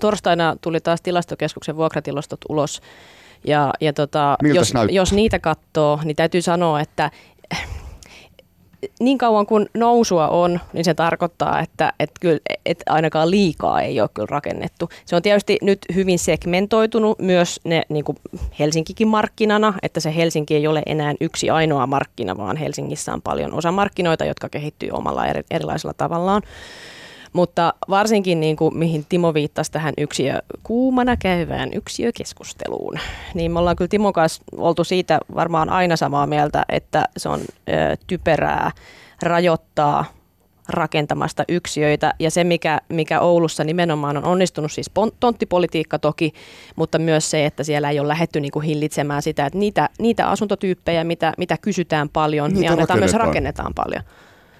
torstaina 0.00 0.56
tuli 0.60 0.80
taas 0.80 1.00
tilastokeskuksen 1.00 1.76
vuokratilastot 1.76 2.40
ulos. 2.48 2.82
Ja, 3.44 3.72
ja 3.80 3.92
tota, 3.92 4.36
jos, 4.54 4.72
jos 4.90 5.12
niitä 5.12 5.38
katsoo, 5.38 6.00
niin 6.04 6.16
täytyy 6.16 6.42
sanoa, 6.42 6.80
että 6.80 7.10
niin 9.00 9.18
kauan 9.18 9.46
kuin 9.46 9.66
nousua 9.74 10.28
on, 10.28 10.60
niin 10.72 10.84
se 10.84 10.94
tarkoittaa, 10.94 11.60
että, 11.60 11.92
että, 12.00 12.14
kyllä, 12.20 12.38
että 12.66 12.92
ainakaan 12.92 13.30
liikaa 13.30 13.82
ei 13.82 14.00
ole 14.00 14.10
kyllä 14.14 14.28
rakennettu. 14.30 14.88
Se 15.04 15.16
on 15.16 15.22
tietysti 15.22 15.58
nyt 15.62 15.78
hyvin 15.94 16.18
segmentoitunut 16.18 17.18
myös 17.18 17.60
ne, 17.64 17.82
niin 17.88 18.04
kuin 18.04 18.18
Helsinkikin 18.58 19.08
markkinana, 19.08 19.74
että 19.82 20.00
se 20.00 20.14
Helsinki 20.16 20.54
ei 20.54 20.66
ole 20.66 20.82
enää 20.86 21.14
yksi 21.20 21.50
ainoa 21.50 21.86
markkina, 21.86 22.36
vaan 22.36 22.56
Helsingissä 22.56 23.12
on 23.12 23.22
paljon 23.22 23.52
osamarkkinoita, 23.52 24.24
jotka 24.24 24.48
kehittyy 24.48 24.90
omalla 24.90 25.26
eri, 25.26 25.42
erilaisella 25.50 25.94
tavallaan. 25.94 26.42
Mutta 27.32 27.74
varsinkin 27.88 28.40
niin 28.40 28.56
kuin, 28.56 28.78
mihin 28.78 29.06
Timo 29.08 29.34
viittasi 29.34 29.72
tähän 29.72 29.94
yksiö, 29.98 30.38
kuumana 30.62 31.16
käyvään 31.16 31.70
yksiökeskusteluun, 31.74 32.98
niin 33.34 33.52
me 33.52 33.58
ollaan 33.58 33.76
kyllä 33.76 33.88
Timon 33.88 34.12
kanssa 34.12 34.42
oltu 34.56 34.84
siitä 34.84 35.18
varmaan 35.34 35.68
aina 35.68 35.96
samaa 35.96 36.26
mieltä, 36.26 36.64
että 36.68 37.04
se 37.16 37.28
on 37.28 37.40
ö, 37.40 37.96
typerää 38.06 38.70
rajoittaa 39.22 40.04
rakentamasta 40.68 41.44
yksiöitä. 41.48 42.14
Ja 42.18 42.30
se, 42.30 42.44
mikä, 42.44 42.80
mikä 42.88 43.20
Oulussa 43.20 43.64
nimenomaan 43.64 44.16
on 44.16 44.24
onnistunut, 44.24 44.72
siis 44.72 44.90
tonttipolitiikka 45.20 45.98
toki, 45.98 46.32
mutta 46.76 46.98
myös 46.98 47.30
se, 47.30 47.46
että 47.46 47.64
siellä 47.64 47.90
ei 47.90 48.00
ole 48.00 48.08
lähetty 48.08 48.40
niin 48.40 48.52
kuin 48.52 48.64
hillitsemään 48.64 49.22
sitä, 49.22 49.46
että 49.46 49.58
niitä, 49.58 49.88
niitä 49.98 50.30
asuntotyyppejä, 50.30 51.04
mitä, 51.04 51.32
mitä 51.38 51.56
kysytään 51.56 52.08
paljon, 52.08 52.50
niitä 52.50 52.60
niin 52.60 52.72
annetaan 52.72 52.98
myös 52.98 53.12
rakennetaan 53.12 53.72
paljon. 53.74 54.02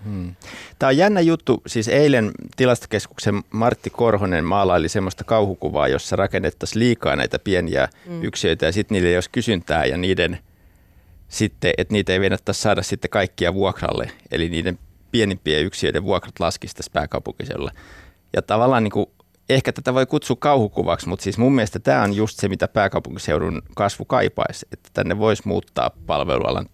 Hmm. 0.05 0.34
Tämä 0.78 0.88
on 0.88 0.96
jännä 0.96 1.20
juttu. 1.20 1.62
Siis 1.66 1.88
eilen 1.88 2.30
tilastokeskuksen 2.57 3.42
Martti 3.51 3.90
Korhonen 3.90 4.44
maalaili 4.44 4.88
semmoista 4.88 5.24
kauhukuvaa, 5.24 5.88
jossa 5.88 6.16
rakennettaisiin 6.16 6.80
liikaa 6.80 7.16
näitä 7.16 7.38
pieniä 7.38 7.88
hmm. 8.07 8.22
yksiöitä 8.22 8.66
ja 8.66 8.72
sitten 8.72 8.94
niille 8.94 9.09
ei 9.09 9.16
olisi 9.16 9.30
kysyntää 9.30 9.84
ja 9.84 9.96
niiden 9.96 10.38
sitten, 11.28 11.72
että 11.78 11.92
niitä 11.92 12.12
ei 12.12 12.20
vedettäisi 12.20 12.61
saada 12.61 12.82
sitten 12.82 13.11
kaikkia 13.11 13.55
vuokralle. 13.55 14.11
Eli 14.30 14.48
niiden 14.48 14.78
pienimpien 15.11 15.64
yksiöiden 15.64 16.05
vuokrat 16.05 16.40
laskisi 16.40 16.76
tässä 16.76 16.90
pääkaupunkiseudulla. 16.92 17.72
Ja 18.32 18.42
tavallaan 18.42 18.84
niin 18.84 18.92
kuin, 18.92 19.07
ehkä 19.48 19.72
tätä 19.72 19.94
voi 19.94 20.07
kutsua 20.07 20.36
kauhukuvaksi, 20.40 21.09
mutta 21.09 21.22
siis 21.22 21.38
mun 21.38 21.55
mielestä 21.55 21.78
tämä 21.78 22.03
on 22.03 22.12
just 22.12 22.38
se, 22.38 22.48
mitä 22.48 22.68
pääkaupunkiseudun 22.68 23.62
kasvu 23.74 24.05
kaipaisi, 24.05 24.66
että 24.72 24.90
tänne 24.92 25.18
voisi 25.18 25.42
muuttaa 25.44 25.90
palvelualan 26.07 26.66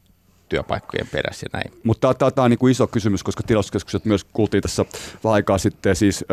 työpaikkojen 0.49 1.09
perässä 1.12 1.47
ja 1.53 1.59
näin. 1.59 1.80
Mutta 1.84 2.14
tämä 2.14 2.44
on 2.44 2.51
niin 2.51 2.59
kuin 2.59 2.70
iso 2.70 2.86
kysymys, 2.86 3.22
koska 3.22 3.42
tilastokeskukset 3.42 4.05
myös 4.05 4.24
kuultiin 4.24 4.62
tässä 4.62 4.84
vähän 5.24 5.34
aikaa 5.34 5.59
sitten 5.59 5.97
siis 5.97 6.24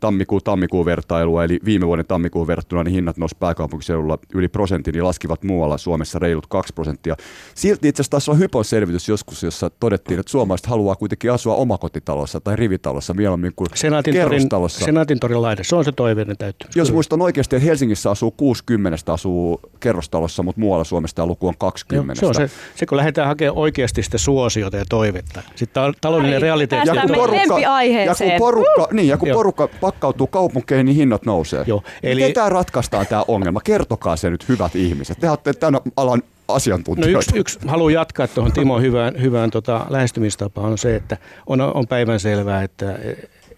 tammikuun-tammikuun 0.00 0.84
vertailua, 0.84 1.44
eli 1.44 1.60
viime 1.64 1.86
vuoden 1.86 2.06
tammikuun 2.06 2.46
verrattuna 2.46 2.84
niin 2.84 2.94
hinnat 2.94 3.16
nousi 3.16 3.36
pääkaupunkiseudulla 3.40 4.18
yli 4.34 4.48
prosentin, 4.48 4.92
niin 4.92 5.04
laskivat 5.04 5.42
muualla 5.42 5.78
Suomessa 5.78 6.18
reilut 6.18 6.46
2 6.46 6.72
prosenttia. 6.72 7.16
Silti 7.54 7.88
itse 7.88 8.00
asiassa 8.02 8.10
taas 8.10 8.28
on 8.28 8.38
hyposelvitys 8.38 9.08
joskus, 9.08 9.42
jossa 9.42 9.70
todettiin, 9.70 10.20
että 10.20 10.30
suomalaiset 10.30 10.66
haluaa 10.66 10.96
kuitenkin 10.96 11.32
asua 11.32 11.54
omakotitalossa 11.54 12.40
tai 12.40 12.56
rivitalossa 12.56 13.14
mieluummin 13.14 13.52
kuin 13.56 13.68
Senaatin 13.74 14.14
kerrostalossa. 14.14 14.78
Torin, 14.78 14.94
Senaatin 14.94 15.20
torin 15.20 15.42
laide, 15.42 15.64
se 15.64 15.76
on 15.76 15.84
se 15.84 15.92
toiveinen 15.92 16.36
täytyy. 16.36 16.70
Jos 16.74 16.92
muistan 16.92 17.22
oikeasti, 17.22 17.56
että 17.56 17.66
Helsingissä 17.66 18.10
asuu 18.10 18.30
60 18.30 19.12
asuu 19.12 19.60
kerrostalossa, 19.80 20.42
mutta 20.42 20.60
muualla 20.60 20.84
Suomessa 20.84 21.16
tämä 21.16 21.26
luku 21.26 21.48
on 21.48 21.54
20. 21.58 22.12
Joo, 22.22 22.32
se 22.32 22.40
on 22.42 22.48
se, 22.48 22.54
se, 22.74 22.86
kun 22.86 22.96
lähdetään 22.96 23.28
hakemaan 23.28 23.53
oikeasti 23.54 24.02
sitä 24.02 24.18
suosiota 24.18 24.76
ja 24.76 24.84
toivetta. 24.88 25.42
Sitten 25.54 25.94
taloudellinen 26.00 26.42
realiteetti. 26.42 26.88
Ja 26.88 27.02
kun 27.02 27.14
porukka, 27.14 27.60
ja 27.60 28.14
kun 28.18 28.32
porukka, 28.38 28.88
niin, 28.92 29.08
ja 29.08 29.16
kun 29.16 29.28
porukka 29.28 29.68
pakkautuu 29.80 30.26
kaupunkeihin, 30.26 30.86
niin 30.86 30.96
hinnat 30.96 31.26
nousee. 31.26 31.64
Joo, 31.66 31.82
eli... 32.02 32.20
Miten 32.20 32.34
tämä 32.34 32.48
ratkaistaan 32.48 33.06
tämä 33.06 33.24
ongelma? 33.28 33.60
Kertokaa 33.60 34.16
se 34.16 34.30
nyt, 34.30 34.48
hyvät 34.48 34.76
ihmiset. 34.76 35.18
Te 35.20 35.30
olette 35.30 35.52
tämän 35.52 35.80
alan 35.96 36.22
asiantuntijoita. 36.48 37.12
No 37.12 37.18
yksi, 37.18 37.38
yksi 37.38 37.68
haluan 37.68 37.92
jatkaa 37.92 38.28
tuohon 38.28 38.52
Timo 38.52 38.80
hyvään, 38.80 39.20
hyvään 39.20 39.50
tota, 39.50 39.86
lähestymistapaan 39.90 40.72
on 40.72 40.78
se, 40.78 40.96
että 40.96 41.16
on, 41.46 41.60
on 41.60 41.86
päivänselvää, 41.86 42.62
että, 42.62 42.98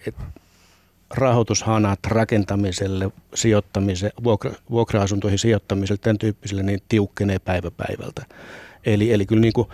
että 0.07 0.23
rahoitushanat 1.15 1.99
rakentamiselle, 2.07 3.11
sijoittamiselle, 3.35 4.13
vuokra, 4.25 4.51
vuokra-asuntoihin 4.71 5.39
sijoittamiselle, 5.39 6.01
tämän 6.03 6.19
tyyppiselle, 6.19 6.63
niin 6.63 6.81
tiukkenee 6.89 7.39
päivä 7.39 7.71
päivältä. 7.71 8.23
Eli, 8.87 9.13
eli 9.13 9.27
kyllä 9.27 9.41
niin 9.41 9.53
kuin 9.53 9.69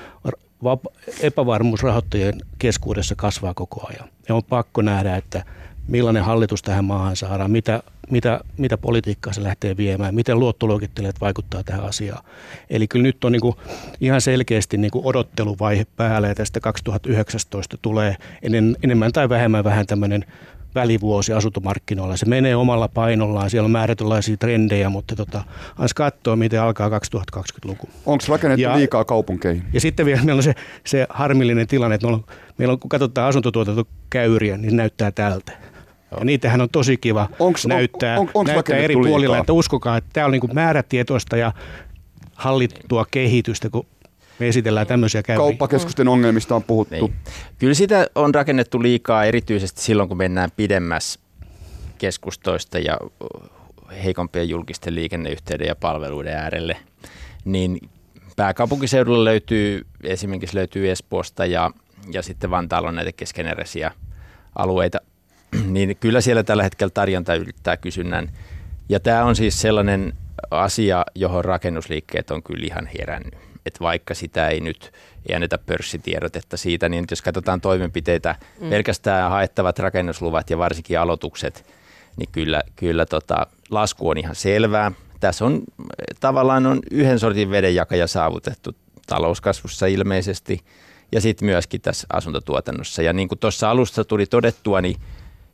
epävarmuus 1.20 1.82
rahoittajien 1.82 2.34
keskuudessa 2.58 3.14
kasvaa 3.14 3.54
koko 3.54 3.86
ajan. 3.88 4.08
Ja 4.28 4.34
on 4.34 4.44
pakko 4.44 4.82
nähdä, 4.82 5.16
että 5.16 5.44
millainen 5.88 6.24
hallitus 6.24 6.62
tähän 6.62 6.84
maahan 6.84 7.16
saadaan, 7.16 7.50
mitä, 7.50 7.82
mitä, 8.10 8.40
mitä 8.58 8.78
politiikkaa 8.78 9.32
se 9.32 9.42
lähtee 9.42 9.76
viemään, 9.76 10.14
miten 10.14 10.38
luottoluokittelijat 10.38 11.20
vaikuttaa 11.20 11.62
tähän 11.62 11.84
asiaan. 11.84 12.24
Eli 12.70 12.88
kyllä 12.88 13.02
nyt 13.02 13.24
on 13.24 13.32
niin 13.32 13.40
kuin 13.40 13.56
ihan 14.00 14.20
selkeästi 14.20 14.76
niin 14.76 14.90
kuin 14.90 15.06
odotteluvaihe 15.06 15.86
päällä 15.96 16.28
ja 16.28 16.34
tästä 16.34 16.60
2019 16.60 17.76
tulee 17.82 18.16
enemmän 18.82 19.12
tai 19.12 19.28
vähemmän 19.28 19.64
vähän 19.64 19.86
tämmöinen 19.86 20.24
välivuosi 20.74 21.32
asuntomarkkinoilla. 21.32 22.16
Se 22.16 22.26
menee 22.26 22.56
omalla 22.56 22.88
painollaan, 22.88 23.50
siellä 23.50 23.64
on 23.64 23.70
määrätynlaisia 23.70 24.36
trendejä, 24.36 24.88
mutta 24.88 25.16
tota, 25.16 25.44
ans 25.78 25.94
katsoa, 25.94 26.36
miten 26.36 26.62
alkaa 26.62 26.88
2020-luku. 26.88 27.88
Onko 28.06 28.24
rakennettu 28.28 28.62
ja, 28.62 28.76
liikaa 28.76 29.04
kaupunkeihin? 29.04 29.62
Ja 29.72 29.80
sitten 29.80 30.06
vielä 30.06 30.22
meillä 30.22 30.38
on 30.38 30.42
se, 30.42 30.54
se 30.86 31.06
harmillinen 31.10 31.66
tilanne, 31.66 31.94
että 31.94 32.06
meillä 32.06 32.16
on, 32.16 32.34
meillä 32.58 32.72
on, 32.72 32.78
kun 32.78 32.88
katsotaan 32.88 33.28
asuntotuotantokäyriä, 33.28 34.56
niin 34.56 34.76
näyttää 34.76 35.10
tältä. 35.10 35.52
Ja 36.10 36.24
niitähän 36.24 36.60
on 36.60 36.68
tosi 36.70 36.96
kiva 36.96 37.28
onks, 37.38 37.66
näyttää, 37.66 38.20
on, 38.20 38.30
on, 38.34 38.46
näyttää 38.46 38.76
eri 38.76 38.94
liikaa? 38.94 39.08
puolilla, 39.08 39.38
että 39.38 39.52
uskokaa, 39.52 39.96
että 39.96 40.10
tämä 40.12 40.26
on 40.26 40.32
niin 40.32 40.42
määrätietoista 40.52 41.36
ja 41.36 41.52
hallittua 42.34 43.06
kehitystä, 43.10 43.70
kun 43.70 43.86
me 44.38 44.48
esitellään 44.48 44.86
tämmöisiä 44.86 45.22
käyriä. 45.22 45.38
Kauppakeskusten 45.38 46.08
ongelmista 46.08 46.56
on 46.56 46.62
puhuttu. 46.62 46.94
Niin. 47.06 47.14
Kyllä 47.58 47.74
sitä 47.74 48.06
on 48.14 48.34
rakennettu 48.34 48.82
liikaa 48.82 49.24
erityisesti 49.24 49.80
silloin, 49.80 50.08
kun 50.08 50.18
mennään 50.18 50.50
pidemmäs 50.56 51.18
keskustoista 51.98 52.78
ja 52.78 52.98
heikompien 54.04 54.48
julkisten 54.48 54.94
liikenneyhteyden 54.94 55.66
ja 55.66 55.76
palveluiden 55.76 56.36
äärelle. 56.36 56.76
Niin 57.44 57.90
pääkaupunkiseudulla 58.36 59.24
löytyy, 59.24 59.86
esimerkiksi 60.02 60.56
löytyy 60.56 60.90
Espoosta 60.90 61.46
ja, 61.46 61.70
ja 62.12 62.22
sitten 62.22 62.50
Vantaalla 62.50 62.88
on 62.88 62.94
näitä 62.94 63.12
keskeneräisiä 63.12 63.90
alueita, 64.56 64.98
niin 65.66 65.96
kyllä 66.00 66.20
siellä 66.20 66.42
tällä 66.42 66.62
hetkellä 66.62 66.90
tarjonta 66.94 67.34
ylittää 67.34 67.76
kysynnän. 67.76 68.28
Ja 68.88 69.00
tämä 69.00 69.24
on 69.24 69.36
siis 69.36 69.60
sellainen 69.60 70.12
asia, 70.50 71.04
johon 71.14 71.44
rakennusliikkeet 71.44 72.30
on 72.30 72.42
kyllä 72.42 72.66
ihan 72.66 72.88
herännyt 72.98 73.51
että 73.66 73.80
vaikka 73.80 74.14
sitä 74.14 74.48
ei 74.48 74.60
nyt 74.60 74.92
ei 75.28 75.34
anneta 75.34 75.58
pörssitiedotetta 75.58 76.56
siitä, 76.56 76.88
niin 76.88 77.04
jos 77.10 77.22
katsotaan 77.22 77.60
toimenpiteitä, 77.60 78.34
mm. 78.60 78.70
pelkästään 78.70 79.30
haettavat 79.30 79.78
rakennusluvat 79.78 80.50
ja 80.50 80.58
varsinkin 80.58 81.00
aloitukset, 81.00 81.66
niin 82.16 82.28
kyllä, 82.32 82.62
kyllä 82.76 83.06
tota, 83.06 83.46
lasku 83.70 84.08
on 84.08 84.18
ihan 84.18 84.34
selvää. 84.34 84.92
Tässä 85.20 85.44
on 85.44 85.62
tavallaan 86.20 86.66
on 86.66 86.80
yhden 86.90 87.18
sortin 87.18 87.50
vedenjakaja 87.50 88.06
saavutettu 88.06 88.76
talouskasvussa 89.06 89.86
ilmeisesti 89.86 90.60
ja 91.12 91.20
sitten 91.20 91.46
myöskin 91.46 91.80
tässä 91.80 92.06
asuntotuotannossa. 92.12 93.02
Ja 93.02 93.12
niin 93.12 93.28
kuin 93.28 93.38
tuossa 93.38 93.70
alussa 93.70 94.04
tuli 94.04 94.26
todettua, 94.26 94.80
niin 94.80 94.96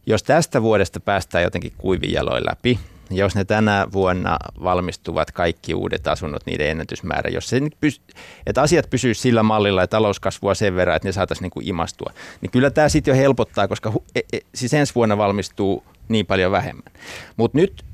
jos 0.06 0.22
tästä 0.22 0.62
vuodesta 0.62 1.00
päästään 1.00 1.44
jotenkin 1.44 1.72
kuivin 1.78 2.12
jaloin 2.12 2.44
läpi, 2.46 2.78
jos 3.10 3.34
ne 3.34 3.44
tänä 3.44 3.86
vuonna 3.92 4.36
valmistuvat 4.62 5.30
kaikki 5.30 5.74
uudet 5.74 6.06
asunnot, 6.06 6.46
niiden 6.46 6.70
ennätysmäärä, 6.70 7.30
jos 7.30 7.48
se 7.48 7.58
pys- 7.58 8.14
että 8.46 8.62
asiat 8.62 8.90
pysyy 8.90 9.14
sillä 9.14 9.42
mallilla 9.42 9.80
ja 9.80 9.86
talouskasvua 9.86 10.54
sen 10.54 10.76
verran, 10.76 10.96
että 10.96 11.08
ne 11.08 11.12
saataisiin 11.12 11.42
niin 11.42 11.50
kuin 11.50 11.68
imastua, 11.68 12.12
niin 12.40 12.50
kyllä 12.50 12.70
tämä 12.70 12.88
sitten 12.88 13.12
jo 13.12 13.16
helpottaa, 13.16 13.68
koska 13.68 13.90
hu- 13.90 14.02
e- 14.14 14.36
e- 14.36 14.46
siis 14.54 14.74
ensi 14.74 14.94
vuonna 14.94 15.18
valmistuu 15.18 15.84
niin 16.08 16.26
paljon 16.26 16.52
vähemmän. 16.52 16.92
Mutta 17.36 17.58
nyt 17.58 17.84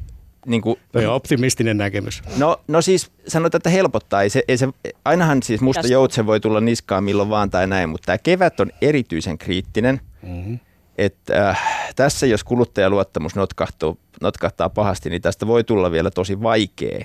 niin 0.46 0.62
kuin, 0.62 0.76
Toi 0.92 1.06
on 1.06 1.14
optimistinen 1.14 1.76
näkemys. 1.76 2.22
No, 2.36 2.60
no 2.68 2.82
siis 2.82 3.10
sanotaan, 3.28 3.58
että 3.58 3.70
helpottaa. 3.70 4.22
Ei 4.22 4.30
se, 4.30 4.42
ei 4.48 4.56
se, 4.56 4.68
ainahan 5.04 5.42
siis 5.42 5.60
musta 5.60 5.86
joutsen 5.86 6.26
voi 6.26 6.40
tulla 6.40 6.60
niskaan 6.60 7.04
milloin 7.04 7.28
vaan 7.28 7.50
tai 7.50 7.66
näin, 7.66 7.88
mutta 7.88 8.06
tämä 8.06 8.18
kevät 8.18 8.60
on 8.60 8.70
erityisen 8.80 9.38
kriittinen. 9.38 10.00
Mm-hmm 10.22 10.58
että 10.98 11.48
äh, 11.50 11.62
tässä 11.96 12.26
jos 12.26 12.44
kuluttajaluottamus 12.44 13.34
notkahtuu, 13.34 13.98
notkahtaa 14.20 14.68
pahasti, 14.68 15.10
niin 15.10 15.22
tästä 15.22 15.46
voi 15.46 15.64
tulla 15.64 15.90
vielä 15.90 16.10
tosi 16.10 16.42
vaikea 16.42 17.04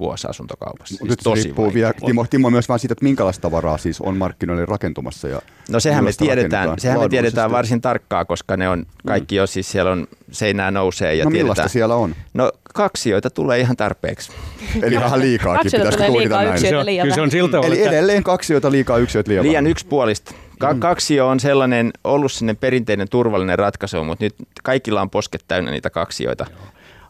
vuosi 0.00 0.26
asuntokaupassa. 0.30 0.96
Siis 0.96 1.10
Nyt 1.10 1.20
se 1.20 1.34
riippuu 1.34 1.74
vielä, 1.74 1.92
Timo, 2.06 2.26
Timo, 2.30 2.50
myös 2.50 2.68
vain 2.68 2.80
siitä, 2.80 2.92
että 2.92 3.04
minkälaista 3.04 3.42
tavaraa 3.42 3.78
siis 3.78 4.00
on 4.00 4.16
markkinoille 4.16 4.66
rakentumassa. 4.66 5.28
Ja 5.28 5.42
no 5.70 5.80
sehän 5.80 6.04
me 6.04 6.10
tiedetään, 6.18 6.78
sehän 6.78 7.00
me 7.00 7.08
tiedetään 7.08 7.50
varsin 7.50 7.80
tarkkaa, 7.80 8.24
koska 8.24 8.56
ne 8.56 8.68
on 8.68 8.86
kaikki 9.06 9.34
mm. 9.34 9.36
jo, 9.36 9.46
siis 9.46 9.70
siellä 9.72 9.90
on 9.90 10.06
seinää 10.30 10.70
nousee. 10.70 11.14
Ja 11.14 11.24
no 11.24 11.30
tiedetään. 11.30 11.44
millaista 11.44 11.72
siellä 11.72 11.94
on? 11.94 12.14
No 12.34 12.52
kaksioita 12.74 13.30
tulee 13.30 13.60
ihan 13.60 13.76
tarpeeksi. 13.76 14.32
Eli 14.82 14.96
vähän 14.96 15.20
liikaakin, 15.20 15.70
pitäisikö 15.72 16.06
tulkita 16.06 16.42
näin? 16.42 16.60
Se 16.60 16.76
on, 16.76 16.86
kyllä 17.02 17.14
se 17.14 17.20
on 17.20 17.30
siltä 17.30 17.58
Eli 17.58 17.82
edelleen 17.82 18.22
kaksioita 18.22 18.70
liikaa, 18.70 18.98
yksiöitä 18.98 19.30
liian 19.30 19.44
Liian 19.44 19.66
yksipuolista. 19.66 20.34
Ka- 20.58 20.74
mm. 20.74 20.80
kaksio 20.80 21.28
on 21.28 21.40
sellainen, 21.40 21.90
ollut 22.04 22.32
sinne 22.32 22.54
perinteinen 22.54 23.08
turvallinen 23.08 23.58
ratkaisu, 23.58 24.04
mutta 24.04 24.24
nyt 24.24 24.34
kaikilla 24.62 25.02
on 25.02 25.10
posket 25.10 25.44
täynnä 25.48 25.70
niitä 25.70 25.90
kaksioita. 25.90 26.46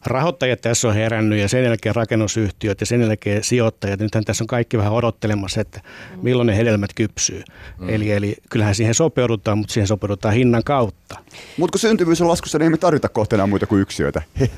Rahoittajat 0.05 0.61
tässä 0.61 0.87
on 0.87 0.93
herännyt 0.93 1.39
ja 1.39 1.47
sen 1.47 1.63
jälkeen 1.63 1.95
rakennusyhtiöt 1.95 2.79
ja 2.79 2.85
sen 2.85 3.01
jälkeen 3.01 3.43
sijoittajat. 3.43 3.99
Nythän 3.99 4.25
tässä 4.25 4.43
on 4.43 4.47
kaikki 4.47 4.77
vähän 4.77 4.93
odottelemassa, 4.93 5.61
että 5.61 5.81
milloin 6.21 6.47
ne 6.47 6.57
hedelmät 6.57 6.93
kypsyy. 6.95 7.43
Mm. 7.79 7.89
Eli, 7.89 8.11
eli 8.11 8.35
kyllähän 8.49 8.75
siihen 8.75 8.93
sopeudutaan, 8.93 9.57
mutta 9.57 9.73
siihen 9.73 9.87
sopeudutaan 9.87 10.33
hinnan 10.33 10.63
kautta. 10.63 11.15
Mutta 11.57 11.71
kun 11.71 11.79
syntyvyys 11.79 12.21
on 12.21 12.27
laskussa, 12.27 12.57
niin 12.57 12.63
ei 12.63 12.69
me 12.69 12.77
tarvita 12.77 13.09
kohteena 13.09 13.47
muita 13.47 13.67
kuin 13.67 13.81
yksiöitä. 13.81 14.21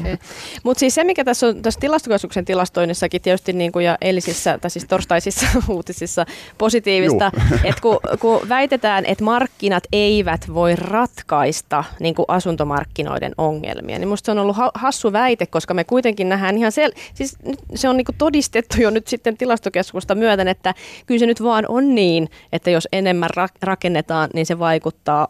mutta 0.64 0.80
siis 0.80 0.94
se, 0.94 1.04
mikä 1.04 1.24
tässä 1.24 1.46
on 1.46 1.62
tässä 1.62 1.80
tilastokeskuksen 1.80 2.44
tilastoinnissakin 2.44 3.22
tietysti 3.22 3.52
niin 3.52 3.72
kuin 3.72 3.84
ja 3.84 3.98
eilisissä, 4.00 4.58
tai 4.58 4.70
siis 4.70 4.84
torstaisissa 4.84 5.46
uutisissa 5.68 6.26
positiivista, 6.58 7.32
että 7.64 7.82
kun, 7.82 7.98
kun 8.20 8.48
väitetään, 8.48 9.04
että 9.06 9.24
markkinat 9.24 9.84
eivät 9.92 10.54
voi 10.54 10.76
ratkaista 10.76 11.84
niin 12.00 12.14
kuin 12.14 12.26
asuntomarkkinoiden 12.28 13.32
ongelmia, 13.38 13.98
niin 13.98 14.08
musta 14.08 14.32
on 14.32 14.38
ollut 14.38 14.51
hassu 14.74 15.12
väite, 15.12 15.46
koska 15.46 15.74
me 15.74 15.84
kuitenkin 15.84 16.28
nähdään 16.28 16.58
ihan 16.58 16.72
sel... 16.72 16.92
Siis 17.14 17.36
se 17.74 17.88
on 17.88 17.96
niin 17.96 18.04
kuin 18.04 18.16
todistettu 18.18 18.80
jo 18.80 18.90
nyt 18.90 19.06
sitten 19.06 19.36
tilastokeskusta 19.36 20.14
myöten, 20.14 20.48
että 20.48 20.74
kyllä 21.06 21.18
se 21.18 21.26
nyt 21.26 21.42
vaan 21.42 21.64
on 21.68 21.94
niin, 21.94 22.28
että 22.52 22.70
jos 22.70 22.88
enemmän 22.92 23.30
ra- 23.36 23.58
rakennetaan, 23.62 24.30
niin 24.34 24.46
se 24.46 24.58
vaikuttaa 24.58 25.28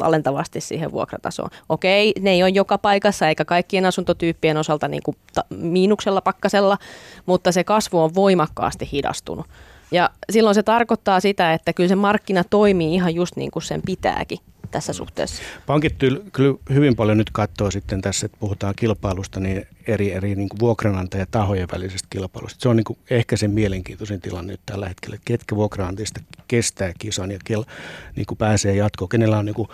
alentavasti 0.00 0.60
siihen 0.60 0.92
vuokratasoon. 0.92 1.50
Okei, 1.68 2.12
ne 2.20 2.30
ei 2.30 2.42
ole 2.42 2.50
joka 2.50 2.78
paikassa 2.78 3.28
eikä 3.28 3.44
kaikkien 3.44 3.86
asuntotyyppien 3.86 4.56
osalta 4.56 4.88
niin 4.88 5.02
kuin 5.02 5.16
ta- 5.34 5.44
miinuksella 5.56 6.20
pakkasella, 6.20 6.78
mutta 7.26 7.52
se 7.52 7.64
kasvu 7.64 8.00
on 8.00 8.14
voimakkaasti 8.14 8.88
hidastunut. 8.92 9.46
Ja 9.92 10.10
silloin 10.30 10.54
se 10.54 10.62
tarkoittaa 10.62 11.20
sitä, 11.20 11.52
että 11.52 11.72
kyllä 11.72 11.88
se 11.88 11.94
markkina 11.94 12.44
toimii 12.44 12.94
ihan 12.94 13.14
just 13.14 13.36
niin 13.36 13.50
kuin 13.50 13.62
sen 13.62 13.82
pitääkin 13.86 14.38
tässä 14.74 14.92
suhteessa. 14.92 15.42
Pankit 15.66 15.94
kyllä 16.32 16.54
hyvin 16.74 16.96
paljon 16.96 17.18
nyt 17.18 17.30
katsoo 17.30 17.70
sitten 17.70 18.00
tässä, 18.00 18.26
että 18.26 18.38
puhutaan 18.40 18.74
kilpailusta, 18.76 19.40
niin 19.40 19.66
eri, 19.86 20.12
eri 20.12 20.34
niin 20.34 20.48
vuokranantajatahojen 20.60 21.68
välisestä 21.72 22.06
kilpailusta. 22.10 22.62
Se 22.62 22.68
on 22.68 22.76
niin 22.76 22.84
kuin 22.84 22.98
ehkä 23.10 23.36
se 23.36 23.48
mielenkiintoisin 23.48 24.20
tilanne 24.20 24.52
nyt 24.52 24.60
tällä 24.66 24.88
hetkellä, 24.88 25.14
että 25.14 25.24
ketkä 25.24 25.56
vuokranantajista 25.56 26.20
kestää 26.48 26.92
kisan 26.98 27.30
ja 27.30 27.38
kel, 27.44 27.64
niin 28.16 28.26
kuin 28.26 28.38
pääsee 28.38 28.76
jatkoon, 28.76 29.08
kenellä 29.08 29.38
on 29.38 29.44
niin 29.44 29.54
kuin 29.54 29.68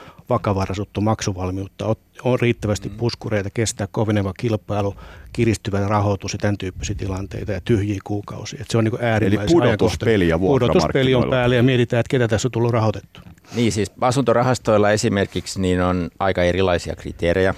maksuvalmiutta, 1.01 1.97
on 2.25 2.41
riittävästi 2.41 2.89
mm. 2.89 2.97
puskureita 2.97 3.51
kestää 3.55 3.89
koveneva 3.91 4.33
kilpailu, 4.39 4.95
kiristyvä 5.33 5.89
rahoitus 5.89 6.33
ja 6.33 6.39
tämän 6.39 6.59
tyyppisiä 6.59 6.95
tilanteita 6.95 7.53
ja 7.53 7.61
tyhjiä 7.61 8.01
kuukausia. 8.05 8.61
Että 8.61 8.73
se 8.73 8.79
on 8.79 8.85
niin 8.85 8.91
kuin 8.91 9.05
äärimmäisen 9.05 9.57
Eli 9.57 9.67
pudotuspeli 9.67 10.29
ja 10.29 10.39
Pudotuspeli 10.39 11.15
on 11.15 11.31
päällä 11.31 11.57
ja 11.57 11.63
mietitään, 11.63 12.01
että 12.01 12.11
ketä 12.11 12.29
tässä 12.29 12.49
on 12.49 12.53
tullut 12.53 12.73
rahoitettu. 12.73 13.21
Niin 13.55 13.73
siis 13.73 13.93
asuntorahastoilla 14.01 14.91
esimerkiksi 14.91 15.61
niin 15.61 15.83
on 15.83 16.11
aika 16.19 16.43
erilaisia 16.43 16.97
kriteerejä 16.97 17.55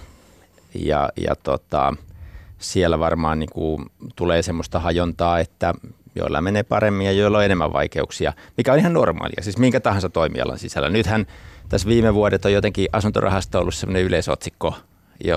ja, 0.75 1.09
ja 1.17 1.37
tota, 1.43 1.95
siellä 2.59 2.99
varmaan 2.99 3.39
niin 3.39 3.51
kuin 3.53 3.87
tulee 4.17 4.43
semmoista 4.43 4.81
hajontaa, 4.81 5.39
että 5.39 5.75
joilla 6.15 6.41
menee 6.41 6.63
paremmin 6.63 7.07
ja 7.07 7.13
joilla 7.13 7.39
on 7.39 7.45
enemmän 7.45 7.73
vaikeuksia, 7.73 8.33
mikä 8.57 8.73
on 8.73 8.79
ihan 8.79 8.93
normaalia, 8.93 9.43
siis 9.43 9.59
minkä 9.59 9.81
tahansa 9.81 10.09
toimialan 10.09 10.59
sisällä. 10.59 10.89
Nythän 10.89 11.27
tässä 11.69 11.89
viime 11.89 12.15
vuodet 12.15 12.45
on 12.45 12.53
jotenkin 12.53 12.89
asuntorahasto 12.93 13.61
ollut 13.61 13.75
semmoinen 13.75 14.03
yleisotsikko, 14.03 14.75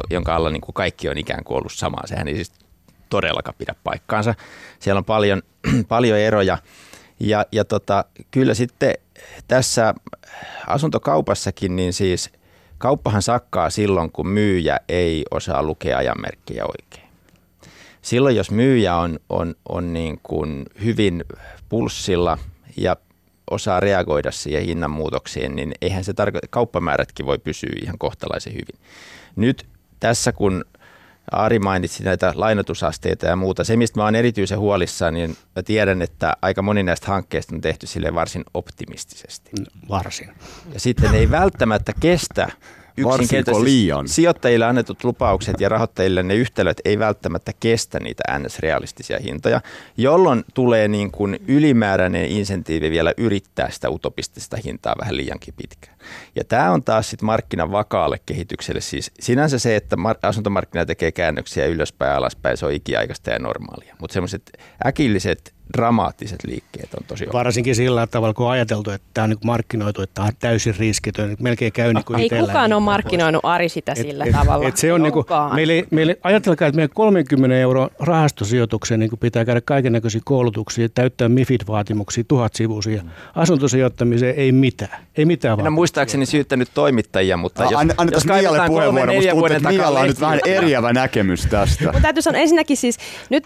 jonka 0.10 0.36
alla 0.36 0.50
niin 0.50 0.62
kuin 0.62 0.74
kaikki 0.74 1.10
on 1.10 1.18
ikään 1.18 1.44
kuin 1.44 1.58
ollut 1.58 1.74
samaa. 1.74 2.08
Sehän 2.08 2.28
ei 2.28 2.36
siis 2.36 2.52
todellakaan 3.10 3.56
pidä 3.58 3.76
paikkaansa. 3.84 4.36
Siellä 4.80 5.00
on 5.00 5.06
paljon, 5.06 5.42
paljon 5.88 6.18
eroja 6.18 6.58
ja, 7.20 7.46
ja 7.52 7.66
tota, 7.66 8.06
kyllä 8.32 8.54
sitten 8.54 8.94
tässä 9.48 9.94
asuntokaupassakin, 10.68 11.76
niin 11.76 11.94
siis 11.94 12.30
kauppahan 12.78 13.22
sakkaa 13.22 13.70
silloin, 13.70 14.12
kun 14.12 14.28
myyjä 14.28 14.80
ei 14.90 15.26
osaa 15.32 15.64
lukea 15.64 15.98
ajanmerkkejä 15.98 16.64
oikein. 16.66 17.06
Silloin, 18.02 18.36
jos 18.36 18.52
myyjä 18.52 18.96
on, 18.96 19.20
on, 19.30 19.56
on 19.70 19.94
niin 19.94 20.20
kuin 20.24 20.66
hyvin 20.84 21.26
pulssilla 21.70 22.38
ja 22.78 22.96
osaa 23.52 23.80
reagoida 23.80 24.32
siihen 24.32 24.64
hinnanmuutoksiin, 24.64 25.56
niin 25.56 25.72
eihän 25.82 26.04
se 26.04 26.14
tarkoita, 26.14 26.48
kauppamäärätkin 26.50 27.26
voi 27.26 27.38
pysyä 27.38 27.70
ihan 27.84 27.98
kohtalaisen 27.98 28.54
hyvin. 28.54 28.80
Nyt 29.36 29.66
tässä, 30.00 30.32
kun 30.32 30.66
Ari 31.32 31.60
mainitsi 31.60 32.04
näitä 32.04 32.34
lainotusasteita 32.36 33.26
ja 33.26 33.36
muuta. 33.36 33.64
Se, 33.64 33.78
mistä 33.78 34.00
mä 34.00 34.04
olen 34.04 34.16
erityisen 34.16 34.60
huolissaan, 34.60 35.14
niin 35.14 35.38
mä 35.56 35.64
tiedän, 35.64 36.02
että 36.02 36.34
aika 36.42 36.62
moni 36.62 36.84
näistä 36.84 37.08
hankkeista 37.08 37.56
on 37.56 37.62
tehty 37.62 37.88
sille 37.88 38.14
varsin 38.14 38.44
optimistisesti. 38.54 39.52
Varsin. 39.90 40.32
Ja 40.74 40.80
sitten 40.80 41.16
ei 41.16 41.32
välttämättä 41.32 41.94
kestä 42.00 42.48
yksinkertaisesti 42.98 43.66
liian. 43.66 44.08
sijoittajille 44.08 44.66
annetut 44.66 45.04
lupaukset 45.04 45.60
ja 45.60 45.70
rahoittajille 45.70 46.24
ne 46.24 46.36
yhtälöt 46.36 46.82
ei 46.86 47.00
välttämättä 47.00 47.52
kestä 47.60 48.00
niitä 48.00 48.24
NS-realistisia 48.40 49.20
hintoja, 49.24 49.62
jolloin 49.98 50.44
tulee 50.54 50.88
niin 50.88 51.12
kuin 51.12 51.40
ylimääräinen 51.48 52.26
insentiivi 52.26 52.92
vielä 52.92 53.14
yrittää 53.18 53.70
sitä 53.70 53.90
utopistista 53.90 54.58
hintaa 54.66 54.96
vähän 55.02 55.18
liiankin 55.18 55.54
pitkään. 55.58 55.98
Ja 56.36 56.44
tämä 56.44 56.72
on 56.72 56.84
taas 56.84 57.10
sitten 57.10 57.26
markkinan 57.26 57.72
vakaalle 57.72 58.20
kehitykselle. 58.26 58.82
Siis 58.82 59.12
sinänsä 59.20 59.60
se, 59.60 59.76
että 59.76 59.96
asuntomarkkina 60.22 60.86
tekee 60.86 61.12
käännöksiä 61.12 61.66
ylöspäin 61.66 62.10
ja 62.10 62.18
alaspäin, 62.18 62.58
se 62.58 62.66
on 62.66 62.74
ikiaikaista 62.74 63.30
ja 63.30 63.40
normaalia. 63.40 63.96
Mutta 64.00 64.14
semmoiset 64.14 64.52
äkilliset 64.86 65.55
dramaattiset 65.78 66.44
liikkeet 66.46 66.94
on 66.94 67.06
tosi 67.08 67.26
Varsinkin 67.34 67.76
sillä 67.76 68.08
tavalla, 68.08 68.34
kun 68.34 68.46
on 68.46 68.52
ajateltu, 68.52 68.92
että 68.92 69.08
tämä 69.14 69.24
on 69.24 69.30
niin 69.30 69.40
markkinoitu, 69.46 70.02
että 70.02 70.14
tämä 70.14 70.28
on 70.28 70.34
täysin 70.40 70.76
riskitön, 70.80 71.32
että 71.32 71.44
melkein 71.44 71.72
käy 71.72 71.94
niin 71.94 72.06
kuin 72.06 72.20
Ei 72.20 72.30
kukaan 72.30 72.74
ole 72.74 72.82
markkinoinut 72.82 73.46
Ari 73.46 73.70
sitä 73.70 73.96
sillä 73.96 74.26
et, 74.26 74.32
tavalla. 74.32 74.68
Et 74.68 74.78
se 74.78 74.94
on 74.94 75.04
niin 75.04 75.14
kuin, 75.14 75.26
meille, 75.54 75.88
meille, 75.92 76.18
ajatelkaa, 76.24 76.68
että 76.68 76.76
meidän 76.76 76.90
30 76.94 77.58
euro 77.58 77.90
rahastosijoitukseen 78.00 79.00
niin 79.00 79.12
pitää 79.20 79.46
käydä 79.46 79.62
kaiken 79.62 79.94
näköisiä 79.94 80.22
koulutuksia, 80.24 80.90
täyttää 80.90 81.30
MIFID-vaatimuksia, 81.30 82.24
tuhat 82.28 82.56
sivuisia. 82.56 83.04
Asuntosijoittamiseen 83.36 84.36
ei 84.36 84.52
mitään. 84.52 85.06
Ei 85.18 85.26
mitään 85.26 85.58
Minä 85.58 85.70
muistaakseni 85.70 86.26
syyttänyt 86.26 86.70
toimittajia, 86.74 87.38
mutta 87.38 87.64
jos, 87.64 87.74
Anne, 87.74 87.94
jos 88.12 88.26
Mialle 88.26 88.68
puheenvuoro, 88.68 89.14
musta 89.14 89.32
tuntuu, 89.32 89.56
että 89.56 89.70
Mialla 89.70 90.00
on 90.00 90.08
nyt 90.08 90.22
vähän 90.22 90.40
eriävä 90.46 90.94
näkemys 90.94 91.46
tästä. 91.46 91.84
Mutta 91.84 92.02
täytyy 92.02 92.22
sanoa 92.22 92.42
ensinnäkin 92.42 92.78
siis, 92.78 92.98
nyt 93.30 93.44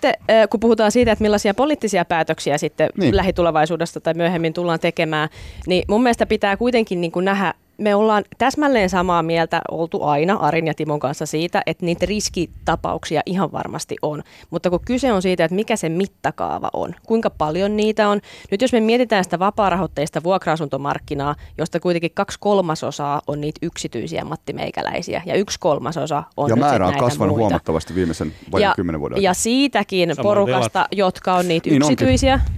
kun 0.49 0.59
puhutaan 0.59 0.91
siitä, 0.91 1.11
että 1.11 1.21
millaisia 1.21 1.53
poliittisia 1.53 2.05
päätöksiä 2.09 2.57
sitten 2.57 2.89
niin. 2.97 3.15
lähitulevaisuudesta 3.15 4.01
tai 4.01 4.13
myöhemmin 4.13 4.53
tullaan 4.53 4.79
tekemään, 4.79 5.29
niin 5.67 5.83
mun 5.87 6.03
mielestä 6.03 6.25
pitää 6.25 6.57
kuitenkin 6.57 7.01
niin 7.01 7.11
kuin 7.11 7.25
nähdä 7.25 7.53
me 7.79 7.95
ollaan 7.95 8.23
täsmälleen 8.37 8.89
samaa 8.89 9.23
mieltä 9.23 9.61
oltu 9.71 10.03
aina 10.03 10.33
Arin 10.35 10.67
ja 10.67 10.73
Timon 10.73 10.99
kanssa 10.99 11.25
siitä, 11.25 11.61
että 11.65 11.85
niitä 11.85 12.05
riskitapauksia 12.05 13.21
ihan 13.25 13.51
varmasti 13.51 13.95
on. 14.01 14.23
Mutta 14.49 14.69
kun 14.69 14.79
kyse 14.85 15.13
on 15.13 15.21
siitä, 15.21 15.45
että 15.45 15.55
mikä 15.55 15.75
se 15.75 15.89
mittakaava 15.89 16.69
on, 16.73 16.95
kuinka 17.07 17.29
paljon 17.29 17.77
niitä 17.77 18.09
on. 18.09 18.21
Nyt 18.51 18.61
jos 18.61 18.73
me 18.73 18.79
mietitään 18.79 19.23
sitä 19.23 19.39
vapaarahoitteista 19.39 20.23
vuokra-asuntomarkkinaa, 20.23 21.35
josta 21.57 21.79
kuitenkin 21.79 22.11
kaksi 22.13 22.37
kolmasosaa 22.39 23.21
on 23.27 23.41
niitä 23.41 23.59
yksityisiä 23.61 24.23
mattimeikäläisiä 24.23 25.21
ja 25.25 25.35
yksi 25.35 25.59
kolmasosa 25.59 26.23
on 26.37 26.49
Ja 26.49 26.55
nyt 26.55 26.65
määrä 26.65 26.87
on 26.87 26.97
kasvanut 26.97 27.35
muita. 27.35 27.43
huomattavasti 27.43 27.95
viimeisen 27.95 28.33
vajan 28.51 28.73
kymmenen 28.75 29.01
vuoden 29.01 29.21
Ja 29.21 29.33
siitäkin 29.33 30.15
Samoin 30.15 30.23
porukasta, 30.23 30.79
velat. 30.79 30.87
jotka 30.91 31.33
on 31.35 31.47
niitä 31.47 31.69
niin 31.69 31.81
yksityisiä, 31.81 32.33
onkin. 32.33 32.53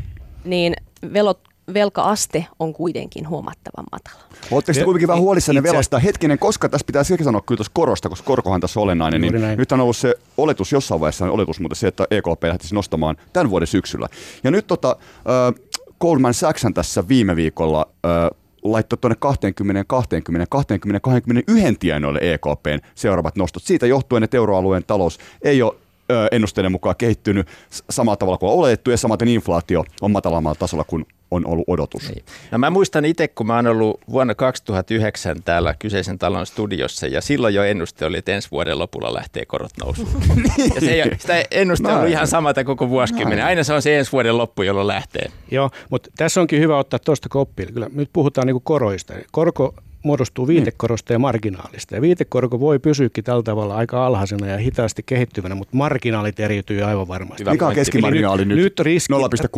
niin 0.46 0.74
velot 1.14 1.40
velkaaste 1.74 2.46
on 2.60 2.74
kuitenkin 2.74 3.30
huomattavan 3.30 3.86
matala. 3.92 4.24
Oletteko 4.52 4.80
te 4.80 4.84
kuitenkin 4.84 5.08
vähän 5.08 5.22
huolissanne 5.22 5.64
velasta? 5.64 6.00
Hetkinen, 6.00 6.40
koska 6.40 6.70
tässä 6.70 6.86
pitää 6.86 7.04
sekin 7.04 7.24
sanoa 7.24 7.42
kyllä 7.42 7.58
tuossa 7.58 7.72
korosta, 7.76 8.10
koska 8.10 8.26
korkohan 8.26 8.62
tässä 8.62 8.80
on 8.80 8.84
olennainen. 8.84 9.22
Niin 9.22 9.58
nyt 9.58 9.72
on 9.72 9.80
ollut 9.80 9.98
se 9.98 10.16
oletus 10.38 10.72
jossain 10.72 11.02
vaiheessa, 11.02 11.32
oletus, 11.32 11.60
mutta 11.60 11.76
se, 11.76 11.88
että 11.88 12.08
EKP 12.12 12.44
lähtisi 12.44 12.76
nostamaan 12.76 13.18
tämän 13.34 13.50
vuoden 13.50 13.68
syksyllä. 13.68 14.08
Ja 14.44 14.52
nyt 14.52 14.68
tota, 14.68 14.96
äh, 15.00 15.64
Goldman 16.00 16.34
Sachs 16.34 16.66
tässä 16.74 17.08
viime 17.08 17.36
viikolla 17.36 17.88
äh, 18.06 18.12
laittoi 18.64 18.98
tuonne 18.98 19.16
20, 19.20 19.84
20, 19.88 20.48
20, 20.50 21.00
21 21.00 21.76
tienoille 21.80 22.20
EKPn 22.22 22.88
seuraavat 22.96 23.36
nostot. 23.36 23.64
Siitä 23.64 23.88
johtuen, 23.88 24.24
että 24.24 24.38
euroalueen 24.38 24.84
talous 24.88 25.20
ei 25.42 25.62
ole 25.62 25.76
ennusteiden 26.32 26.72
mukaan 26.72 26.96
kehittynyt 26.98 27.48
samalla 27.90 28.18
tavalla 28.18 28.38
kuin 28.38 28.52
on 28.52 28.58
oletettu 28.58 28.92
ja 28.92 28.98
samaten 28.98 29.28
inflaatio 29.28 29.86
on 30.02 30.12
matalammalla 30.12 30.56
tasolla 30.56 30.84
kuin 30.84 31.06
on 31.32 31.48
ollut 31.48 31.66
odotus. 31.68 32.10
Niin. 32.10 32.26
No 32.52 32.58
mä 32.58 32.70
muistan 32.70 33.06
itse, 33.06 33.28
kun 33.28 33.48
mä 33.48 33.56
oon 33.56 33.68
ollut 33.68 34.02
vuonna 34.10 34.36
2009 34.36 35.44
täällä 35.44 35.76
kyseisen 35.80 36.20
talon 36.20 36.46
studiossa 36.46 37.08
ja 37.08 37.22
silloin 37.22 37.56
jo 37.56 37.64
ennuste 37.64 38.06
oli, 38.06 38.18
että 38.18 38.32
ensi 38.32 38.52
vuoden 38.52 38.80
lopulla 38.80 39.14
lähtee 39.14 39.46
korot 39.46 39.72
nousuun. 39.84 40.08
niin. 40.36 40.72
ja 40.76 40.82
se 40.82 40.92
ei, 40.92 41.12
sitä 41.20 41.44
ennuste 41.52 41.88
on 41.88 41.96
ollut 41.96 42.10
ihan 42.10 42.28
samata 42.28 42.64
koko 42.64 42.90
vuosikymmenen. 42.90 43.46
Aina 43.46 43.64
se 43.64 43.74
on 43.74 43.82
se 43.82 44.00
ensi 44.00 44.12
vuoden 44.12 44.38
loppu, 44.38 44.64
jolloin 44.64 44.88
lähtee. 44.88 45.32
Joo, 45.52 45.70
mutta 45.90 46.10
tässä 46.18 46.42
onkin 46.42 46.60
hyvä 46.60 46.78
ottaa 46.78 47.00
tuosta 47.00 47.30
koppia. 47.30 47.66
Kyllä 47.66 47.90
nyt 47.94 48.10
puhutaan 48.14 48.48
niinku 48.48 48.60
koroista. 48.60 49.14
Korko 49.32 49.76
muodostuu 50.04 50.48
viitekorosta 50.48 51.14
ja 51.14 51.20
marginaalista. 51.20 51.96
Ja 51.96 52.02
viitekorko 52.02 52.60
voi 52.60 52.80
pysyäkin 52.80 53.24
tällä 53.24 53.44
tavalla 53.44 53.76
aika 53.76 54.06
alhaisena 54.06 54.48
ja 54.48 54.58
hitaasti 54.58 55.04
kehittyvänä, 55.06 55.56
mutta 55.56 55.78
marginaalit 55.78 56.40
eriytyy 56.40 56.82
aivan 56.82 57.08
varmasti. 57.08 57.44
Mikä 57.46 57.68
on 57.68 57.74
keskimarginaali 57.76 58.46
nyt? 58.46 58.58
Nyt 58.58 58.80
riski, 58.80 59.14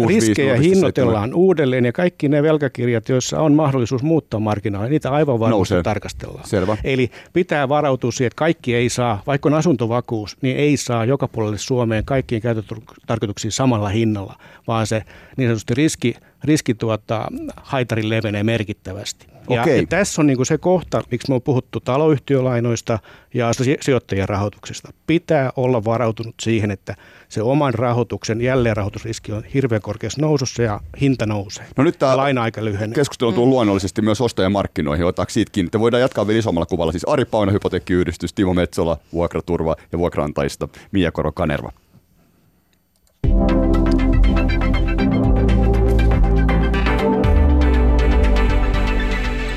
riskejä 0.08 0.56
hinnoitellaan 0.56 1.34
uudelleen 1.34 1.86
ja 1.86 1.92
kaikki 1.92 2.30
ne 2.30 2.44
velkakirjat, 2.44 3.10
joissa 3.10 3.40
on 3.40 3.54
mahdollisuus 3.54 4.04
muuttaa 4.04 4.40
marginaali, 4.40 4.90
niitä 4.90 5.12
aivan 5.12 5.40
varmasti 5.40 5.58
Nousee. 5.58 5.84
tarkastellaan. 5.84 6.48
Selvä. 6.48 6.78
Eli 6.84 7.12
pitää 7.34 7.70
varautua 7.70 8.12
siihen, 8.12 8.28
että 8.28 8.38
kaikki 8.38 8.76
ei 8.76 8.90
saa, 8.90 9.24
vaikka 9.28 9.50
on 9.50 9.54
asuntovakuus, 9.54 10.38
niin 10.42 10.58
ei 10.58 10.78
saa 10.78 11.06
joka 11.06 11.28
puolelle 11.28 11.58
Suomeen 11.58 12.06
kaikkiin 12.06 12.42
käyttötarkoituksiin 12.42 13.52
samalla 13.52 13.90
hinnalla, 13.90 14.38
vaan 14.68 14.88
se 14.88 15.04
niin 15.38 15.48
sanotusti 15.50 15.74
riski, 15.74 16.16
riski 16.44 16.74
tuota, 16.74 17.28
haitari 17.56 18.10
levenee 18.10 18.44
merkittävästi. 18.44 19.33
Ja, 19.50 19.62
Okei. 19.62 19.80
ja 19.80 19.88
tässä 19.88 20.22
on 20.22 20.28
niin 20.28 20.46
se 20.46 20.58
kohta, 20.58 21.02
miksi 21.12 21.32
me 21.32 21.36
on 21.36 21.42
puhuttu 21.42 21.80
taloyhtiölainoista 21.80 23.00
ja 23.34 23.52
sijoittajien 23.82 24.30
rahoituksesta. 24.30 24.94
Pitää 25.08 25.52
olla 25.56 25.86
varautunut 25.86 26.36
siihen, 26.42 26.72
että 26.72 26.96
se 27.30 27.42
oman 27.42 27.74
rahoituksen 27.74 28.42
jälleenrahoitusriski 28.42 29.32
on 29.32 29.44
hirveän 29.44 29.82
korkeassa 29.82 30.22
nousussa 30.22 30.64
ja 30.64 30.80
hinta 31.02 31.26
nousee. 31.26 31.66
No 31.78 31.84
nyt 31.84 32.00
tämä 32.00 32.18
laina-aika 32.18 32.66
lyhenee. 32.66 32.96
Keskustelu 32.96 33.30
on 33.30 33.36
mm. 33.36 33.50
luonnollisesti 33.50 34.02
myös 34.02 34.22
ostajamarkkinoihin. 34.22 35.06
Otetaanko 35.06 35.30
siitäkin? 35.30 35.72
Te 35.72 35.80
voidaan 35.80 36.02
jatkaa 36.02 36.28
vielä 36.28 36.40
isommalla 36.40 36.66
kuvalla. 36.66 36.92
Siis 36.92 37.08
Ari 37.08 37.26
Pauna, 37.26 37.52
hypoteekkiyhdistys, 37.52 38.34
Timo 38.34 38.54
Metsola, 38.54 38.98
vuokraturva 39.14 39.76
ja 39.92 39.98
vuokrantajista 39.98 40.68
Mia 40.92 41.12
Koro 41.12 41.32
Kanerva. 41.32 41.72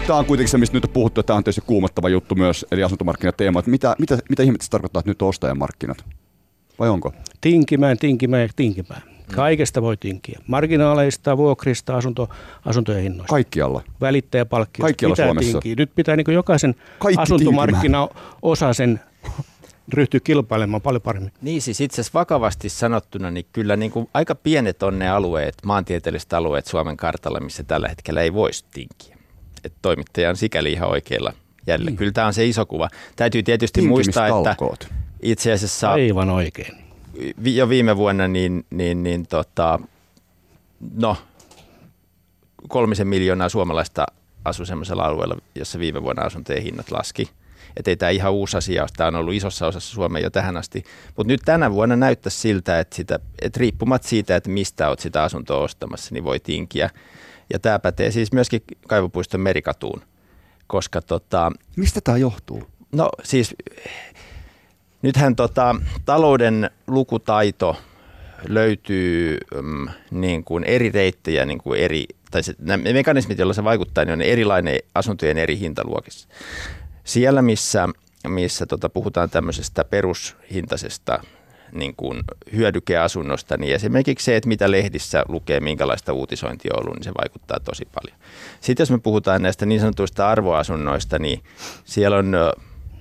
Tämä 0.07 0.19
on 0.19 0.27
kuitenkin 0.27 0.51
se, 0.51 0.59
mistä 0.59 0.77
nyt 0.77 0.85
on 0.85 0.91
puhuttu, 0.91 1.21
että 1.21 1.27
tämä 1.27 1.37
on 1.37 1.45
tietysti 1.45 1.63
kuumottava 1.67 2.09
juttu 2.09 2.35
myös, 2.35 2.67
eli 2.71 2.83
asuntomarkkinateema. 2.83 3.59
Että 3.59 3.71
mitä, 3.71 3.97
mitä, 3.99 4.19
mitä 4.29 4.43
ihmettä 4.43 4.65
se 4.65 4.71
tarkoittaa, 4.71 5.01
että 5.01 5.11
nyt 5.11 5.23
on 5.23 5.29
ostajamarkkinat? 5.29 6.05
Vai 6.79 6.89
onko? 6.89 7.13
Tinkimään, 7.41 7.99
tinkimään 7.99 8.43
ja 8.43 8.49
tinkimään. 8.57 9.03
Kaikesta 9.35 9.83
voi 9.83 9.97
tinkiä. 9.97 10.39
Marginaaleista, 10.47 11.37
vuokrista, 11.37 11.97
asunto, 11.97 12.29
asuntojen 12.65 13.03
hinnoista. 13.03 13.31
Kaikkialla. 13.31 13.83
Välittäjäpalkkiosta. 14.01 14.87
Kaikkialla 14.87 15.15
pitää 15.15 15.27
Suomessa. 15.27 15.61
Tinkiä. 15.61 15.75
Nyt 15.83 15.95
pitää 15.95 16.17
niin 16.17 16.35
jokaisen 16.35 16.75
asuntomarkkina 17.17 18.09
osa 18.43 18.73
sen 18.73 19.01
ryhtyy 19.93 20.21
kilpailemaan 20.21 20.83
paljon 20.83 21.03
paremmin. 21.03 21.33
Niin 21.43 21.63
siis 21.63 21.81
itse 21.81 22.01
asiassa 22.01 22.19
vakavasti 22.19 22.69
sanottuna, 22.69 23.31
niin 23.31 23.47
kyllä 23.53 23.77
niin 23.77 23.91
kuin 23.91 24.09
aika 24.15 24.35
pienet 24.35 24.83
on 24.83 24.99
ne 24.99 25.11
alueet, 25.11 25.55
maantieteelliset 25.65 26.33
alueet 26.33 26.67
Suomen 26.67 26.97
kartalla, 26.97 27.41
missä 27.41 27.65
tällä 27.65 27.89
hetkellä 27.89 28.23
ei 28.23 28.33
voisi 28.33 28.65
tinkiä. 28.75 29.16
Että 29.67 29.79
toimittaja 29.83 30.31
on 30.31 30.37
sikäli 30.37 30.73
ihan 30.73 30.89
oikeilla 30.89 31.33
jäljellä. 31.67 31.91
Niin. 31.91 31.97
Kyllä 31.97 32.13
tämä 32.13 32.27
on 32.27 32.35
se 32.35 32.47
iso 32.47 32.67
kuva. 32.67 32.89
Täytyy 33.17 33.43
tietysti 33.43 33.83
muistaa, 33.83 34.29
että 34.29 34.87
itse 35.23 35.53
asiassa... 35.53 35.91
Aivan 35.91 36.31
oikein. 36.31 36.77
Jo 37.45 37.69
viime 37.69 37.97
vuonna 37.97 38.29
niin, 38.29 38.67
niin, 38.71 39.03
niin 39.03 39.27
tota, 39.27 39.79
no, 40.95 41.17
kolmisen 42.69 43.09
miljoonaa 43.09 43.49
suomalaista 43.49 44.07
asui 44.45 44.67
sellaisella 44.67 45.05
alueella, 45.05 45.37
jossa 45.55 45.79
viime 45.79 46.03
vuonna 46.03 46.23
asuntojen 46.23 46.63
hinnat 46.63 46.91
laski. 46.91 47.31
Että 47.77 47.91
ei 47.91 47.97
tämä 47.97 48.11
ihan 48.11 48.33
uusi 48.33 48.57
asia, 48.57 48.87
tämä 48.97 49.09
on 49.09 49.15
ollut 49.15 49.35
isossa 49.35 49.67
osassa 49.67 49.95
Suomea 49.95 50.23
jo 50.23 50.31
tähän 50.31 50.57
asti. 50.57 50.85
Mutta 51.17 51.33
nyt 51.33 51.41
tänä 51.45 51.73
vuonna 51.73 51.97
näyttää 51.97 52.31
siltä, 52.31 52.81
että, 52.81 52.97
sitä, 52.97 53.19
että 53.43 53.61
riippumatta 53.61 54.09
siitä, 54.09 54.37
että 54.37 54.51
mistä 54.51 54.89
olet 54.89 54.99
sitä 54.99 55.23
asuntoa 55.23 55.59
ostamassa, 55.59 56.15
niin 56.15 56.25
voi 56.25 56.41
tinkiä. 56.41 56.91
Ja 57.53 57.59
tämä 57.59 57.79
pätee 57.79 58.11
siis 58.11 58.33
myöskin 58.33 58.63
Kaivopuiston 58.89 59.41
merikatuun, 59.41 60.03
koska 60.67 61.03
tota... 61.03 61.53
Mistä 61.77 62.01
tämä 62.01 62.19
johtuu? 62.19 62.63
No 62.93 63.09
siis 63.23 63.55
nythän 65.03 65.37
tota, 65.37 65.77
talouden 66.05 66.71
lukutaito 66.87 67.77
löytyy 68.49 69.39
mm, 69.63 69.89
niin 70.11 70.45
kuin 70.45 70.65
eri 70.65 70.91
reittejä, 70.91 71.45
niin 71.45 71.59
kuin 71.59 71.81
eri, 71.81 72.05
tai 72.31 72.43
se, 72.43 72.55
nämä 72.59 72.93
mekanismit, 72.93 73.39
joilla 73.39 73.55
se 73.55 73.65
vaikuttaa, 73.65 74.05
niin 74.05 74.13
on 74.13 74.23
erilainen 74.23 74.79
asuntojen 74.95 75.39
eri 75.39 75.59
hintaluokissa. 75.59 76.29
Siellä, 77.05 77.43
missä, 77.43 77.89
missä 78.29 78.67
tota, 78.67 78.89
puhutaan 78.89 79.31
tämmöisestä 79.31 79.85
perushintaisesta 79.85 81.23
niin 81.79 81.95
kuin 81.97 82.21
hyödykeasunnosta, 82.53 83.57
niin 83.57 83.75
esimerkiksi 83.75 84.25
se, 84.25 84.37
että 84.37 84.49
mitä 84.49 84.71
lehdissä 84.71 85.23
lukee, 85.29 85.61
minkälaista 85.61 86.13
uutisointia 86.13 86.73
on 86.75 86.81
ollut, 86.81 86.95
niin 86.97 87.05
se 87.05 87.13
vaikuttaa 87.19 87.61
tosi 87.61 87.89
paljon. 87.95 88.19
Sitten 88.61 88.83
jos 88.83 88.91
me 88.91 88.99
puhutaan 88.99 89.43
näistä 89.43 89.67
niin 89.67 89.81
sanotuista 89.81 90.29
arvoasunnoista, 90.29 91.19
niin 91.19 91.43
siellä 91.85 92.17
on 92.17 92.33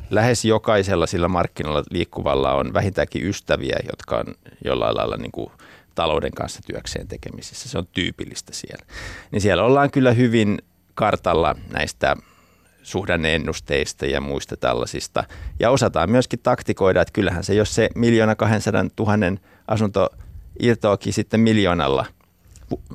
lähes 0.09 0.45
jokaisella 0.45 1.07
sillä 1.07 1.27
markkinoilla 1.27 1.83
liikkuvalla 1.91 2.53
on 2.53 2.73
vähintäänkin 2.73 3.25
ystäviä, 3.27 3.79
jotka 3.91 4.17
on 4.17 4.35
jollain 4.65 4.95
lailla 4.95 5.17
niin 5.17 5.31
kuin 5.31 5.51
talouden 5.95 6.31
kanssa 6.31 6.61
työkseen 6.67 7.07
tekemisissä. 7.07 7.69
Se 7.69 7.77
on 7.77 7.87
tyypillistä 7.87 8.53
siellä. 8.53 8.85
Niin 9.31 9.41
siellä 9.41 9.63
ollaan 9.63 9.91
kyllä 9.91 10.11
hyvin 10.11 10.57
kartalla 10.95 11.55
näistä 11.71 12.15
suhdanneennusteista 12.85 14.05
ja 14.05 14.21
muista 14.21 14.57
tällaisista. 14.57 15.23
Ja 15.59 15.69
osataan 15.69 16.11
myöskin 16.11 16.39
taktikoida, 16.43 17.01
että 17.01 17.13
kyllähän 17.13 17.43
se, 17.43 17.53
jos 17.53 17.75
se 17.75 17.89
miljoona 17.95 18.35
200 18.35 18.85
tuhannen 18.95 19.39
asunto 19.67 20.09
irtoakin 20.59 21.13
sitten 21.13 21.39
miljoonalla 21.39 22.05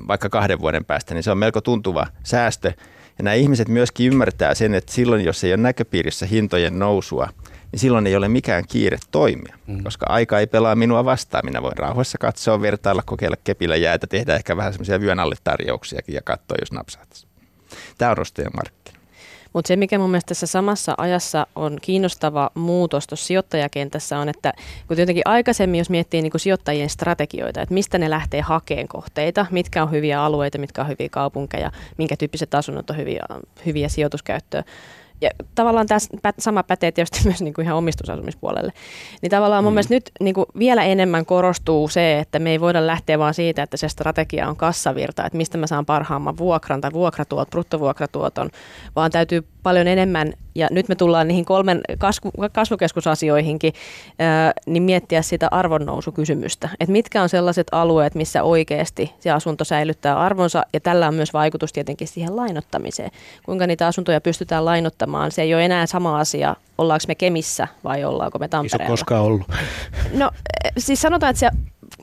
vaikka 0.07 0.29
kahden 0.29 0.59
vuoden 0.59 0.85
päästä, 0.85 1.13
niin 1.13 1.23
se 1.23 1.31
on 1.31 1.37
melko 1.37 1.61
tuntuva 1.61 2.07
säästö. 2.23 2.73
Ja 3.17 3.23
nämä 3.23 3.33
ihmiset 3.33 3.67
myöskin 3.67 4.07
ymmärtää 4.07 4.55
sen, 4.55 4.75
että 4.75 4.93
silloin, 4.93 5.25
jos 5.25 5.43
ei 5.43 5.51
ole 5.51 5.61
näköpiirissä 5.61 6.25
hintojen 6.25 6.79
nousua, 6.79 7.29
niin 7.71 7.79
silloin 7.79 8.07
ei 8.07 8.15
ole 8.15 8.27
mikään 8.27 8.63
kiire 8.67 8.97
toimia, 9.11 9.57
mm. 9.67 9.83
koska 9.83 10.05
aika 10.09 10.39
ei 10.39 10.47
pelaa 10.47 10.75
minua 10.75 11.05
vastaan. 11.05 11.45
Minä 11.45 11.61
voin 11.61 11.77
rauhassa 11.77 12.17
katsoa, 12.17 12.61
vertailla, 12.61 13.03
kokeilla 13.05 13.37
kepillä 13.43 13.75
jäätä, 13.75 14.07
tehdä 14.07 14.35
ehkä 14.35 14.57
vähän 14.57 14.73
semmoisia 14.73 15.01
vyön 15.01 15.19
alle 15.19 15.35
tarjouksiakin 15.43 16.15
ja 16.15 16.21
katsoa, 16.21 16.57
jos 16.59 16.71
napsahtaisi. 16.71 17.27
Tämä 17.97 18.11
on 18.11 18.19
ostajan 18.19 18.51
markkina. 18.55 19.00
Mutta 19.53 19.67
se, 19.67 19.75
mikä 19.75 19.99
mun 19.99 20.09
mielestä 20.09 20.27
tässä 20.27 20.47
samassa 20.47 20.95
ajassa 20.97 21.47
on 21.55 21.77
kiinnostava 21.81 22.49
muutos 22.55 23.07
tuossa 23.07 23.27
sijoittajakentässä 23.27 24.19
on, 24.19 24.29
että 24.29 24.53
kun 24.87 24.97
jotenkin 24.97 25.23
aikaisemmin, 25.25 25.77
jos 25.77 25.89
miettii 25.89 26.21
niin 26.21 26.31
kuin 26.31 26.41
sijoittajien 26.41 26.89
strategioita, 26.89 27.61
että 27.61 27.73
mistä 27.73 27.97
ne 27.97 28.09
lähtee 28.09 28.41
hakeen 28.41 28.87
kohteita, 28.87 29.45
mitkä 29.51 29.83
on 29.83 29.91
hyviä 29.91 30.23
alueita, 30.23 30.57
mitkä 30.57 30.81
on 30.81 30.87
hyviä 30.87 31.09
kaupunkeja, 31.09 31.71
minkä 31.97 32.17
tyyppiset 32.17 32.55
asunnot 32.55 32.89
on 32.89 32.97
hyviä, 32.97 33.23
hyviä 33.65 33.89
sijoituskäyttöä, 33.89 34.63
ja 35.21 35.29
tavallaan 35.55 35.87
tämä 35.87 36.33
sama 36.39 36.63
pätee 36.63 36.91
tietysti 36.91 37.19
myös 37.29 37.41
niin 37.41 37.53
kuin 37.53 37.65
ihan 37.65 37.77
omistusasumispuolelle. 37.77 38.73
Niin 39.21 39.29
tavallaan 39.29 39.63
mun 39.63 39.73
mm. 39.73 39.75
mielestä 39.75 39.93
nyt 39.93 40.11
niin 40.19 40.33
kuin 40.33 40.45
vielä 40.59 40.83
enemmän 40.83 41.25
korostuu 41.25 41.87
se, 41.87 42.19
että 42.19 42.39
me 42.39 42.51
ei 42.51 42.61
voida 42.61 42.87
lähteä 42.87 43.19
vaan 43.19 43.33
siitä, 43.33 43.63
että 43.63 43.77
se 43.77 43.89
strategia 43.89 44.49
on 44.49 44.55
kassavirta, 44.55 45.25
että 45.25 45.37
mistä 45.37 45.57
mä 45.57 45.67
saan 45.67 45.85
parhaamman 45.85 46.37
vuokran 46.37 46.81
tai 46.81 46.93
vuokratuot, 46.93 47.49
bruttovuokratuoton, 47.49 48.49
vaan 48.95 49.11
täytyy 49.11 49.47
paljon 49.63 49.87
enemmän, 49.87 50.33
ja 50.55 50.67
nyt 50.71 50.89
me 50.89 50.95
tullaan 50.95 51.27
niihin 51.27 51.45
kolmen 51.45 51.81
kasvu, 51.97 52.31
kasvukeskusasioihinkin, 52.51 53.73
ää, 54.19 54.53
niin 54.65 54.83
miettiä 54.83 55.21
sitä 55.21 55.47
arvonnousukysymystä. 55.51 56.69
Että 56.79 56.91
mitkä 56.91 57.21
on 57.21 57.29
sellaiset 57.29 57.67
alueet, 57.71 58.15
missä 58.15 58.43
oikeasti 58.43 59.13
se 59.19 59.31
asunto 59.31 59.63
säilyttää 59.63 60.19
arvonsa, 60.19 60.63
ja 60.73 60.79
tällä 60.79 61.07
on 61.07 61.15
myös 61.15 61.33
vaikutus 61.33 61.73
tietenkin 61.73 62.07
siihen 62.07 62.35
lainottamiseen. 62.35 63.11
Kuinka 63.45 63.67
niitä 63.67 63.87
asuntoja 63.87 64.21
pystytään 64.21 64.65
lainottamaan, 64.65 65.31
se 65.31 65.41
ei 65.41 65.53
ole 65.53 65.65
enää 65.65 65.85
sama 65.85 66.19
asia, 66.19 66.55
ollaanko 66.77 67.03
me 67.07 67.15
Kemissä 67.15 67.67
vai 67.83 68.03
ollaanko 68.03 68.39
me 68.39 68.47
Tampereella. 68.47 68.83
Ei 68.83 68.87
se 68.87 68.91
koskaan 68.91 69.23
ollut. 69.23 69.47
No 70.13 70.31
siis 70.77 71.01
sanotaan, 71.01 71.29
että 71.29 71.39
se 71.39 71.49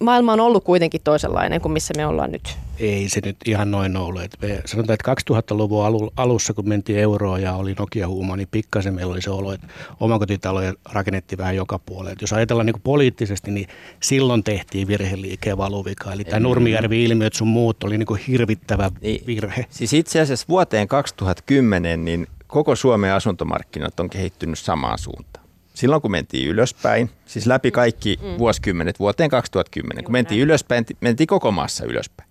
maailma 0.01 0.33
on 0.33 0.41
ollut 0.41 0.65
kuitenkin 0.65 1.01
toisenlainen 1.05 1.61
kuin 1.61 1.73
missä 1.73 1.95
me 1.97 2.07
ollaan 2.07 2.33
nyt. 2.33 2.57
Ei 2.79 3.09
se 3.09 3.21
nyt 3.25 3.37
ihan 3.47 3.71
noin 3.71 3.97
ollut. 3.97 4.23
Et 4.23 4.37
me 4.43 4.63
sanotaan, 4.65 4.95
että 4.95 5.33
2000-luvun 5.33 6.11
alussa, 6.17 6.55
kun 6.55 6.69
mentiin 6.69 6.99
euroon 6.99 7.43
ja 7.43 7.55
oli 7.55 7.75
Nokia-huuma, 7.79 8.37
niin 8.37 8.49
pikkasen 8.51 8.95
meillä 8.95 9.13
oli 9.13 9.23
se 9.23 9.31
olo, 9.31 9.53
että 9.53 9.67
omakotitaloja 10.01 10.75
rakennettiin 10.93 11.39
vähän 11.39 11.57
joka 11.57 11.79
puolelle. 11.79 12.13
Et 12.13 12.21
jos 12.21 12.33
ajatellaan 12.33 12.67
niin 12.67 12.81
poliittisesti, 12.85 13.51
niin 13.51 13.69
silloin 14.03 14.45
tehtiin 14.45 14.89
virheliikkeen 14.89 15.59
valuvika. 15.59 16.13
Eli 16.13 16.25
tämä 16.25 16.41
Nurmijärvi-ilmiöt 16.41 17.33
sun 17.33 17.49
muut 17.49 17.85
oli 17.85 17.99
niin 17.99 18.19
hirvittävä 18.29 18.91
niin, 19.01 19.27
virhe. 19.27 19.67
Siis 19.71 19.93
itse 19.93 20.21
asiassa 20.21 20.47
vuoteen 20.49 20.89
2010 20.89 22.05
niin 22.05 22.27
koko 22.47 22.77
Suomen 22.77 23.13
asuntomarkkinat 23.13 24.01
on 24.01 24.11
kehittynyt 24.11 24.59
samaan 24.59 24.99
suuntaan 24.99 25.38
silloin 25.79 26.03
kun 26.03 26.11
mentiin 26.11 26.49
ylöspäin, 26.49 27.11
siis 27.27 27.47
läpi 27.47 27.71
kaikki 27.71 28.19
mm. 28.23 28.39
vuosikymmenet 28.39 28.99
vuoteen 28.99 29.31
2010, 29.31 30.05
kun 30.05 30.13
mentiin 30.13 30.41
ylöspäin, 30.41 30.87
mentiin 31.01 31.27
koko 31.27 31.53
maassa 31.53 31.85
ylöspäin. 31.85 32.29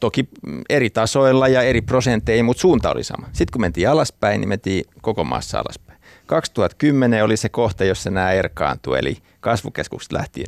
Toki 0.00 0.28
eri 0.68 0.90
tasoilla 0.90 1.48
ja 1.48 1.62
eri 1.62 1.80
prosenteilla, 1.80 2.44
mutta 2.44 2.60
suunta 2.60 2.90
oli 2.90 3.04
sama. 3.04 3.26
Sitten 3.26 3.52
kun 3.52 3.60
mentiin 3.60 3.88
alaspäin, 3.88 4.40
niin 4.40 4.48
mentiin 4.48 4.84
koko 5.02 5.24
maassa 5.24 5.58
alaspäin. 5.58 6.00
2010 6.26 7.24
oli 7.24 7.36
se 7.36 7.48
kohta, 7.48 7.84
jossa 7.84 8.10
nämä 8.10 8.32
erkaantui, 8.32 8.98
eli 8.98 9.16
kasvukeskukset 9.40 10.12
lähti 10.12 10.44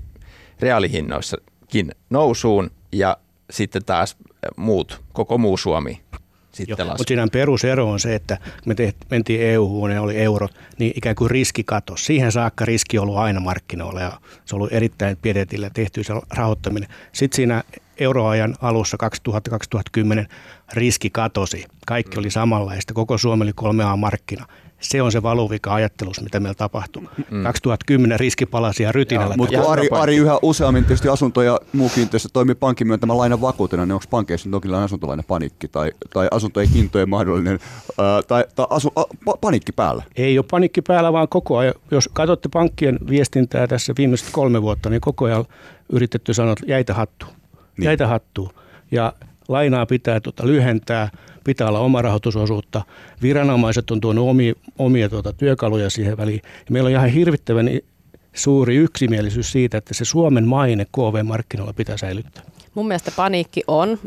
reaalihinnoissakin 0.60 1.92
nousuun 2.10 2.70
ja 2.92 3.16
sitten 3.50 3.84
taas 3.84 4.16
muut, 4.56 5.02
koko 5.12 5.38
muu 5.38 5.56
Suomi 5.56 6.02
sitten 6.52 6.86
Mutta 6.86 7.04
siinä 7.08 7.26
perusero 7.32 7.90
on 7.90 8.00
se, 8.00 8.14
että 8.14 8.38
me 8.66 8.74
teht, 8.74 8.96
mentiin 9.10 9.40
EU-hun 9.40 9.90
ja 9.90 10.02
oli 10.02 10.16
euro, 10.16 10.48
niin 10.78 10.92
ikään 10.96 11.16
kuin 11.16 11.30
riski 11.30 11.64
katosi. 11.64 12.04
Siihen 12.04 12.32
saakka 12.32 12.64
riski 12.64 12.98
on 12.98 13.02
ollut 13.02 13.16
aina 13.16 13.40
markkinoilla 13.40 14.00
ja 14.00 14.12
se 14.44 14.54
on 14.54 14.60
ollut 14.60 14.72
erittäin 14.72 15.16
pienetillä 15.16 15.70
tehty 15.70 16.04
se 16.04 16.12
rahoittaminen. 16.36 16.88
Sitten 17.12 17.36
siinä 17.36 17.62
euroajan 17.98 18.54
alussa 18.62 18.96
2000-2010 19.28 20.26
riski 20.72 21.10
katosi. 21.10 21.64
Kaikki 21.86 22.18
oli 22.18 22.30
samanlaista. 22.30 22.94
Koko 22.94 23.18
Suomi 23.18 23.42
oli 23.42 23.52
kolme 23.54 23.84
A-markkina. 23.84 24.46
Se 24.82 25.02
on 25.02 25.12
se 25.12 25.22
valuvika 25.22 25.74
ajattelus, 25.74 26.20
mitä 26.20 26.40
meillä 26.40 26.54
tapahtuu. 26.54 27.02
Mm. 27.30 27.42
2010 27.42 28.20
riski 28.20 28.46
palasi 28.46 28.82
ja 28.82 28.92
rytinällä. 28.92 29.36
Mutta 29.36 29.60
Ari, 29.62 29.88
Ari, 29.90 30.16
yhä 30.16 30.38
useammin 30.42 30.84
tietysti 30.84 31.08
asunto 31.08 31.42
ja 31.42 31.60
muu 31.72 31.88
kiinteistö 31.88 32.28
toimii 32.32 32.54
pankin 32.54 32.86
myöntämän 32.86 33.18
lainan 33.18 33.40
vakuutena, 33.40 33.86
niin 33.86 33.92
onko 33.92 34.04
pankkeissa 34.10 34.48
jonkinlainen 34.48 34.84
asuntolainen 34.84 35.24
panikki 35.24 35.68
tai, 35.68 35.90
tai 36.12 36.28
asuntojen 36.30 36.68
hintojen 36.68 37.10
mahdollinen 37.10 37.58
ää, 37.98 38.22
tai, 38.22 38.44
tai 38.54 38.66
asu, 38.70 38.92
a, 38.96 39.04
pa, 39.24 39.34
panikki 39.40 39.72
päällä? 39.72 40.02
Ei 40.16 40.38
ole 40.38 40.46
panikki 40.50 40.82
päällä, 40.82 41.12
vaan 41.12 41.28
koko 41.28 41.56
ajan. 41.56 41.74
Jos 41.90 42.08
katsotte 42.12 42.48
pankkien 42.52 42.98
viestintää 43.08 43.66
tässä 43.66 43.92
viimeiset 43.98 44.28
kolme 44.32 44.62
vuotta, 44.62 44.90
niin 44.90 45.00
koko 45.00 45.24
ajan 45.24 45.44
yritetty 45.92 46.34
sanoa, 46.34 46.52
että 46.52 46.64
jäitä 46.66 46.94
hattu. 46.94 47.26
Niin. 47.26 47.84
Jäitä 47.84 48.06
hattu. 48.06 48.52
Ja 48.90 49.12
lainaa 49.48 49.86
pitää 49.86 50.20
tuota 50.20 50.46
lyhentää, 50.46 51.10
pitää 51.44 51.68
olla 51.68 51.78
oma 51.78 52.02
rahoitusosuutta. 52.02 52.82
Viranomaiset 53.22 53.90
on 53.90 54.00
tuonut 54.00 54.28
omia, 54.28 54.54
omia 54.78 55.08
tuota 55.08 55.32
työkaluja 55.32 55.90
siihen 55.90 56.16
väliin. 56.16 56.40
Ja 56.44 56.72
meillä 56.72 56.86
on 56.86 56.92
ihan 56.92 57.08
hirvittävän 57.08 57.70
suuri 58.32 58.76
yksimielisyys 58.76 59.52
siitä, 59.52 59.78
että 59.78 59.94
se 59.94 60.04
Suomen 60.04 60.46
maine 60.46 60.84
KV-markkinoilla 60.84 61.72
pitää 61.72 61.96
säilyttää. 61.96 62.42
Mun 62.74 62.88
mielestä 62.88 63.10
paniikki 63.16 63.62
on. 63.66 63.98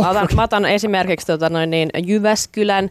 Mä 0.00 0.10
otan, 0.10 0.28
mä 0.36 0.42
otan 0.42 0.66
esimerkiksi 0.66 1.26
tota 1.26 1.48
noin 1.48 1.70
niin, 1.70 1.90
Jyväskylän 2.06 2.90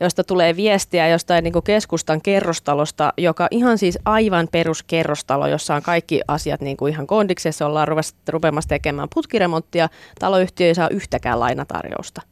josta 0.00 0.24
tulee 0.24 0.56
viestiä 0.56 1.08
jostain 1.08 1.44
niin 1.44 1.62
keskustan 1.64 2.22
kerrostalosta, 2.22 3.12
joka 3.16 3.48
ihan 3.50 3.78
siis 3.78 3.98
aivan 4.04 4.48
peruskerrostalo, 4.52 5.46
jossa 5.46 5.74
on 5.74 5.82
kaikki 5.82 6.20
asiat 6.28 6.60
niin 6.60 6.76
kuin 6.76 6.92
ihan 6.92 7.06
kondiksessa, 7.06 7.66
ollaan 7.66 7.88
rupemassa 8.28 8.68
tekemään 8.68 9.08
putkiremonttia, 9.14 9.88
taloyhtiö 10.18 10.66
ei 10.66 10.74
saa 10.74 10.88
yhtäkään 10.88 11.40
lainatarjousta. 11.40 12.22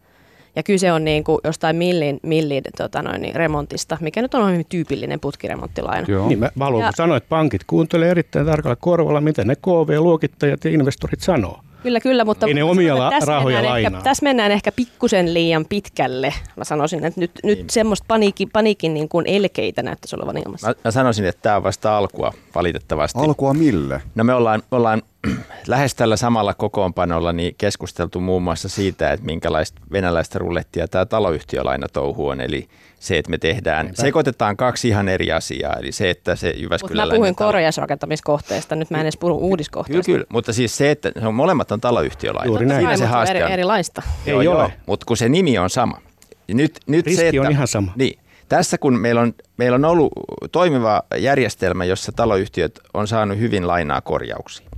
Ja 0.57 0.63
kyse 0.63 0.93
on 0.93 1.05
niin 1.05 1.25
kuin 1.25 1.39
jostain 1.45 1.77
millin, 1.77 2.21
millin 2.23 2.63
tota 2.77 3.03
noin, 3.03 3.23
niin 3.23 3.35
remontista, 3.35 3.99
mikä 4.01 4.23
nyt 4.23 4.35
on 4.35 4.53
hyvin 4.53 4.67
tyypillinen 4.69 5.21
putkiremonttilaina. 5.21 6.07
Joo. 6.09 6.29
Niin 6.29 6.39
mä 6.39 6.51
haluan 6.61 6.85
ja... 6.85 6.93
sanoa, 6.93 7.17
että 7.17 7.29
pankit 7.29 7.65
kuuntelee 7.67 8.11
erittäin 8.11 8.47
tarkalla 8.47 8.77
korvalla, 8.77 9.21
mitä 9.21 9.45
ne 9.45 9.57
KV-luokittajat 9.57 10.65
ja 10.65 10.71
investorit 10.71 11.21
sanoo. 11.21 11.61
Kyllä, 11.83 12.01
kyllä, 12.01 12.25
mutta 12.25 12.47
Ei 12.47 12.55
ne 12.55 12.65
omia 12.65 12.99
la- 12.99 13.11
tässä, 13.11 13.33
rahoja 13.33 13.57
mennään 13.57 13.79
ehkä, 13.79 14.01
tässä 14.05 14.25
mennään 14.25 14.53
ehkä 14.53 14.73
pikkusen 14.73 15.35
liian 15.35 15.67
pitkälle. 15.69 16.35
Mä 16.57 16.65
sanoisin, 16.65 17.05
että 17.05 17.21
nyt, 17.21 17.31
niin. 17.43 17.59
nyt 17.59 17.71
semmoista 17.71 18.05
paniikin, 18.09 18.51
paniikin 18.51 18.95
niin 18.95 19.09
kuin 19.09 19.27
elkeitä 19.27 19.83
näyttäisi 19.83 20.17
olevan 20.17 20.37
ilmassa. 20.37 20.69
Mä, 20.69 20.75
mä 20.85 20.91
sanoisin, 20.91 21.25
että 21.25 21.43
tämä 21.43 21.57
on 21.57 21.63
vasta 21.63 21.99
alkua 21.99 22.33
valitettavasti. 22.59 23.19
Alkua 23.19 23.55
mille? 23.55 24.03
No 24.15 24.25
me 24.25 24.35
ollaan, 24.35 24.63
ollaan 24.71 25.03
lähes 25.67 25.95
tällä 25.95 26.17
samalla 26.17 26.55
kokoonpanolla 26.55 27.33
niin 27.33 27.55
keskusteltu 27.59 28.21
muun 28.21 28.43
muassa 28.43 28.69
siitä, 28.69 29.13
että 29.13 29.27
minkälaista 29.27 29.81
venäläistä 29.93 30.39
rullettia 30.39 30.89
tämä 30.89 31.07
taloyhtiölaina 31.07 31.89
touhu 31.89 32.29
on. 32.29 32.41
Eli 32.41 32.69
se, 32.99 33.19
että 33.19 33.31
me 33.31 33.39
tehdään, 33.39 33.87
Niinpä. 33.87 34.03
sekoitetaan 34.03 34.57
kaksi 34.57 34.89
ihan 34.89 35.09
eri 35.09 35.33
asiaa. 35.33 35.77
Eli 35.81 35.93
se, 35.93 36.11
että 36.11 36.37
se 36.37 36.51
Jyväskyläläinen... 36.57 37.07
Mutta 37.07 37.15
mä 37.15 37.19
puhuin 37.19 37.35
talo... 37.35 37.53
korjausrakentamiskohteesta, 37.53 38.77
nyt 38.77 38.91
mä 38.91 38.99
en 38.99 39.03
edes 39.03 39.17
puhu 39.17 39.39
uudiskohteesta. 39.39 40.07
Kyllä, 40.07 40.17
kyllä, 40.17 40.27
mutta 40.33 40.53
siis 40.53 40.77
se, 40.77 40.91
että 40.91 41.13
se 41.21 41.27
on, 41.27 41.35
molemmat 41.35 41.73
on 41.73 41.81
taloyhtiölaina. 41.81 42.47
Juuri 42.47 42.67
näin. 42.67 42.81
Siinä 42.81 42.97
se 42.97 43.07
haaste 43.07 43.39
eri, 43.39 43.53
erilaista. 43.53 44.03
Ei 44.27 44.33
joo, 44.33 44.39
ole. 44.39 44.45
Joo, 44.45 44.71
mutta 44.87 45.07
kun 45.07 45.17
se 45.17 45.29
nimi 45.29 45.59
on 45.59 45.71
sama. 45.71 46.01
Nyt, 46.49 46.81
nyt 46.87 47.07
Riski 47.07 47.21
se, 47.21 47.29
että, 47.29 47.41
on 47.41 47.51
ihan 47.51 47.69
sama. 47.69 47.93
Niin, 47.97 48.19
tässä 48.49 48.79
kun 48.79 48.99
meillä 48.99 49.21
on, 49.21 49.35
meillä 49.57 49.75
on 49.75 49.85
ollut 49.85 50.13
toimiva 50.53 51.03
järjestelmä, 51.17 51.85
jossa 51.85 52.13
taloyhtiöt 52.13 52.81
on 52.95 53.09
saanut 53.09 53.39
hyvin 53.39 53.67
lainaa 53.67 54.01
korjauksia. 54.01 54.69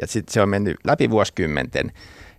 Ja 0.00 0.06
sitten 0.06 0.32
se 0.32 0.42
on 0.42 0.48
mennyt 0.48 0.76
läpi 0.84 1.10
vuosikymmenten 1.10 1.92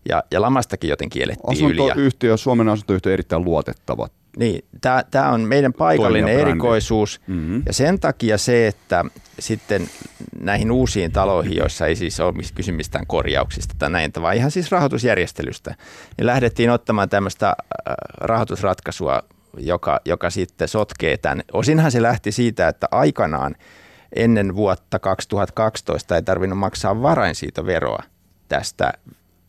ja, 0.09 0.23
ja 0.31 0.41
lamastakin 0.41 0.89
jotenkin 0.89 1.23
elettiin 1.23 1.71
yli. 1.71 1.81
Asuntoyhtiö, 1.81 2.37
Suomen 2.37 2.69
asuntoyhtiö 2.69 3.13
erittäin 3.13 3.45
luotettava. 3.45 4.07
Niin, 4.37 4.65
tämä 5.11 5.31
on 5.31 5.41
meidän 5.41 5.73
paikallinen 5.73 6.39
erikoisuus 6.39 7.21
mm-hmm. 7.27 7.63
ja 7.65 7.73
sen 7.73 7.99
takia 7.99 8.37
se, 8.37 8.67
että 8.67 9.05
sitten 9.39 9.89
näihin 10.39 10.71
uusiin 10.71 11.11
taloihin, 11.11 11.57
joissa 11.57 11.87
ei 11.87 11.95
siis 11.95 12.19
ole 12.19 12.33
kysymistään 12.55 13.07
korjauksista 13.07 13.75
tai 13.79 13.89
näin, 13.89 14.11
vaan 14.21 14.35
ihan 14.35 14.51
siis 14.51 14.71
rahoitusjärjestelystä, 14.71 15.75
niin 16.17 16.25
lähdettiin 16.25 16.69
ottamaan 16.69 17.09
tämmöistä 17.09 17.47
äh, 17.49 17.55
rahoitusratkaisua, 18.17 19.23
joka, 19.57 20.01
joka 20.05 20.29
sitten 20.29 20.67
sotkee 20.67 21.17
tämän. 21.17 21.43
Osinhan 21.53 21.91
se 21.91 22.01
lähti 22.01 22.31
siitä, 22.31 22.67
että 22.67 22.87
aikanaan 22.91 23.55
ennen 24.15 24.55
vuotta 24.55 24.99
2012 24.99 26.15
ei 26.15 26.23
tarvinnut 26.23 26.59
maksaa 26.59 27.01
varainsiitoveroa 27.01 28.03
tästä 28.47 28.93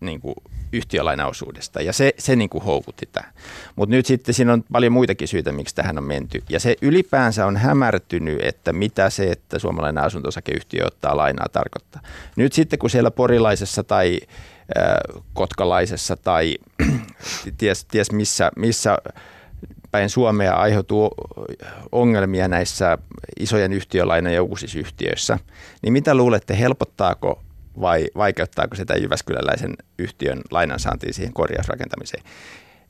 niin 0.01 0.21
kuin 0.21 0.35
yhtiölainaosuudesta 0.73 1.83
ja 1.83 1.93
se, 1.93 2.13
se 2.19 2.37
niin 2.37 2.51
kuin 2.51 2.65
houkutti 2.65 3.09
tämä. 3.13 3.33
Mutta 3.77 3.95
nyt 3.95 4.07
sitten 4.07 4.35
siinä 4.35 4.53
on 4.53 4.65
paljon 4.73 4.93
muitakin 4.93 5.29
syitä, 5.29 5.53
miksi 5.53 5.75
tähän 5.75 5.99
on 5.99 6.05
menty. 6.05 6.43
Ja 6.49 6.61
se 6.61 6.77
ylipäänsä 6.83 7.47
on 7.47 7.57
hämärtynyt, 7.57 8.39
että 8.43 8.73
mitä 8.73 9.11
se, 9.11 9.31
että 9.31 9.59
suomalainen 9.59 10.05
asunto-osakeyhtiö 10.05 10.87
ottaa 10.87 11.17
lainaa 11.17 11.47
tarkoittaa. 11.53 12.03
Nyt 12.37 12.53
sitten 12.53 12.79
kun 12.79 12.91
siellä 12.91 13.11
porilaisessa 13.11 13.85
tai 13.85 14.21
äh, 14.79 15.23
kotkalaisessa 15.35 16.17
tai 16.17 16.57
ties, 17.59 17.85
ties 17.85 18.13
missä, 18.13 18.51
missä 18.57 18.99
päin 19.91 20.11
Suomea 20.11 20.55
aiheutuu 20.55 21.15
ongelmia 21.93 22.49
näissä 22.49 22.99
isojen 23.41 23.73
yhtiölaina- 23.73 24.31
ja 24.31 24.43
yhtiöissä, 24.77 25.39
niin 25.83 25.93
mitä 25.93 26.15
luulette, 26.15 26.59
helpottaako 26.59 27.43
vai 27.81 28.07
vaikeuttaako 28.17 28.77
sitä 28.77 28.95
Jyväskyläläisen 28.95 29.75
yhtiön 29.99 30.41
lainansaantia 30.51 31.13
siihen 31.13 31.33
korjausrakentamiseen? 31.33 32.23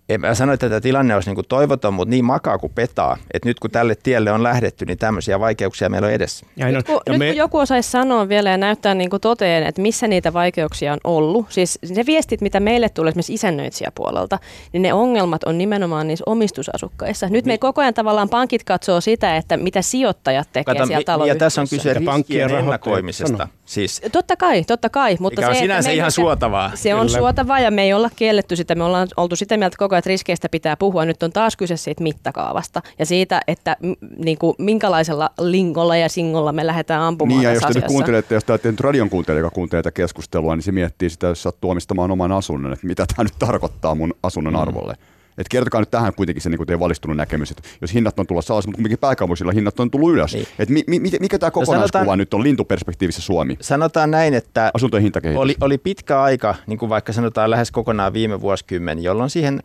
En 0.09 0.21
mä 0.21 0.35
sano, 0.35 0.53
että 0.53 0.69
tämä 0.69 0.81
tilanne 0.81 1.15
olisi 1.15 1.29
niin 1.29 1.35
kuin 1.35 1.47
toivoton, 1.49 1.95
mutta 1.95 2.11
niin 2.11 2.25
makaa 2.25 2.59
kuin 2.59 2.73
petaa, 2.75 3.17
että 3.35 3.49
nyt 3.49 3.61
kun 3.61 3.71
tälle 3.71 3.95
tielle 3.95 4.33
on 4.33 4.43
lähdetty, 4.43 4.87
niin 4.87 4.99
tämmöisiä 4.99 5.41
vaikeuksia 5.41 5.89
meillä 5.89 6.07
on 6.07 6.13
edessä. 6.13 6.47
Ja 6.57 6.73
nyt, 6.73 6.87
kun, 6.87 7.01
nyt 7.09 7.19
me... 7.19 7.27
kun 7.27 7.37
joku 7.37 7.59
osaisi 7.59 7.91
sanoa 7.91 8.29
vielä 8.29 8.51
ja 8.51 8.57
näyttää 8.57 8.95
niin 8.95 9.11
kuin 9.11 9.21
toteen, 9.21 9.67
että 9.67 9.83
missä 9.83 10.09
niitä 10.09 10.33
vaikeuksia 10.33 10.93
on 10.93 10.99
ollut, 11.05 11.47
siis 11.49 11.79
ne 11.97 12.07
viestit, 12.07 12.41
mitä 12.41 12.61
meille 12.61 12.89
tulee 12.89 13.09
esimerkiksi 13.09 13.35
isännöitsijäpuolelta, 13.35 14.39
niin 14.73 14.83
ne 14.83 14.93
ongelmat 14.93 15.45
on 15.45 15.59
nimenomaan 15.59 16.09
niissä 16.09 16.25
omistusasukkaissa. 16.27 17.27
Nyt 17.27 17.45
niin. 17.45 17.55
me 17.55 17.59
koko 17.59 17.81
ajan 17.81 17.95
tavallaan 17.95 18.29
pankit 18.29 18.65
katsoo 18.65 19.01
sitä, 19.01 19.37
että 19.37 19.57
mitä 19.57 19.83
sijoittajat 19.83 20.49
tekee 20.53 20.75
Kato, 20.75 20.87
siellä 20.87 21.05
taloyhtiössä. 21.05 21.37
Ja 21.37 21.39
tässä 21.39 21.61
on 21.61 21.69
kyse 21.71 21.95
riskien 21.95 22.51
ennakoimisesta. 22.51 23.49
Siis, 23.65 24.03
totta 24.13 24.37
kai, 24.37 24.65
totta 24.65 24.89
kai. 24.89 25.17
Mutta 25.21 25.41
se, 25.41 25.49
on 25.49 25.55
sinänsä 25.55 25.91
ihan 25.91 26.13
suotavaa. 26.13 26.71
Se 26.75 26.95
on 26.95 27.07
Kyllä. 27.07 27.19
suotavaa 27.19 27.61
ja 27.61 27.71
me 27.71 27.83
ei 27.83 27.93
olla 27.93 28.11
kielletty 28.17 28.57
sitä. 28.57 28.75
Me 28.75 28.85
ollaan 28.85 29.09
oltu 29.17 29.37
sitä 29.37 29.57
mieltä 29.57 29.77
koko 29.79 29.96
ajan, 29.97 29.99
että 29.99 30.09
riskeistä 30.09 30.49
pitää 30.49 30.77
puhua. 30.77 31.05
Nyt 31.05 31.23
on 31.23 31.33
taas 31.33 31.57
kyse 31.57 31.77
siitä 31.77 32.03
mittakaavasta 32.03 32.83
ja 32.99 33.07
siitä, 33.07 33.41
että 33.47 33.77
niin 34.17 34.39
kuin, 34.39 34.55
minkälaisella 34.59 35.31
lingolla 35.41 35.97
ja 35.97 36.09
singolla 36.09 36.53
me 36.53 36.67
lähdetään 36.67 37.03
ampumaan 37.03 37.39
Niin 37.39 37.45
ja 37.45 37.55
jos 37.55 37.63
te 37.63 37.75
nyt 37.75 37.85
kuuntelette, 37.85 38.35
jos 38.35 38.45
tämä 38.45 38.59
radion 38.81 39.11
kuuntelija, 39.11 39.41
joka 39.41 39.55
kuuntelee 39.55 39.83
tätä 39.83 39.95
keskustelua, 39.95 40.57
niin 40.57 40.63
se 40.63 40.73
miettii 40.73 41.11
sitä, 41.11 41.27
jos 41.27 41.43
sattuu 41.43 41.71
omistamaan 41.71 42.11
oman 42.11 42.33
asunnon, 42.33 42.73
että 42.73 42.87
mitä 42.87 43.07
tämä 43.17 43.25
nyt 43.25 43.35
tarkoittaa 43.39 43.95
mun 43.95 44.15
asunnon 44.23 44.55
mm. 44.55 44.61
arvolle. 44.61 44.95
Et 45.39 45.49
kertokaa 45.49 45.81
nyt 45.81 45.91
tähän 45.91 46.15
kuitenkin 46.15 46.43
se 46.43 46.51
niin 46.51 46.67
teidän 46.67 46.81
valistunut 46.81 47.17
näkemys, 47.17 47.51
että 47.51 47.63
jos 47.81 47.95
hinnat 47.95 48.19
on 48.19 48.27
tulossa 48.27 48.55
alas, 48.55 48.67
mutta 48.67 48.77
kuitenkin 48.77 48.99
pääkaupunkisilla 48.99 49.53
hinnat 49.53 49.81
on 49.81 49.91
tullut 49.91 50.13
ylös. 50.13 50.35
Niin. 50.35 50.47
Et 50.59 50.69
mi, 50.69 50.85
mi, 50.87 51.01
mikä 51.21 51.39
tämä 51.39 51.51
kokonaiskuva 51.51 51.81
no 51.81 51.89
sanotaan, 51.89 52.19
nyt 52.19 52.35
on 52.35 52.43
lintuperspektiivissä 52.43 53.23
Suomi? 53.23 53.57
Sanotaan 53.61 54.11
näin, 54.11 54.35
että 54.35 54.71
asuntojen 54.75 55.13
oli, 55.37 55.55
oli 55.61 55.79
pitkä 55.79 56.23
aika, 56.23 56.55
niin 56.67 56.79
kuin 56.79 56.89
vaikka 56.89 57.13
sanotaan 57.13 57.51
lähes 57.51 57.71
kokonaan 57.71 58.13
viime 58.13 58.41
vuosikymmen, 58.41 59.03
jolloin 59.03 59.31
siihen, 59.31 59.63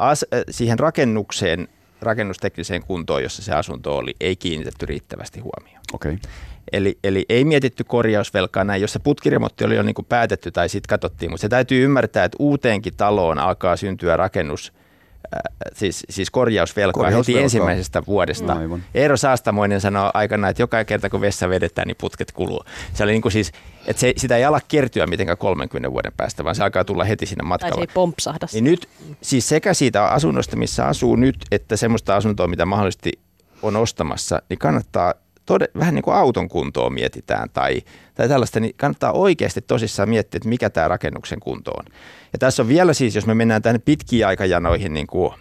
as, 0.00 0.24
äh, 0.34 0.42
siihen 0.50 0.78
rakennukseen, 0.78 1.68
rakennustekniseen 2.00 2.82
kuntoon, 2.82 3.22
jossa 3.22 3.42
se 3.42 3.52
asunto 3.52 3.96
oli, 3.96 4.14
ei 4.20 4.36
kiinnitetty 4.36 4.86
riittävästi 4.86 5.40
huomioon. 5.40 5.80
Okay. 5.92 6.18
Eli, 6.72 6.98
eli 7.04 7.26
ei 7.28 7.44
mietitty 7.44 7.84
korjausvelkaa 7.84 8.64
näin, 8.64 8.82
jos 8.82 8.92
se 8.92 8.98
putkiremontti 8.98 9.64
oli 9.64 9.76
jo 9.76 9.82
niin 9.82 9.94
kuin 9.94 10.06
päätetty 10.06 10.50
tai 10.50 10.68
sitten 10.68 10.88
katsottiin, 10.88 11.30
mutta 11.30 11.42
se 11.42 11.48
täytyy 11.48 11.84
ymmärtää, 11.84 12.24
että 12.24 12.36
uuteenkin 12.38 12.96
taloon 12.96 13.38
alkaa 13.38 13.76
syntyä 13.76 14.16
rakennus 14.16 14.72
siis, 15.72 16.06
siis 16.10 16.30
korjausvelkaa, 16.30 17.04
korjausvelkaa 17.04 17.40
heti 17.40 17.44
ensimmäisestä 17.44 18.02
vuodesta. 18.06 18.52
Aivan. 18.52 18.82
Eero 18.94 19.16
Saastamoinen 19.16 19.80
sanoi 19.80 20.10
aikana, 20.14 20.48
että 20.48 20.62
joka 20.62 20.84
kerta 20.84 21.10
kun 21.10 21.20
vessa 21.20 21.48
vedetään, 21.48 21.86
niin 21.86 21.96
putket 22.00 22.32
kuluu. 22.32 22.64
Se 22.94 23.04
oli 23.04 23.12
niin 23.12 23.22
kuin 23.22 23.32
siis, 23.32 23.52
että 23.86 24.00
se, 24.00 24.12
sitä 24.16 24.36
ei 24.36 24.44
ala 24.44 24.60
kertyä 24.68 25.06
mitenkään 25.06 25.38
30 25.38 25.92
vuoden 25.92 26.12
päästä, 26.16 26.44
vaan 26.44 26.54
se 26.54 26.62
alkaa 26.62 26.84
tulla 26.84 27.04
heti 27.04 27.26
siinä 27.26 27.42
matkalla. 27.42 27.74
Tai 27.74 27.78
se 27.86 27.90
ei 27.90 27.94
pompsahda. 27.94 28.46
Niin 28.52 28.64
nyt 28.64 28.88
siis 29.20 29.48
sekä 29.48 29.74
siitä 29.74 30.04
asunnosta, 30.04 30.56
missä 30.56 30.86
asuu 30.86 31.16
nyt, 31.16 31.36
että 31.50 31.76
semmoista 31.76 32.16
asuntoa, 32.16 32.46
mitä 32.46 32.66
mahdollisesti 32.66 33.12
on 33.62 33.76
ostamassa, 33.76 34.42
niin 34.48 34.58
kannattaa 34.58 35.14
tode, 35.46 35.68
vähän 35.78 35.94
niin 35.94 36.02
kuin 36.02 36.16
auton 36.16 36.48
kuntoa 36.48 36.90
mietitään 36.90 37.50
tai, 37.52 37.82
tai 38.14 38.28
tällaista, 38.28 38.60
niin 38.60 38.74
kannattaa 38.76 39.12
oikeasti 39.12 39.60
tosissaan 39.60 40.08
miettiä, 40.08 40.38
että 40.38 40.48
mikä 40.48 40.70
tämä 40.70 40.88
rakennuksen 40.88 41.40
kunto 41.40 41.70
on. 41.70 41.84
Ja 42.32 42.38
tässä 42.38 42.62
on 42.62 42.68
vielä 42.68 42.94
siis, 42.94 43.14
jos 43.14 43.26
me 43.26 43.34
mennään 43.34 43.62
tänne 43.62 43.78
pitkiin 43.84 44.26
aikajanoihin 44.26 44.94
niin 44.94 45.06
kuin 45.06 45.32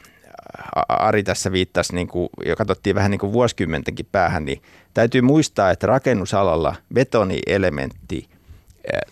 Ari 0.90 1.24
tässä 1.24 1.52
viittasi, 1.52 1.96
niin 1.96 2.08
kuin, 2.08 2.30
ja 2.46 2.56
katsottiin 2.56 2.96
vähän 2.96 3.12
niin 3.12 3.20
kuin 3.20 3.34
vuosikymmentenkin 3.34 4.08
päähän, 4.12 4.46
niin 4.46 4.62
täytyy 4.94 5.22
muistaa, 5.22 5.72
että 5.72 5.88
rakennusalalla 5.88 6.76
betonielementti 6.94 8.30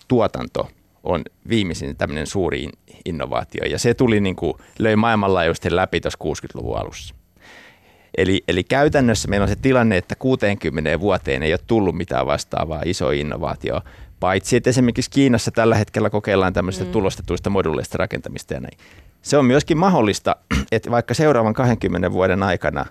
tuotanto 0.08 0.70
on 1.04 1.22
viimeisin 1.50 1.98
tämmöinen 1.98 2.28
suuri 2.28 2.70
innovaatio, 3.06 3.66
ja 3.66 3.80
se 3.80 3.94
tuli 3.94 4.20
niin 4.20 4.36
kuin, 4.36 4.54
löi 4.80 4.96
maailmanlaajuisesti 4.96 5.76
läpi 5.76 6.02
tuossa 6.02 6.20
60-luvun 6.24 6.78
alussa. 6.78 7.16
Eli, 8.18 8.44
eli 8.48 8.64
käytännössä 8.64 9.28
meillä 9.28 9.44
on 9.44 9.50
se 9.50 9.56
tilanne, 9.56 9.98
että 9.98 10.16
60 10.16 11.00
vuoteen 11.00 11.44
ei 11.44 11.54
ole 11.54 11.60
tullut 11.68 11.96
mitään 11.96 12.26
vastaavaa 12.26 12.82
iso 12.86 13.12
innovaatio, 13.12 13.82
paitsi 14.20 14.56
että 14.56 14.70
esimerkiksi 14.70 15.12
Kiinassa 15.12 15.52
tällä 15.52 15.76
hetkellä 15.76 16.10
kokeillaan 16.10 16.54
tämmöistä 16.54 16.84
mm. 16.84 16.92
tulostetuista 16.92 17.50
moduleista 17.50 17.98
rakentamista 17.98 18.54
ja 18.54 18.60
näin. 18.60 18.78
Se 19.22 19.38
on 19.38 19.46
myöskin 19.46 19.78
mahdollista, 19.78 20.36
että 20.72 20.92
vaikka 20.92 21.14
seuraavan 21.14 21.54
20 21.54 22.12
vuoden 22.12 22.44
aikana 22.44 22.86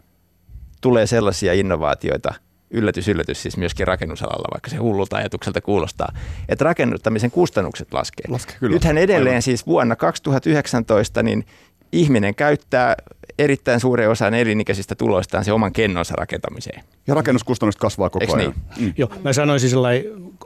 tulee 0.80 1.06
sellaisia 1.06 1.52
innovaatioita, 1.52 2.34
yllätys, 2.70 3.08
yllätys 3.08 3.42
siis 3.42 3.56
myöskin 3.56 3.86
rakennusalalla, 3.86 4.48
vaikka 4.54 4.70
se 4.70 4.76
hullulta 4.76 5.16
ajatukselta 5.16 5.60
kuulostaa, 5.60 6.12
että 6.48 6.64
rakennuttamisen 6.64 7.30
kustannukset 7.30 7.92
laskee. 7.92 8.26
Laske, 8.28 8.52
kyllä. 8.60 8.74
Nythän 8.74 8.98
edelleen 8.98 9.32
Aivan. 9.32 9.42
siis 9.42 9.66
vuonna 9.66 9.96
2019 9.96 11.22
niin 11.22 11.46
ihminen 11.92 12.34
käyttää 12.34 12.96
erittäin 13.38 13.80
suuren 13.80 14.10
osan 14.10 14.34
elinikäisistä 14.34 14.94
tuloistaan 14.94 15.44
se 15.44 15.52
oman 15.52 15.72
kennonsa 15.72 16.14
rakentamiseen. 16.16 16.82
Ja 17.06 17.14
rakennuskustannukset 17.14 17.80
kasvaa 17.80 18.10
koko 18.10 18.24
Eks 18.24 18.34
ajan. 18.34 18.54
Niin? 18.76 18.86
Mm. 18.86 18.94
Joo, 18.96 19.10
mä 19.24 19.32
sanoisin 19.32 19.78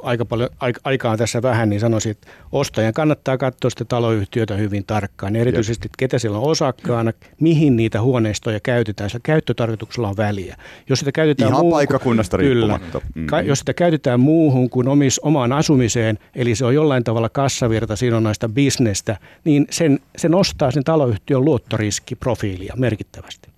aika 0.02 0.24
paljon, 0.24 0.50
aikaa 0.84 1.16
tässä 1.16 1.42
vähän, 1.42 1.68
niin 1.68 1.80
sanoisin, 1.80 2.10
että 2.10 2.28
ostajan 2.52 2.94
kannattaa 2.94 3.38
katsoa 3.38 3.70
sitä 3.70 3.84
taloyhtiötä 3.84 4.56
hyvin 4.56 4.84
tarkkaan. 4.86 5.36
Erityisesti, 5.36 5.86
että 5.86 5.96
ketä 5.98 6.18
siellä 6.18 6.38
on 6.38 6.44
osakkaana, 6.50 7.12
mihin 7.40 7.76
niitä 7.76 8.00
huoneistoja 8.00 8.60
käytetään. 8.60 9.10
Sillä 9.10 9.20
käyttötarkoituksella 9.22 10.08
on 10.08 10.16
väliä. 10.16 10.56
Jos 10.88 10.98
sitä 10.98 11.12
käytetään 11.12 11.48
Ihan 11.48 11.60
muuhun, 11.60 11.76
paikkakunnasta 11.76 12.38
kyllä, 12.38 12.80
mm. 13.14 13.26
Jos 13.44 13.58
sitä 13.58 13.74
käytetään 13.74 14.20
muuhun 14.20 14.70
kuin 14.70 14.88
omis, 14.88 15.18
omaan 15.18 15.52
asumiseen, 15.52 16.18
eli 16.34 16.54
se 16.54 16.64
on 16.64 16.74
jollain 16.74 17.04
tavalla 17.04 17.28
kassavirta 17.28 17.96
sidonnaista 17.96 18.48
bisnestä, 18.48 19.16
niin 19.44 19.66
sen, 19.70 19.98
se 20.16 20.28
nostaa 20.28 20.70
sen 20.70 20.84
taloyhtiön 20.84 21.44
luottoriskiprofiilia 21.44 22.74
merkittävästi. 22.80 23.48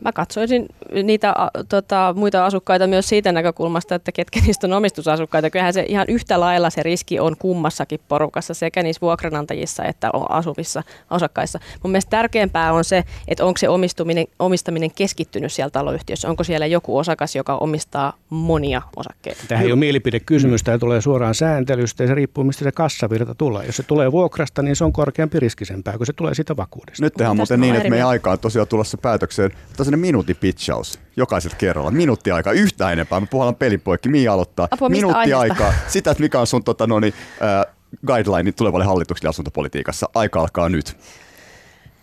Mä 0.00 0.12
katsoisin 0.12 0.66
niitä 1.02 1.34
tota, 1.68 2.14
muita 2.16 2.46
asukkaita 2.46 2.86
myös 2.86 3.08
siitä 3.08 3.32
näkökulmasta, 3.32 3.94
että 3.94 4.12
ketkä 4.12 4.40
niistä 4.46 4.66
on 4.66 4.72
omistusasukkaita. 4.72 5.50
Kyllähän 5.50 5.72
se 5.72 5.84
ihan 5.88 6.06
yhtä 6.08 6.40
lailla 6.40 6.70
se 6.70 6.82
riski 6.82 7.20
on 7.20 7.36
kummassakin 7.38 8.00
porukassa, 8.08 8.54
sekä 8.54 8.82
niissä 8.82 9.00
vuokranantajissa 9.00 9.84
että 9.84 10.10
asuvissa 10.28 10.82
osakkaissa. 11.10 11.58
Mun 11.82 11.90
mielestä 11.90 12.10
tärkeämpää 12.10 12.72
on 12.72 12.84
se, 12.84 13.04
että 13.28 13.44
onko 13.44 13.58
se 13.58 13.68
omistuminen, 13.68 14.26
omistaminen 14.38 14.90
keskittynyt 14.90 15.52
siellä 15.52 15.70
taloyhtiössä. 15.70 16.28
Onko 16.28 16.44
siellä 16.44 16.66
joku 16.66 16.98
osakas, 16.98 17.36
joka 17.36 17.56
omistaa 17.56 18.12
monia 18.30 18.82
osakkeita? 18.96 19.44
Tähän 19.48 19.66
ei 19.66 19.72
ole 19.72 19.78
mielipidekysymys, 19.78 20.62
tämä 20.62 20.78
tulee 20.78 21.00
suoraan 21.00 21.34
sääntelystä 21.34 22.02
ja 22.02 22.06
se 22.06 22.14
riippuu, 22.14 22.44
mistä 22.44 22.64
se 22.64 22.72
kassavirta 22.72 23.34
tulee. 23.34 23.66
Jos 23.66 23.76
se 23.76 23.82
tulee 23.82 24.12
vuokrasta, 24.12 24.62
niin 24.62 24.76
se 24.76 24.84
on 24.84 24.92
korkeampi 24.92 25.40
riskisempää, 25.40 25.96
kun 25.96 26.06
se 26.06 26.12
tulee 26.12 26.34
sitä 26.34 26.56
vakuudesta. 26.56 27.04
Nyt 27.04 27.14
tehdään 27.14 27.36
muuten 27.36 27.60
niin, 27.60 27.74
että 27.74 27.90
meidän 27.90 28.08
aikaa 28.08 28.36
tosiaan 28.36 28.68
tulossa 28.68 28.98
päätökseen 28.98 29.50
sellainen 29.88 30.06
minuutin 30.06 30.36
pitchaus 30.36 30.98
jokaiselta 31.16 31.56
kerralla. 31.56 31.90
Minuutti 31.90 32.30
aikaa, 32.30 32.52
yhtä 32.52 32.92
enempää. 32.92 33.20
Me 33.20 33.26
puhallaan 33.26 33.54
pelin 33.54 33.80
poikki. 33.80 34.08
Mii 34.08 34.28
aloittaa. 34.28 34.68
Apua, 34.70 34.88
Minuutti 34.88 35.32
aikaa. 35.32 35.72
Sitä, 35.86 36.10
että 36.10 36.22
mikä 36.22 36.40
on 36.40 36.46
sun 36.46 36.64
tota, 36.64 36.86
no, 36.86 37.00
niin, 37.00 37.14
äh, 37.42 37.74
guideline 38.06 38.52
tulevalle 38.52 38.84
hallitukselle 38.84 39.28
asuntopolitiikassa. 39.28 40.08
Aika 40.14 40.40
alkaa 40.40 40.68
nyt. 40.68 40.96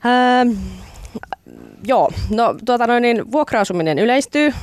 Ähm, 0.05 0.57
joo, 1.87 2.11
no 2.29 2.55
tuota 2.65 2.87
noin, 2.87 3.01
niin 3.01 3.31
vuokra-asuminen 3.31 3.99
yleistyy 3.99 4.53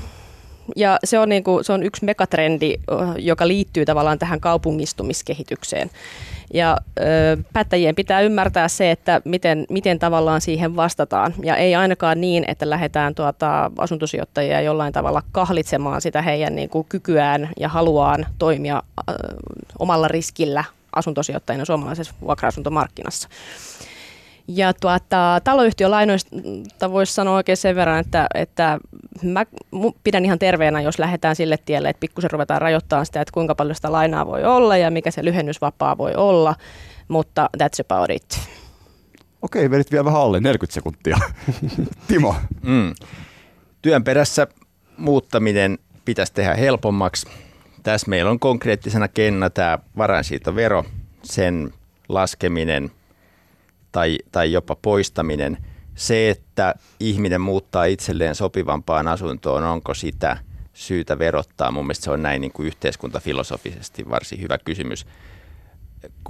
ja 0.76 0.98
se 1.04 1.18
on, 1.18 1.28
niin 1.28 1.44
kuin, 1.44 1.64
se 1.64 1.72
on 1.72 1.82
yksi 1.82 2.04
megatrendi, 2.04 2.74
joka 3.18 3.48
liittyy 3.48 3.84
tavallaan 3.84 4.18
tähän 4.18 4.40
kaupungistumiskehitykseen. 4.40 5.90
Ja 6.54 6.76
ö, 7.00 7.02
päättäjien 7.52 7.94
pitää 7.94 8.20
ymmärtää 8.20 8.68
se, 8.68 8.90
että 8.90 9.20
miten, 9.24 9.66
miten 9.70 9.98
tavallaan 9.98 10.40
siihen 10.40 10.76
vastataan. 10.76 11.34
Ja 11.42 11.56
ei 11.56 11.74
ainakaan 11.74 12.20
niin, 12.20 12.44
että 12.48 12.70
lähdetään 12.70 13.14
tuota 13.14 13.70
asuntosijoittajia 13.78 14.60
jollain 14.60 14.92
tavalla 14.92 15.22
kahlitsemaan 15.32 16.00
sitä 16.00 16.22
heidän 16.22 16.56
niin 16.56 16.68
kuin, 16.68 16.86
kykyään 16.88 17.50
ja 17.60 17.68
haluaan 17.68 18.26
toimia 18.38 18.82
ö, 19.10 19.12
omalla 19.78 20.08
riskillä 20.08 20.64
asuntosijoittajina 20.92 21.64
suomalaisessa 21.64 22.14
vuokra-asuntomarkkinassa. 22.20 23.28
Ja 24.48 24.72
tuota, 24.74 25.40
taloyhtiölainoista 25.44 26.92
voisi 26.92 27.14
sanoa 27.14 27.34
oikein 27.34 27.56
sen 27.56 27.76
verran, 27.76 27.98
että, 27.98 28.26
että 28.34 28.78
mä 29.22 29.46
pidän 30.04 30.24
ihan 30.24 30.38
terveenä, 30.38 30.80
jos 30.80 30.98
lähdetään 30.98 31.36
sille 31.36 31.56
tielle, 31.56 31.88
että 31.88 32.00
pikkusen 32.00 32.30
ruvetaan 32.30 32.60
rajoittamaan 32.60 33.06
sitä, 33.06 33.20
että 33.20 33.32
kuinka 33.32 33.54
paljon 33.54 33.74
sitä 33.74 33.92
lainaa 33.92 34.26
voi 34.26 34.44
olla 34.44 34.76
ja 34.76 34.90
mikä 34.90 35.10
se 35.10 35.24
lyhennysvapaa 35.24 35.98
voi 35.98 36.14
olla, 36.14 36.54
mutta 37.08 37.50
that's 37.62 37.84
about 37.88 38.10
it. 38.10 38.40
Okei, 39.42 39.70
vedit 39.70 39.92
vielä 39.92 40.04
vähän 40.04 40.20
alle 40.20 40.40
40 40.40 40.74
sekuntia. 40.74 41.18
Timo. 42.08 42.34
Mm. 42.62 42.94
Työn 43.82 44.04
perässä 44.04 44.46
muuttaminen 44.96 45.78
pitäisi 46.04 46.32
tehdä 46.32 46.54
helpommaksi. 46.54 47.28
Tässä 47.82 48.10
meillä 48.10 48.30
on 48.30 48.38
konkreettisena 48.38 49.08
kenna 49.08 49.50
tämä 49.50 49.78
varainsiirtovero, 49.96 50.84
sen 51.22 51.72
laskeminen– 52.08 52.90
tai, 53.92 54.18
tai 54.32 54.52
jopa 54.52 54.76
poistaminen. 54.76 55.58
Se, 55.94 56.30
että 56.30 56.74
ihminen 57.00 57.40
muuttaa 57.40 57.84
itselleen 57.84 58.34
sopivampaan 58.34 59.08
asuntoon, 59.08 59.64
onko 59.64 59.94
sitä 59.94 60.36
syytä 60.72 61.18
verottaa? 61.18 61.70
Mun 61.70 61.84
mielestä 61.84 62.04
se 62.04 62.10
on 62.10 62.22
näin 62.22 62.40
niin 62.40 62.52
kuin 62.52 62.66
yhteiskuntafilosofisesti 62.66 64.10
varsin 64.10 64.40
hyvä 64.40 64.58
kysymys. 64.58 65.06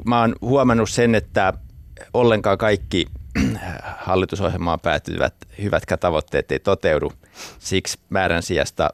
Mä 0.05 0.21
oon 0.21 0.37
huomannut 0.41 0.91
sen, 0.91 1.15
että 1.15 1.53
ollenkaan 2.15 2.59
kaikki 2.59 3.07
hallitusohjelmaan 4.07 4.81
päätyvät 4.81 5.35
hyvätkä 5.63 5.97
tavoitteet 5.97 6.53
ei 6.53 6.59
toteudu. 6.59 7.13
Siksi 7.59 7.99
määrän 8.11 8.43
sijasta 8.43 8.91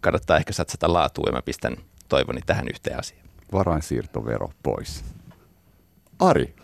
kannattaa 0.00 0.36
ehkä 0.36 0.52
satsata 0.52 0.92
laatuun 0.92 1.26
ja 1.28 1.32
mä 1.32 1.42
pistän 1.42 1.76
toivoni 2.08 2.40
tähän 2.46 2.68
yhteen 2.68 2.98
asiaan. 2.98 3.28
Varainsiirtovero 3.52 4.50
pois. 4.62 5.04
Ari, 6.18 6.54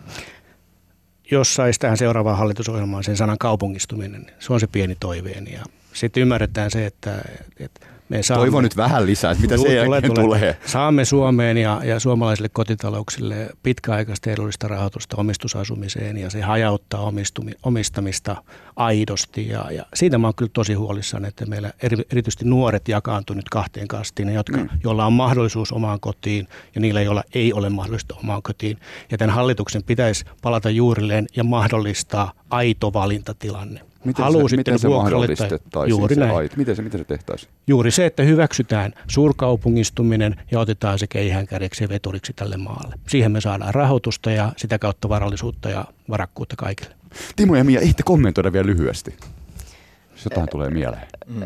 jos 1.34 1.54
saisi 1.54 1.80
tähän 1.80 1.96
seuraavaan 1.96 2.38
hallitusohjelmaan 2.38 3.04
sen 3.04 3.16
sanan 3.16 3.38
kaupungistuminen, 3.38 4.26
se 4.38 4.52
on 4.52 4.60
se 4.60 4.66
pieni 4.66 4.96
toiveeni. 5.00 5.52
Ja 5.52 5.64
sitten 5.92 6.20
ymmärretään 6.20 6.70
se, 6.70 6.86
että, 6.86 7.22
että 7.60 7.86
me 8.08 8.22
saamme, 8.22 8.44
Toivon 8.44 8.62
nyt 8.62 8.76
vähän 8.76 9.06
lisää, 9.06 9.30
että 9.30 9.42
mitä 9.42 9.56
se 9.56 9.62
tulee, 9.62 10.02
tulee. 10.02 10.24
tulee. 10.24 10.56
Saamme 10.66 11.04
Suomeen 11.04 11.56
ja, 11.56 11.80
ja 11.84 12.00
suomalaisille 12.00 12.48
kotitalouksille 12.48 13.48
pitkäaikaista 13.62 14.30
edullista 14.30 14.68
rahoitusta 14.68 15.16
omistusasumiseen 15.16 16.16
ja 16.16 16.30
se 16.30 16.40
hajauttaa 16.40 17.00
omistumi, 17.00 17.52
omistamista 17.62 18.36
aidosti. 18.76 19.48
Ja, 19.48 19.64
ja 19.70 19.86
siitä 19.94 20.18
mä 20.18 20.26
oon 20.26 20.34
kyllä 20.34 20.50
tosi 20.52 20.74
huolissani, 20.74 21.28
että 21.28 21.46
meillä 21.46 21.72
eri, 21.82 21.96
erityisesti 22.12 22.44
nuoret 22.44 22.88
jakaantuu 22.88 23.36
nyt 23.36 23.48
kahteen 23.48 23.88
kastiin, 23.88 24.26
ne, 24.26 24.32
jotka, 24.32 24.56
mm. 24.56 24.68
joilla 24.84 25.06
on 25.06 25.12
mahdollisuus 25.12 25.72
omaan 25.72 26.00
kotiin 26.00 26.48
ja 26.74 26.80
niillä, 26.80 27.02
joilla 27.02 27.22
ei 27.34 27.52
ole 27.52 27.68
mahdollista 27.68 28.14
omaan 28.18 28.42
kotiin. 28.42 28.78
Ja 29.10 29.18
tämän 29.18 29.34
hallituksen 29.34 29.82
pitäisi 29.82 30.24
palata 30.42 30.70
juurilleen 30.70 31.26
ja 31.36 31.44
mahdollistaa 31.44 32.32
aito 32.50 32.92
valintatilanne. 32.92 33.80
Miten 34.04 34.24
se, 34.48 34.56
miten 34.56 34.78
se 34.78 34.88
mahdollistettaisiin? 34.88 35.98
Juuri 35.98 36.16
näin. 36.16 36.36
Ait. 36.36 36.56
Miten 36.56 36.76
se, 36.76 36.82
miten 36.82 37.00
se 37.00 37.04
tehtäisiin? 37.04 37.52
Juuri 37.66 37.90
se, 37.90 38.06
että 38.06 38.22
hyväksytään 38.22 38.92
suurkaupungistuminen 39.06 40.36
ja 40.50 40.60
otetaan 40.60 40.98
se 40.98 41.06
keihänkärjeksi 41.06 41.84
ja 41.84 41.88
veturiksi 41.88 42.32
tälle 42.32 42.56
maalle. 42.56 42.94
Siihen 43.08 43.32
me 43.32 43.40
saadaan 43.40 43.74
rahoitusta 43.74 44.30
ja 44.30 44.52
sitä 44.56 44.78
kautta 44.78 45.08
varallisuutta 45.08 45.68
ja 45.68 45.84
varakkuutta 46.08 46.56
kaikille. 46.56 46.94
Timo 47.36 47.56
ja 47.56 47.64
Mia, 47.64 47.80
ehti 47.80 48.02
kommentoida 48.02 48.52
vielä 48.52 48.66
lyhyesti 48.66 49.16
jotain 50.24 50.48
tulee 50.50 50.70
mieleen. 50.70 51.02
Mm. 51.26 51.40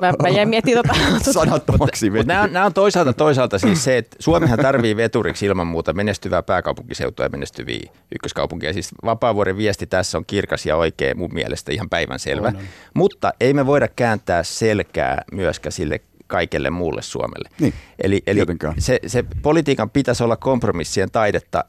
Mä, 0.00 0.12
mä 0.22 0.28
jäin 0.28 0.48
miettimään 0.48 0.84
tota. 0.86 1.32
Sanattomaksi 1.32 2.10
nämä, 2.10 2.46
nämä 2.46 2.66
on 2.66 2.74
toisaalta, 2.74 3.12
toisaalta 3.12 3.58
siis 3.58 3.84
se, 3.84 3.98
että 3.98 4.16
Suomihan 4.18 4.58
tarvii 4.58 4.96
veturiksi 4.96 5.46
ilman 5.46 5.66
muuta 5.66 5.92
menestyvää 5.92 6.42
pääkaupunkiseutua 6.42 7.24
ja 7.24 7.28
menestyviä 7.28 7.90
ykköskaupunkia. 8.14 8.72
Siis 8.72 8.90
Vapaavuoren 9.04 9.56
viesti 9.56 9.86
tässä 9.86 10.18
on 10.18 10.24
kirkas 10.26 10.66
ja 10.66 10.76
oikea 10.76 11.14
mun 11.14 11.34
mielestä 11.34 11.72
ihan 11.72 11.88
päivän 11.88 12.18
selvä. 12.18 12.48
On, 12.48 12.56
on. 12.56 12.62
Mutta 12.94 13.32
ei 13.40 13.54
me 13.54 13.66
voida 13.66 13.88
kääntää 13.88 14.42
selkää 14.42 15.22
myöskään 15.32 15.72
sille 15.72 16.00
kaikelle 16.26 16.70
muulle 16.70 17.02
Suomelle. 17.02 17.48
Niin, 17.60 17.74
eli 18.02 18.22
eli 18.26 18.40
se, 18.78 19.00
se 19.06 19.24
politiikan 19.42 19.90
pitäisi 19.90 20.24
olla 20.24 20.36
kompromissien 20.36 21.10
taidetta 21.10 21.64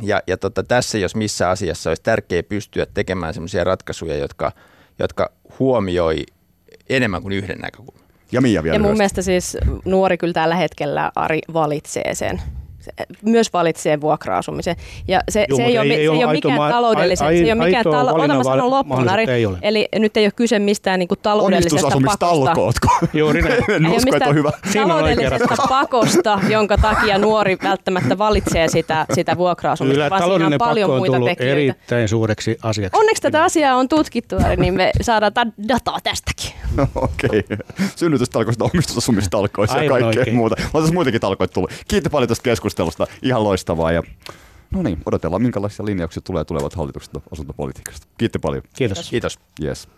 ja, 0.00 0.22
ja 0.26 0.36
tota, 0.36 0.62
tässä 0.62 0.98
jos 0.98 1.14
missä 1.14 1.50
asiassa 1.50 1.90
olisi 1.90 2.02
tärkeää 2.02 2.42
pystyä 2.42 2.86
tekemään 2.86 3.34
sellaisia 3.34 3.64
ratkaisuja, 3.64 4.16
jotka– 4.16 4.52
jotka 4.98 5.30
huomioi 5.58 6.24
enemmän 6.88 7.22
kuin 7.22 7.32
yhden 7.32 7.58
näkökulman. 7.58 8.04
Ja 8.32 8.40
Mia 8.40 8.62
vielä 8.62 8.76
Ja 8.76 8.82
mun 8.82 8.96
mielestä 8.96 9.22
siis 9.22 9.56
nuori 9.84 10.16
kyllä 10.18 10.32
tällä 10.32 10.54
hetkellä 10.54 11.12
Ari 11.16 11.40
valitsee 11.52 12.14
sen 12.14 12.42
myös 13.22 13.52
valitsee 13.52 14.00
vuokra-asumisen. 14.00 14.76
Ja 15.08 15.20
se, 15.28 15.46
Joo, 15.48 15.56
se 15.56 15.64
ei, 15.64 15.78
ole, 15.78 15.86
ei, 15.86 16.06
se 16.06 16.12
ei 16.12 16.24
ole 16.24 16.32
mikään 16.32 16.56
ma- 16.56 16.70
taloudellisen, 16.70 17.26
ai, 17.26 17.34
ai, 17.34 17.38
se 17.38 17.44
ei 17.44 17.52
ole 17.52 17.64
mikään 17.64 17.84
talo- 17.84 18.14
ota 18.14 18.34
mä 18.34 18.44
sanon 18.44 18.70
loppuun, 18.70 19.08
ei 19.28 19.46
ole. 19.46 19.58
Eli 19.62 19.88
nyt 19.98 20.16
ei 20.16 20.24
ole 20.24 20.32
kyse 20.36 20.58
mistään 20.58 20.98
niinku 20.98 21.16
taloudellisesta 21.16 21.88
pakosta. 22.06 22.88
Juuri 23.18 23.42
näin. 23.42 23.54
että 24.14 24.28
on 24.28 24.34
hyvä. 24.34 24.52
Taloudellisesta 24.74 25.56
pakosta, 25.68 26.40
jonka 26.48 26.78
takia 26.78 27.18
nuori 27.18 27.58
välttämättä 27.62 28.18
valitsee 28.18 28.68
sitä, 28.68 29.06
sitä 29.12 29.36
vuokra-asumista, 29.36 29.94
Kyllä, 29.94 30.10
vaan 30.10 30.52
on 30.52 30.58
paljon 30.58 30.90
on 30.90 30.98
muita 30.98 31.18
tekijöitä. 31.24 31.52
erittäin 31.52 32.08
suureksi 32.08 32.58
asiaksi. 32.62 32.98
Onneksi 32.98 33.22
tätä 33.22 33.44
asiaa 33.44 33.76
on 33.76 33.88
tutkittu, 33.88 34.36
niin 34.56 34.74
me 34.74 34.90
saadaan 35.00 35.32
dataa 35.68 35.98
tästäkin. 36.02 36.52
No, 36.76 36.88
Okei. 36.94 37.28
Okay. 37.38 37.56
Synnytystalkoista, 37.96 38.64
omistusasumistalkoista 38.64 39.84
ja 39.84 39.90
kaikkea 39.90 40.34
muuta. 40.34 40.56
On 40.74 40.94
muitakin 40.94 41.20
talkoita 41.20 41.54
tullut. 41.54 41.70
Kiitos 41.88 42.10
paljon 42.10 42.28
tästä 42.28 42.42
keskustelusta. 42.42 42.73
Ihan 43.22 43.44
loistavaa. 43.44 43.92
Ja 43.92 44.02
No 44.70 44.82
niin, 44.82 44.98
odotellaan 45.06 45.42
minkälaisia 45.42 45.84
linjauksia 45.84 46.20
tulee 46.20 46.44
tulevat 46.44 46.74
hallitukset 46.74 47.12
asuntopolitiikasta. 47.32 48.06
Kiitos 48.18 48.40
paljon. 48.40 48.62
Kiitos. 48.76 49.10
Kiitos. 49.10 49.38
Yes. 49.62 49.88